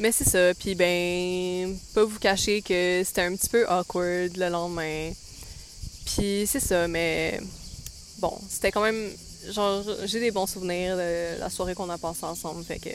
[0.00, 4.48] mais c'est ça, puis ben, pas vous cacher que c'était un petit peu awkward le
[4.48, 5.12] lendemain.
[6.04, 7.40] Puis c'est ça, mais
[8.18, 9.10] bon, c'était quand même
[9.50, 12.90] genre, j'ai des bons souvenirs de la soirée qu'on a passée ensemble, fait que.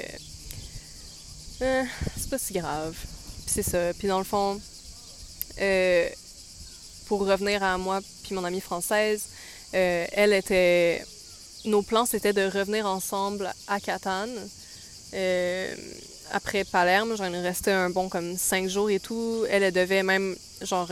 [1.62, 1.84] Euh,
[2.18, 2.96] c'est pas si grave.
[3.46, 3.94] Puis c'est ça.
[3.98, 4.60] Puis dans le fond,
[5.62, 6.10] euh,
[7.08, 9.26] pour revenir à moi puis mon amie française,
[9.74, 11.04] euh, elle était.
[11.66, 14.34] Nos plans, c'était de revenir ensemble à Catane.
[16.32, 19.46] après Palerme, j'en ai resté un bon comme cinq jours et tout.
[19.50, 20.90] Elle, elle devait même, genre,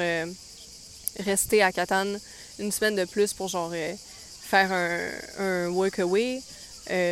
[1.19, 2.19] rester à Catane
[2.59, 3.71] une semaine de plus pour, genre,
[4.47, 5.09] faire un,
[5.39, 6.41] un work-away.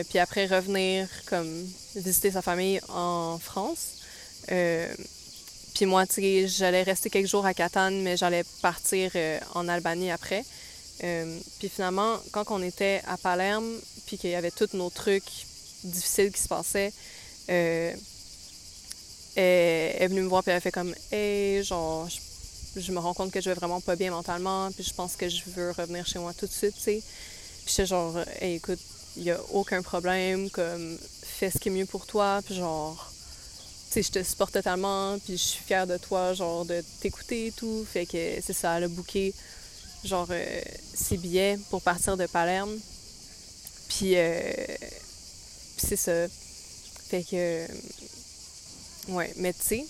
[0.10, 3.95] puis après revenir comme visiter sa famille en France.
[4.52, 4.94] Euh,
[5.74, 9.68] puis moi, tu sais, j'allais rester quelques jours à Catane, mais j'allais partir euh, en
[9.68, 10.45] Albanie après.
[11.03, 13.70] Euh, puis finalement, quand on était à Palerme,
[14.06, 15.45] puis qu'il y avait tous nos trucs
[15.84, 16.94] difficiles qui se passaient,
[17.48, 17.98] elle,
[19.36, 22.18] est venue me voir, puis elle a fait comme «Hey, genre, je,
[22.91, 25.41] me rends compte que je vais vraiment pas bien mentalement, puis je pense que je
[25.47, 27.03] veux revenir chez moi tout de suite, tu sais.»
[27.65, 28.80] Puis j'étais genre «Hey, écoute,
[29.18, 33.11] il y a aucun problème, comme fais ce qui est mieux pour toi, puis genre,
[33.89, 37.47] tu sais, je te supporte totalement, puis je suis fière de toi, genre, de t'écouter
[37.47, 37.85] et tout.
[37.91, 38.88] Fait que c'est ça, elle a
[40.03, 40.61] genre, euh,
[40.93, 42.77] ses billets pour partir de Palerme.
[43.89, 44.41] Puis, euh,
[45.77, 46.27] c'est ça.
[47.10, 47.65] Fait que,
[49.11, 49.85] ouais, mais tu sais,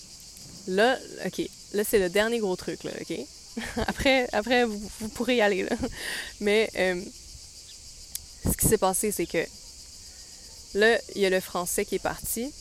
[0.68, 3.18] là, ok, là, c'est le dernier gros truc, là, ok?
[3.86, 5.76] après, après vous, pourrez y aller, là.
[6.40, 7.00] Mais, euh,
[8.44, 9.44] ce qui s'est passé, c'est que
[10.76, 12.52] Là, il y a le français qui est parti.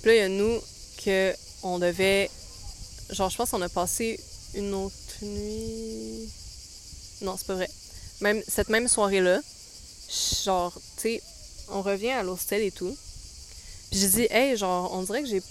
[0.00, 0.60] Puis là, il y a nous
[1.04, 2.30] que on devait.
[3.10, 4.20] Genre, je pense qu'on a passé
[4.54, 6.30] une autre nuit.
[7.22, 7.68] Non, c'est pas vrai.
[8.20, 9.40] Même cette même soirée-là,
[10.44, 11.22] genre, tu sais,
[11.70, 12.96] on revient à l'hostel et tout.
[13.90, 15.42] Puis j'ai dit, hey, genre, on dirait que j'ai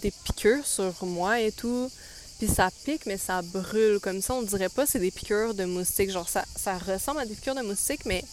[0.00, 1.90] des piqûres sur moi et tout.
[2.38, 4.00] Puis ça pique, mais ça brûle.
[4.00, 6.10] Comme ça, on dirait pas c'est des piqûres de moustiques.
[6.10, 8.24] Genre, ça, ça ressemble à des piqûres de moustiques, mais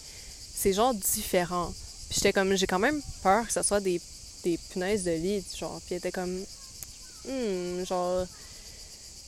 [0.55, 1.71] c'est genre différent.
[2.09, 4.01] Puis j'étais comme, j'ai quand même peur que ce soit des,
[4.43, 5.79] des punaises de lit, genre.
[5.85, 6.43] Puis elle était comme,
[7.25, 8.25] hmm, genre,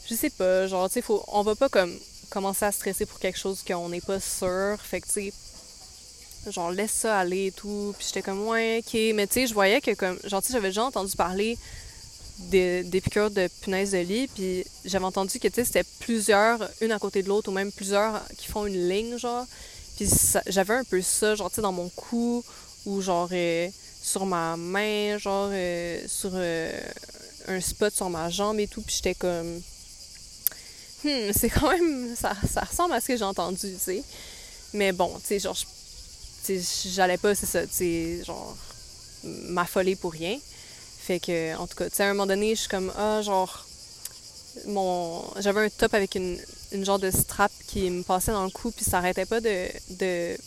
[0.09, 1.97] je sais pas, genre, tu sais, on va pas comme
[2.29, 4.77] commencer à stresser pour quelque chose qu'on n'est pas sûr.
[4.81, 7.93] Fait que, tu sais, genre, laisse ça aller et tout.
[7.97, 8.93] Puis j'étais comme, ouais, ok.
[9.15, 11.57] Mais tu sais, je voyais que, comme, genre, tu sais, j'avais déjà entendu parler
[12.37, 14.27] des, des piqûres de punaises de lit.
[14.27, 18.47] Puis j'avais entendu que, c'était plusieurs, une à côté de l'autre, ou même plusieurs qui
[18.47, 19.45] font une ligne, genre.
[19.95, 20.09] Puis
[20.47, 22.43] j'avais un peu ça, genre, tu sais, dans mon cou
[22.85, 23.69] ou genre euh,
[24.01, 26.71] sur ma main, genre euh, sur euh,
[27.47, 29.61] un spot sur ma jambe et tout, puis j'étais comme
[31.03, 34.03] hmm, c'est quand même ça, ça ressemble à ce que j'ai entendu, tu sais.
[34.73, 35.57] Mais bon, tu sais genre
[36.93, 38.57] j'allais pas c'est ça, tu sais genre
[39.23, 40.37] m'affoler pour rien.
[41.05, 43.21] Fait que en tout cas, tu sais à un moment donné, je suis comme ah
[43.21, 43.65] genre
[44.67, 46.37] mon j'avais un top avec une,
[46.71, 49.67] une genre de strap qui me passait dans le cou puis ça arrêtait pas de
[49.99, 50.37] de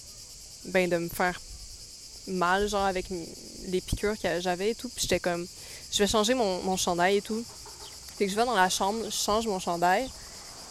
[0.67, 1.39] ben de me faire
[2.29, 3.07] mal, genre avec
[3.69, 4.89] les piqûres que j'avais et tout.
[4.89, 5.47] Puis j'étais comme,
[5.93, 7.45] je vais changer mon, mon chandail et tout.
[8.17, 10.09] Fait que je vais dans la chambre, je change mon chandail.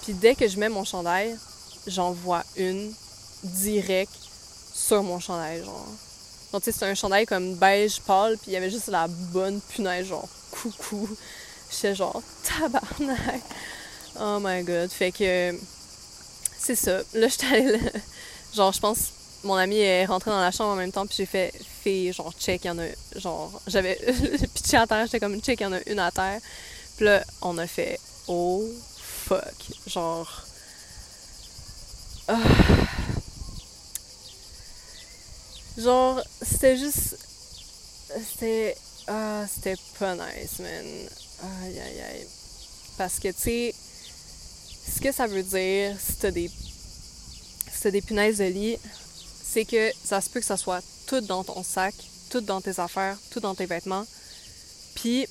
[0.03, 1.35] Puis dès que je mets mon chandail,
[1.87, 2.91] j'en vois une
[3.43, 4.11] direct
[4.73, 5.87] sur mon chandail, genre.
[6.55, 9.09] Donc, tu sais, c'est un chandail comme beige pâle, puis il y avait juste la
[9.09, 11.05] bonne punaise, genre, coucou.
[11.69, 13.41] J'étais genre, tabarnak.
[14.21, 14.89] Oh my god.
[14.89, 15.53] Fait que,
[16.57, 16.99] c'est ça.
[17.13, 17.77] Là, j'étais allée,
[18.55, 18.99] genre, je pense,
[19.43, 21.51] mon ami est rentré dans la chambre en même temps, puis j'ai fait,
[21.83, 22.85] fait genre, check, il y en a,
[23.17, 23.95] genre, j'avais
[24.53, 26.39] pitché à terre, j'étais comme, check, il y en a une à terre.
[26.95, 27.99] Puis là, on a fait,
[28.29, 28.63] oh
[28.97, 29.43] fuck,
[29.87, 30.45] genre.
[32.29, 32.37] Ah.
[35.77, 37.17] Genre, c'était juste.
[38.27, 38.75] C'était.
[39.07, 40.85] Ah, c'était pas nice, man.
[41.63, 42.27] Aïe, aïe, aïe.
[42.97, 43.75] Parce que, tu sais,
[44.95, 46.47] ce que ça veut dire, si t'as des.
[46.47, 48.77] Si t'as des punaises de lit,
[49.43, 51.93] c'est que ça se peut que ça soit tout dans ton sac,
[52.29, 54.05] tout dans tes affaires, tout dans tes vêtements.
[54.95, 55.27] Puis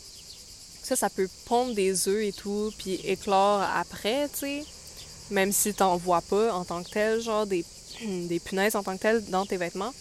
[0.82, 4.64] ça, ça peut pondre des œufs et tout, puis éclore après, tu sais.
[5.30, 7.64] Même si t'en vois pas en tant que tel, genre des,
[8.04, 9.92] des punaises en tant que tel dans tes vêtements.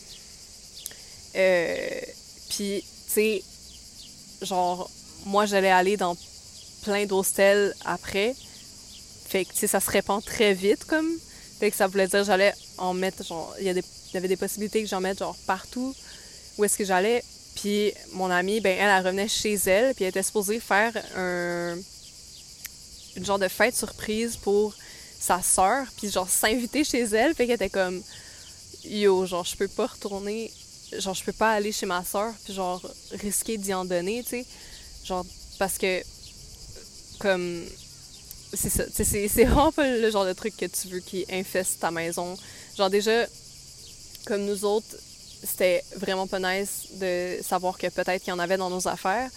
[1.36, 2.02] Euh,
[2.50, 3.44] puis, tu sais,
[4.42, 4.90] genre,
[5.26, 6.16] moi, j'allais aller dans
[6.84, 8.36] plein d'hostels après.
[9.28, 11.10] Fait que, tu sais, ça se répand très vite, comme.
[11.60, 14.90] Fait que ça voulait dire j'allais en mettre, genre, il y avait des possibilités que
[14.90, 15.96] j'en mette genre partout
[16.58, 17.24] où est-ce que j'allais.
[17.56, 21.78] Puis mon amie, ben elle, elle revenait chez elle, puis elle était supposée faire un
[23.16, 24.74] une genre de fête surprise pour
[25.20, 28.02] sa sœur, puis genre s'inviter chez elle, fait qu'elle était comme
[28.84, 30.52] yo, genre je peux pas retourner,
[31.00, 34.30] genre je peux pas aller chez ma sœur, puis genre risquer d'y en donner, tu
[34.30, 34.46] sais,
[35.04, 35.26] genre
[35.60, 36.02] parce que
[37.20, 37.64] comme
[38.54, 41.92] c'est ça, c'est vraiment pas le genre de truc que tu veux qui infeste ta
[41.92, 42.38] maison.
[42.78, 43.26] Genre déjà
[44.26, 44.96] comme nous autres,
[45.44, 49.30] c'était vraiment pas nice de savoir que peut-être qu'il y en avait dans nos affaires.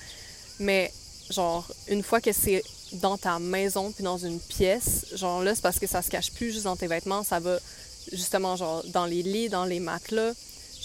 [0.58, 0.92] Mais,
[1.30, 2.62] genre, une fois que c'est
[2.92, 6.30] dans ta maison puis dans une pièce, genre là, c'est parce que ça se cache
[6.32, 7.58] plus juste dans tes vêtements, ça va
[8.12, 10.32] justement, genre, dans les lits, dans les matelas,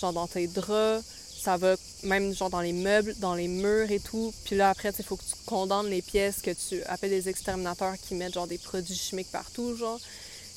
[0.01, 1.03] genre dans tes draps,
[1.41, 4.33] ça va même genre dans les meubles, dans les murs et tout.
[4.45, 7.95] Puis là, après, il faut que tu condamnes les pièces, que tu appelles des exterminateurs
[7.97, 9.99] qui mettent genre des produits chimiques partout, genre.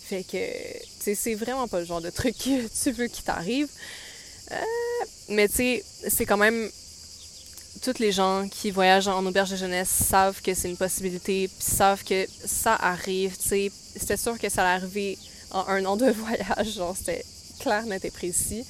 [0.05, 3.23] Fait que, tu sais, c'est vraiment pas le genre de truc que tu veux qui
[3.23, 3.69] t'arrive.
[4.53, 4.57] Euh,
[5.31, 6.71] mais tu sais, c'est quand même.
[7.83, 11.67] Toutes les gens qui voyagent en auberge de jeunesse savent que c'est une possibilité, puis
[11.67, 13.73] savent que ça arrive, tu sais.
[13.97, 15.19] C'était sûr que ça allait arriver
[15.51, 17.25] en un an de voyage, genre, c'était
[17.61, 18.65] clair, net et précis.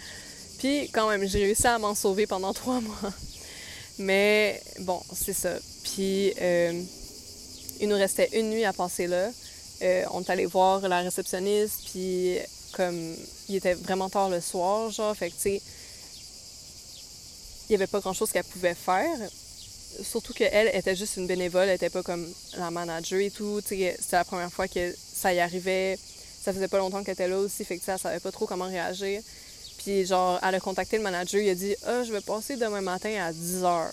[0.58, 3.12] Puis quand même, j'ai réussi à m'en sauver pendant trois mois.
[3.98, 5.54] Mais bon, c'est ça.
[5.84, 6.82] Puis euh,
[7.80, 9.30] il nous restait une nuit à passer là.
[9.82, 12.38] Euh, on est allé voir la réceptionniste, puis
[12.72, 13.14] comme
[13.48, 15.62] il était vraiment tard le soir, genre, fait que tu sais,
[17.68, 19.16] il n'y avait pas grand-chose qu'elle pouvait faire.
[20.02, 22.26] Surtout qu'elle était juste une bénévole, elle était pas comme
[22.56, 23.60] la manager et tout.
[23.64, 25.98] C'était la première fois que ça y arrivait.
[26.42, 28.66] Ça faisait pas longtemps qu'elle était là aussi, fait que ça savait pas trop comment
[28.66, 29.22] réagir.
[29.84, 32.80] Puis, genre, elle a contacté le manager, il a dit Ah, je vais passer demain
[32.80, 33.90] matin à 10 h.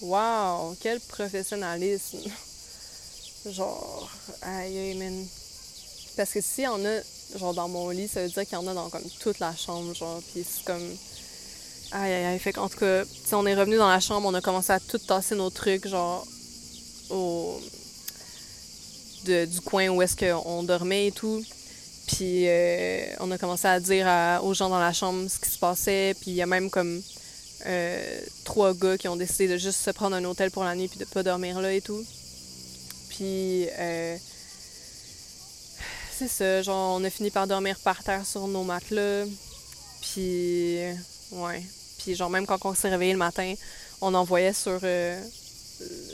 [0.00, 2.18] Wow, quel professionnalisme!
[3.46, 4.10] genre,
[4.42, 5.24] aïe, man.
[6.16, 8.56] Parce que s'il y en a, genre, dans mon lit, ça veut dire qu'il y
[8.56, 10.90] en a dans comme toute la chambre, genre, puis c'est comme.
[11.92, 12.38] Aïe, aïe, aïe.
[12.40, 14.80] Fait qu'en tout cas, si on est revenu dans la chambre, on a commencé à
[14.80, 16.26] tout tasser nos trucs, genre,
[17.10, 17.60] au.
[19.24, 21.44] du coin où est-ce qu'on dormait et tout.
[22.06, 24.06] Puis euh, on a commencé à dire
[24.42, 26.14] aux gens dans la chambre ce qui se passait.
[26.20, 27.00] Puis il y a même comme
[27.66, 30.88] euh, trois gars qui ont décidé de juste se prendre un hôtel pour la nuit
[30.88, 32.04] puis de pas dormir là et tout.
[33.10, 34.16] Puis euh,
[36.16, 39.24] c'est ça, genre on a fini par dormir par terre sur nos matelas.
[40.00, 40.78] Puis
[41.32, 41.62] ouais.
[41.98, 43.54] Puis genre même quand on s'est réveillé le matin,
[44.00, 44.80] on en voyait sur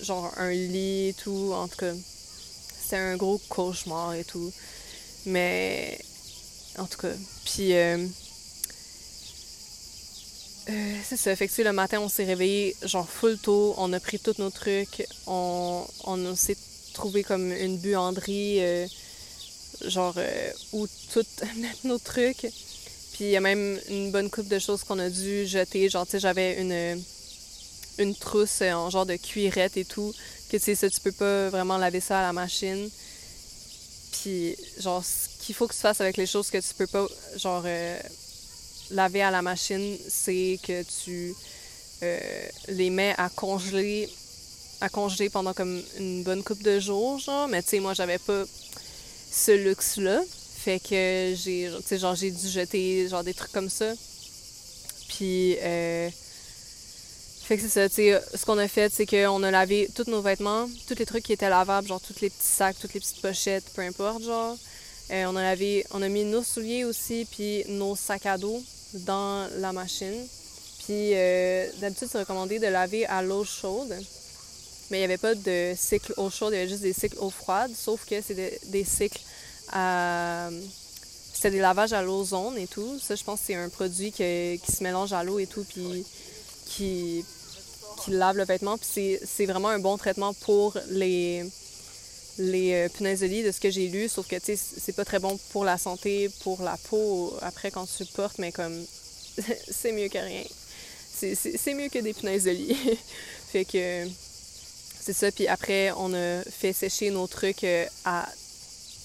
[0.03, 1.53] genre un lit et tout.
[1.55, 1.93] En tout cas,
[2.81, 4.53] c'était un gros cauchemar et tout.
[5.29, 5.99] Mais
[6.79, 7.13] en tout cas,
[7.45, 7.99] puis euh,
[10.71, 11.37] euh, c'est ça.
[11.37, 14.51] Fait que le matin, on s'est réveillé genre full tôt, on a pris tous nos
[14.51, 16.57] trucs, on, on s'est
[16.95, 18.87] trouvé comme une buanderie, euh,
[19.87, 20.17] genre
[20.73, 21.27] où tout
[21.57, 22.49] mettre nos trucs.
[23.13, 25.91] Puis il y a même une bonne coupe de choses qu'on a dû jeter.
[25.91, 27.03] Genre, tu sais, j'avais une,
[27.99, 30.15] une trousse en genre de cuirette et tout,
[30.49, 32.89] que tu sais, ça, tu peux pas vraiment laver ça à la machine.
[34.79, 37.63] Genre, ce qu'il faut que tu fasses avec les choses que tu peux pas, genre,
[37.65, 37.99] euh,
[38.91, 41.35] laver à la machine, c'est que tu
[42.03, 42.19] euh,
[42.69, 44.09] les mets à congeler,
[44.81, 47.49] à congeler pendant comme une bonne coupe de jours, genre.
[47.49, 48.45] Mais tu sais, moi, j'avais pas
[49.31, 50.23] ce luxe-là.
[50.57, 53.93] Fait que j'ai, genre, j'ai dû jeter, genre, des trucs comme ça.
[55.09, 56.11] Puis, euh,
[57.49, 60.11] fait que c'est ça, tu sais, ce qu'on a fait, c'est qu'on a lavé tous
[60.11, 63.01] nos vêtements, tous les trucs qui étaient lavables, genre tous les petits sacs, toutes les
[63.01, 64.55] petites pochettes, peu importe, genre.
[65.11, 68.63] Euh, on a lavé, on a mis nos souliers aussi, puis nos sacs à dos
[68.93, 70.27] dans la machine.
[70.85, 73.97] Puis euh, d'habitude, c'est recommandé de laver à l'eau chaude.
[74.91, 77.17] Mais il n'y avait pas de cycle eau chaude, il y avait juste des cycles
[77.19, 79.23] eau froide, sauf que c'est des, cycles
[79.73, 80.51] à.
[81.33, 82.99] C'était des lavages à l'ozone et tout.
[82.99, 86.05] Ça, je pense que c'est un produit qui se mélange à l'eau et tout, puis
[86.67, 87.25] qui
[88.05, 88.79] qui lave le vêtement.
[88.79, 91.45] Puis c'est vraiment un bon traitement pour les,
[92.39, 94.09] les euh, punaises de lit, de ce que j'ai lu.
[94.09, 97.71] Sauf que, tu sais, c'est pas très bon pour la santé, pour la peau, après
[97.71, 98.85] quand tu portes, mais comme,
[99.71, 100.45] c'est mieux que rien.
[101.13, 102.77] C'est mieux que des punaises de lit.
[103.53, 104.07] fait que,
[105.01, 105.33] c'est ça.
[105.33, 108.29] Puis après, on a fait sécher nos trucs euh, à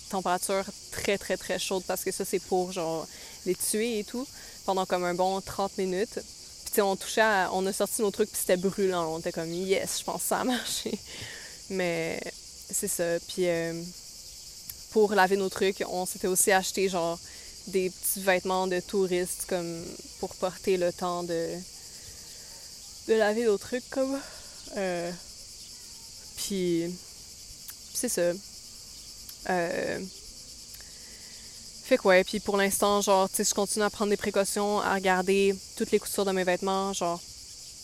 [0.09, 3.07] température très, très, très chaude parce que ça, c'est pour, genre,
[3.47, 4.27] les tuer et tout,
[4.65, 6.19] pendant comme un bon 30 minutes
[6.81, 9.13] on a sorti nos trucs puis c'était brûlant.
[9.13, 10.97] On était comme yes, je pense que ça a marché.
[11.69, 12.19] Mais
[12.71, 13.19] c'est ça.
[13.27, 13.73] Puis euh,
[14.91, 17.19] pour laver nos trucs, on s'était aussi acheté genre
[17.67, 19.83] des petits vêtements de touristes comme
[20.19, 21.49] pour porter le temps de
[23.07, 24.19] de laver nos trucs comme.
[24.77, 25.11] Euh,
[26.37, 26.85] puis
[27.93, 28.31] c'est ça.
[29.49, 29.99] Euh,
[31.83, 34.79] fait que ouais, puis pour l'instant, genre, tu sais, je continue à prendre des précautions,
[34.79, 37.21] à regarder toutes les coutures de mes vêtements, genre,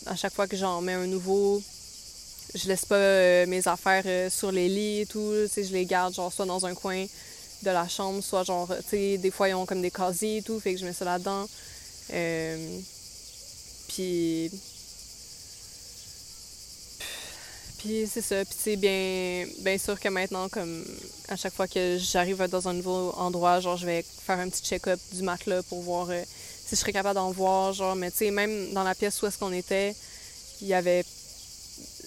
[0.05, 1.61] à chaque fois que j'en mets un nouveau,
[2.55, 5.73] je laisse pas euh, mes affaires euh, sur les lits et tout, tu sais, je
[5.73, 7.05] les garde, genre, soit dans un coin
[7.63, 10.41] de la chambre, soit genre, tu sais, des fois, ils ont comme des casiers et
[10.41, 11.45] tout, fait que je mets ça là-dedans.
[12.13, 12.79] Euh,
[13.89, 14.49] puis...
[17.79, 18.43] Puis c'est ça.
[18.45, 20.85] Puis c'est bien, bien sûr que maintenant, comme
[21.29, 24.63] à chaque fois que j'arrive dans un nouveau endroit, genre je vais faire un petit
[24.63, 26.21] check-up du matelas pour voir euh,
[26.65, 27.73] si je serais capable d'en voir.
[27.73, 29.95] Genre, mais tu sais, même dans la pièce où est-ce qu'on était,
[30.61, 31.05] il y avait.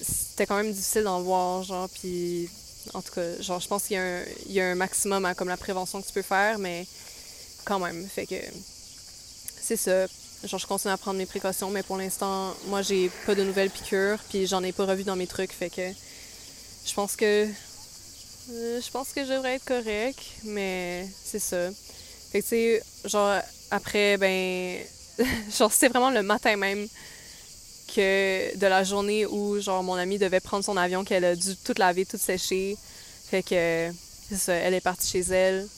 [0.02, 1.88] C'était quand même difficile d'en voir, genre.
[1.88, 2.50] Puis
[2.92, 5.24] en tout cas, genre, je pense qu'il y, a un, il y a un maximum
[5.24, 6.86] à comme la prévention que tu peux faire, mais
[7.64, 8.06] quand même.
[8.08, 8.36] Fait que
[9.60, 10.06] c'est ça.
[10.44, 13.70] Genre, je continue à prendre mes précautions, mais pour l'instant, moi, j'ai pas de nouvelles
[13.70, 15.88] piqûres, puis j'en ai pas revu dans mes trucs, fait que
[16.84, 17.46] je pense que
[18.50, 21.70] euh, je pense que je devrais être correct, mais c'est ça.
[22.32, 23.40] Fait que tu sais, genre
[23.70, 24.78] après, ben,
[25.56, 26.88] genre c'était vraiment le matin même
[27.94, 31.56] que de la journée où genre mon amie devait prendre son avion, qu'elle a dû
[31.56, 32.76] tout laver, tout sécher.
[33.30, 33.90] Fait que
[34.48, 35.68] elle est partie chez elle.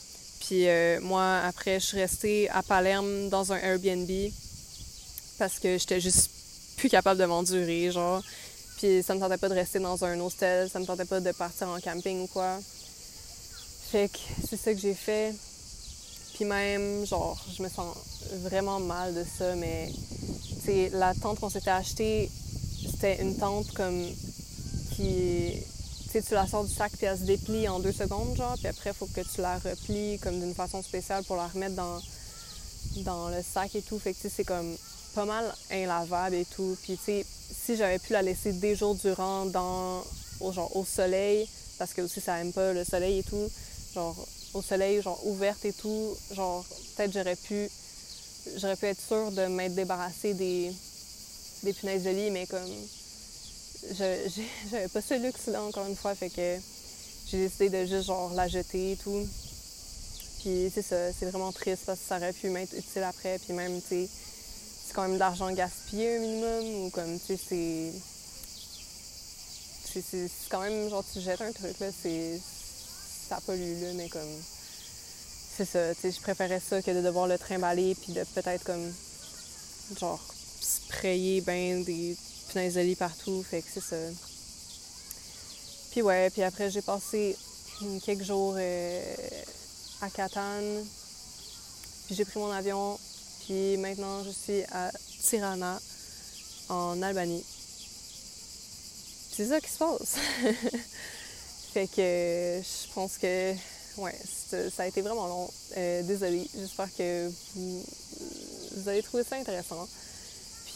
[0.40, 4.10] Puis euh, moi, après, je suis restée à Palerme dans un Airbnb
[5.38, 6.30] parce que j'étais juste
[6.76, 8.22] plus capable de m'endurer, genre.
[8.78, 11.32] Puis ça me tentait pas de rester dans un hostel, ça me tentait pas de
[11.32, 12.58] partir en camping ou quoi.
[13.90, 15.34] Fait que c'est ça que j'ai fait.
[16.34, 17.96] Puis même, genre, je me sens
[18.42, 19.92] vraiment mal de ça, mais
[20.64, 22.30] c'est la tente qu'on s'était achetée,
[22.90, 24.04] c'était une tente comme
[24.96, 25.52] qui
[26.10, 28.68] tu tu la sors du sac puis elle se déplie en deux secondes, genre, puis
[28.68, 32.00] après, il faut que tu la replies comme d'une façon spéciale pour la remettre dans,
[32.98, 33.98] dans le sac et tout.
[33.98, 34.76] Fait que, c'est comme
[35.14, 36.76] pas mal inlavable et tout.
[36.82, 37.26] Puis, tu sais,
[37.64, 40.04] si j'avais pu la laisser des jours durant dans,
[40.40, 43.50] au, genre, au soleil, parce que aussi ça aime pas le soleil et tout,
[43.94, 44.16] genre,
[44.52, 46.64] au soleil, genre, ouverte et tout, genre,
[46.96, 47.68] peut-être j'aurais pu,
[48.56, 50.72] j'aurais pu être sûre de m'être débarrassée des,
[51.62, 52.60] des punaises de lit, mais comme,
[54.70, 56.58] j'avais pas ce luxe-là, encore une fois, fait que
[57.30, 59.26] j'ai décidé de juste, genre, la jeter et tout.
[60.40, 63.54] Puis c'est ça, c'est vraiment triste parce que ça aurait pu m'être utile après, puis
[63.54, 64.08] même, tu sais,
[64.94, 67.92] c'est quand même de l'argent gaspillé un minimum, ou comme, tu sais, c'est...
[70.00, 72.40] C'est quand même, genre, tu jettes un truc, là, c'est...
[73.28, 74.20] Ça pollue, là, mais comme...
[75.56, 78.62] C'est ça, tu sais, je préférais ça que de devoir le trimballer, puis de peut-être,
[78.62, 78.92] comme,
[79.98, 80.20] genre,
[80.60, 82.16] sprayer ben des
[82.50, 83.96] punaises de lit partout, fait que c'est ça.
[85.90, 87.36] Puis ouais, puis après, j'ai passé
[88.04, 89.14] quelques jours euh,
[90.02, 90.84] à Catane,
[92.06, 92.96] puis j'ai pris mon avion
[93.44, 94.90] puis maintenant, je suis à
[95.22, 95.78] Tirana,
[96.70, 97.44] en Albanie.
[99.36, 100.16] C'est ça qui se passe.
[101.74, 103.52] fait que je pense que
[103.98, 105.50] ouais, ça a été vraiment long.
[105.76, 106.48] Euh, désolée.
[106.54, 107.84] J'espère que vous,
[108.76, 109.88] vous, avez trouvé ça intéressant.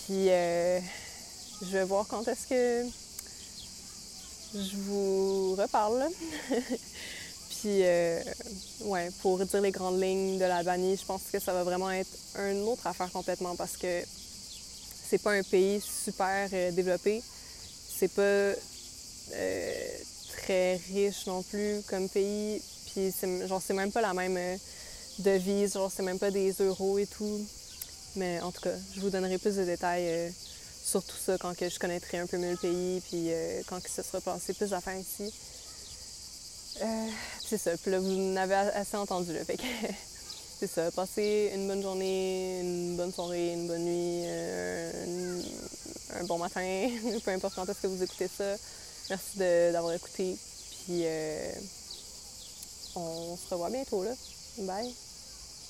[0.05, 0.79] Puis euh,
[1.63, 2.87] je vais voir quand est-ce que
[4.55, 6.07] je vous reparle.
[7.61, 8.21] Puis, euh,
[8.83, 12.11] ouais, pour dire les grandes lignes de l'Albanie, je pense que ça va vraiment être
[12.39, 14.03] une autre affaire complètement parce que
[15.09, 17.21] c'est pas un pays super euh, développé.
[17.99, 18.55] C'est pas euh,
[20.37, 22.63] très riche non plus comme pays.
[22.93, 23.13] Puis,
[23.49, 24.39] genre, c'est même pas la même
[25.19, 27.45] devise, genre, c'est même pas des euros et tout.
[28.15, 30.33] Mais en tout cas, je vous donnerai plus de détails
[30.85, 33.31] sur tout ça quand que je connaîtrai un peu mieux le pays, puis
[33.69, 35.33] quand que ce sera passé plus d'affaires ici.
[36.83, 37.09] Euh,
[37.45, 37.77] c'est ça.
[37.77, 39.33] Puis là, vous n'avez assez entendu.
[39.33, 39.63] Là, fait que
[40.59, 40.91] c'est ça.
[40.91, 45.43] Passez une bonne journée, une bonne soirée, une bonne nuit, euh,
[46.21, 46.89] un, bon matin,
[47.25, 48.57] peu importe quand est-ce que vous écoutez ça.
[49.11, 50.37] Merci d'avoir écouté.
[50.85, 51.53] Puis euh,
[52.97, 54.05] on se revoit bientôt.
[54.05, 54.13] Là.
[54.59, 55.08] Bye.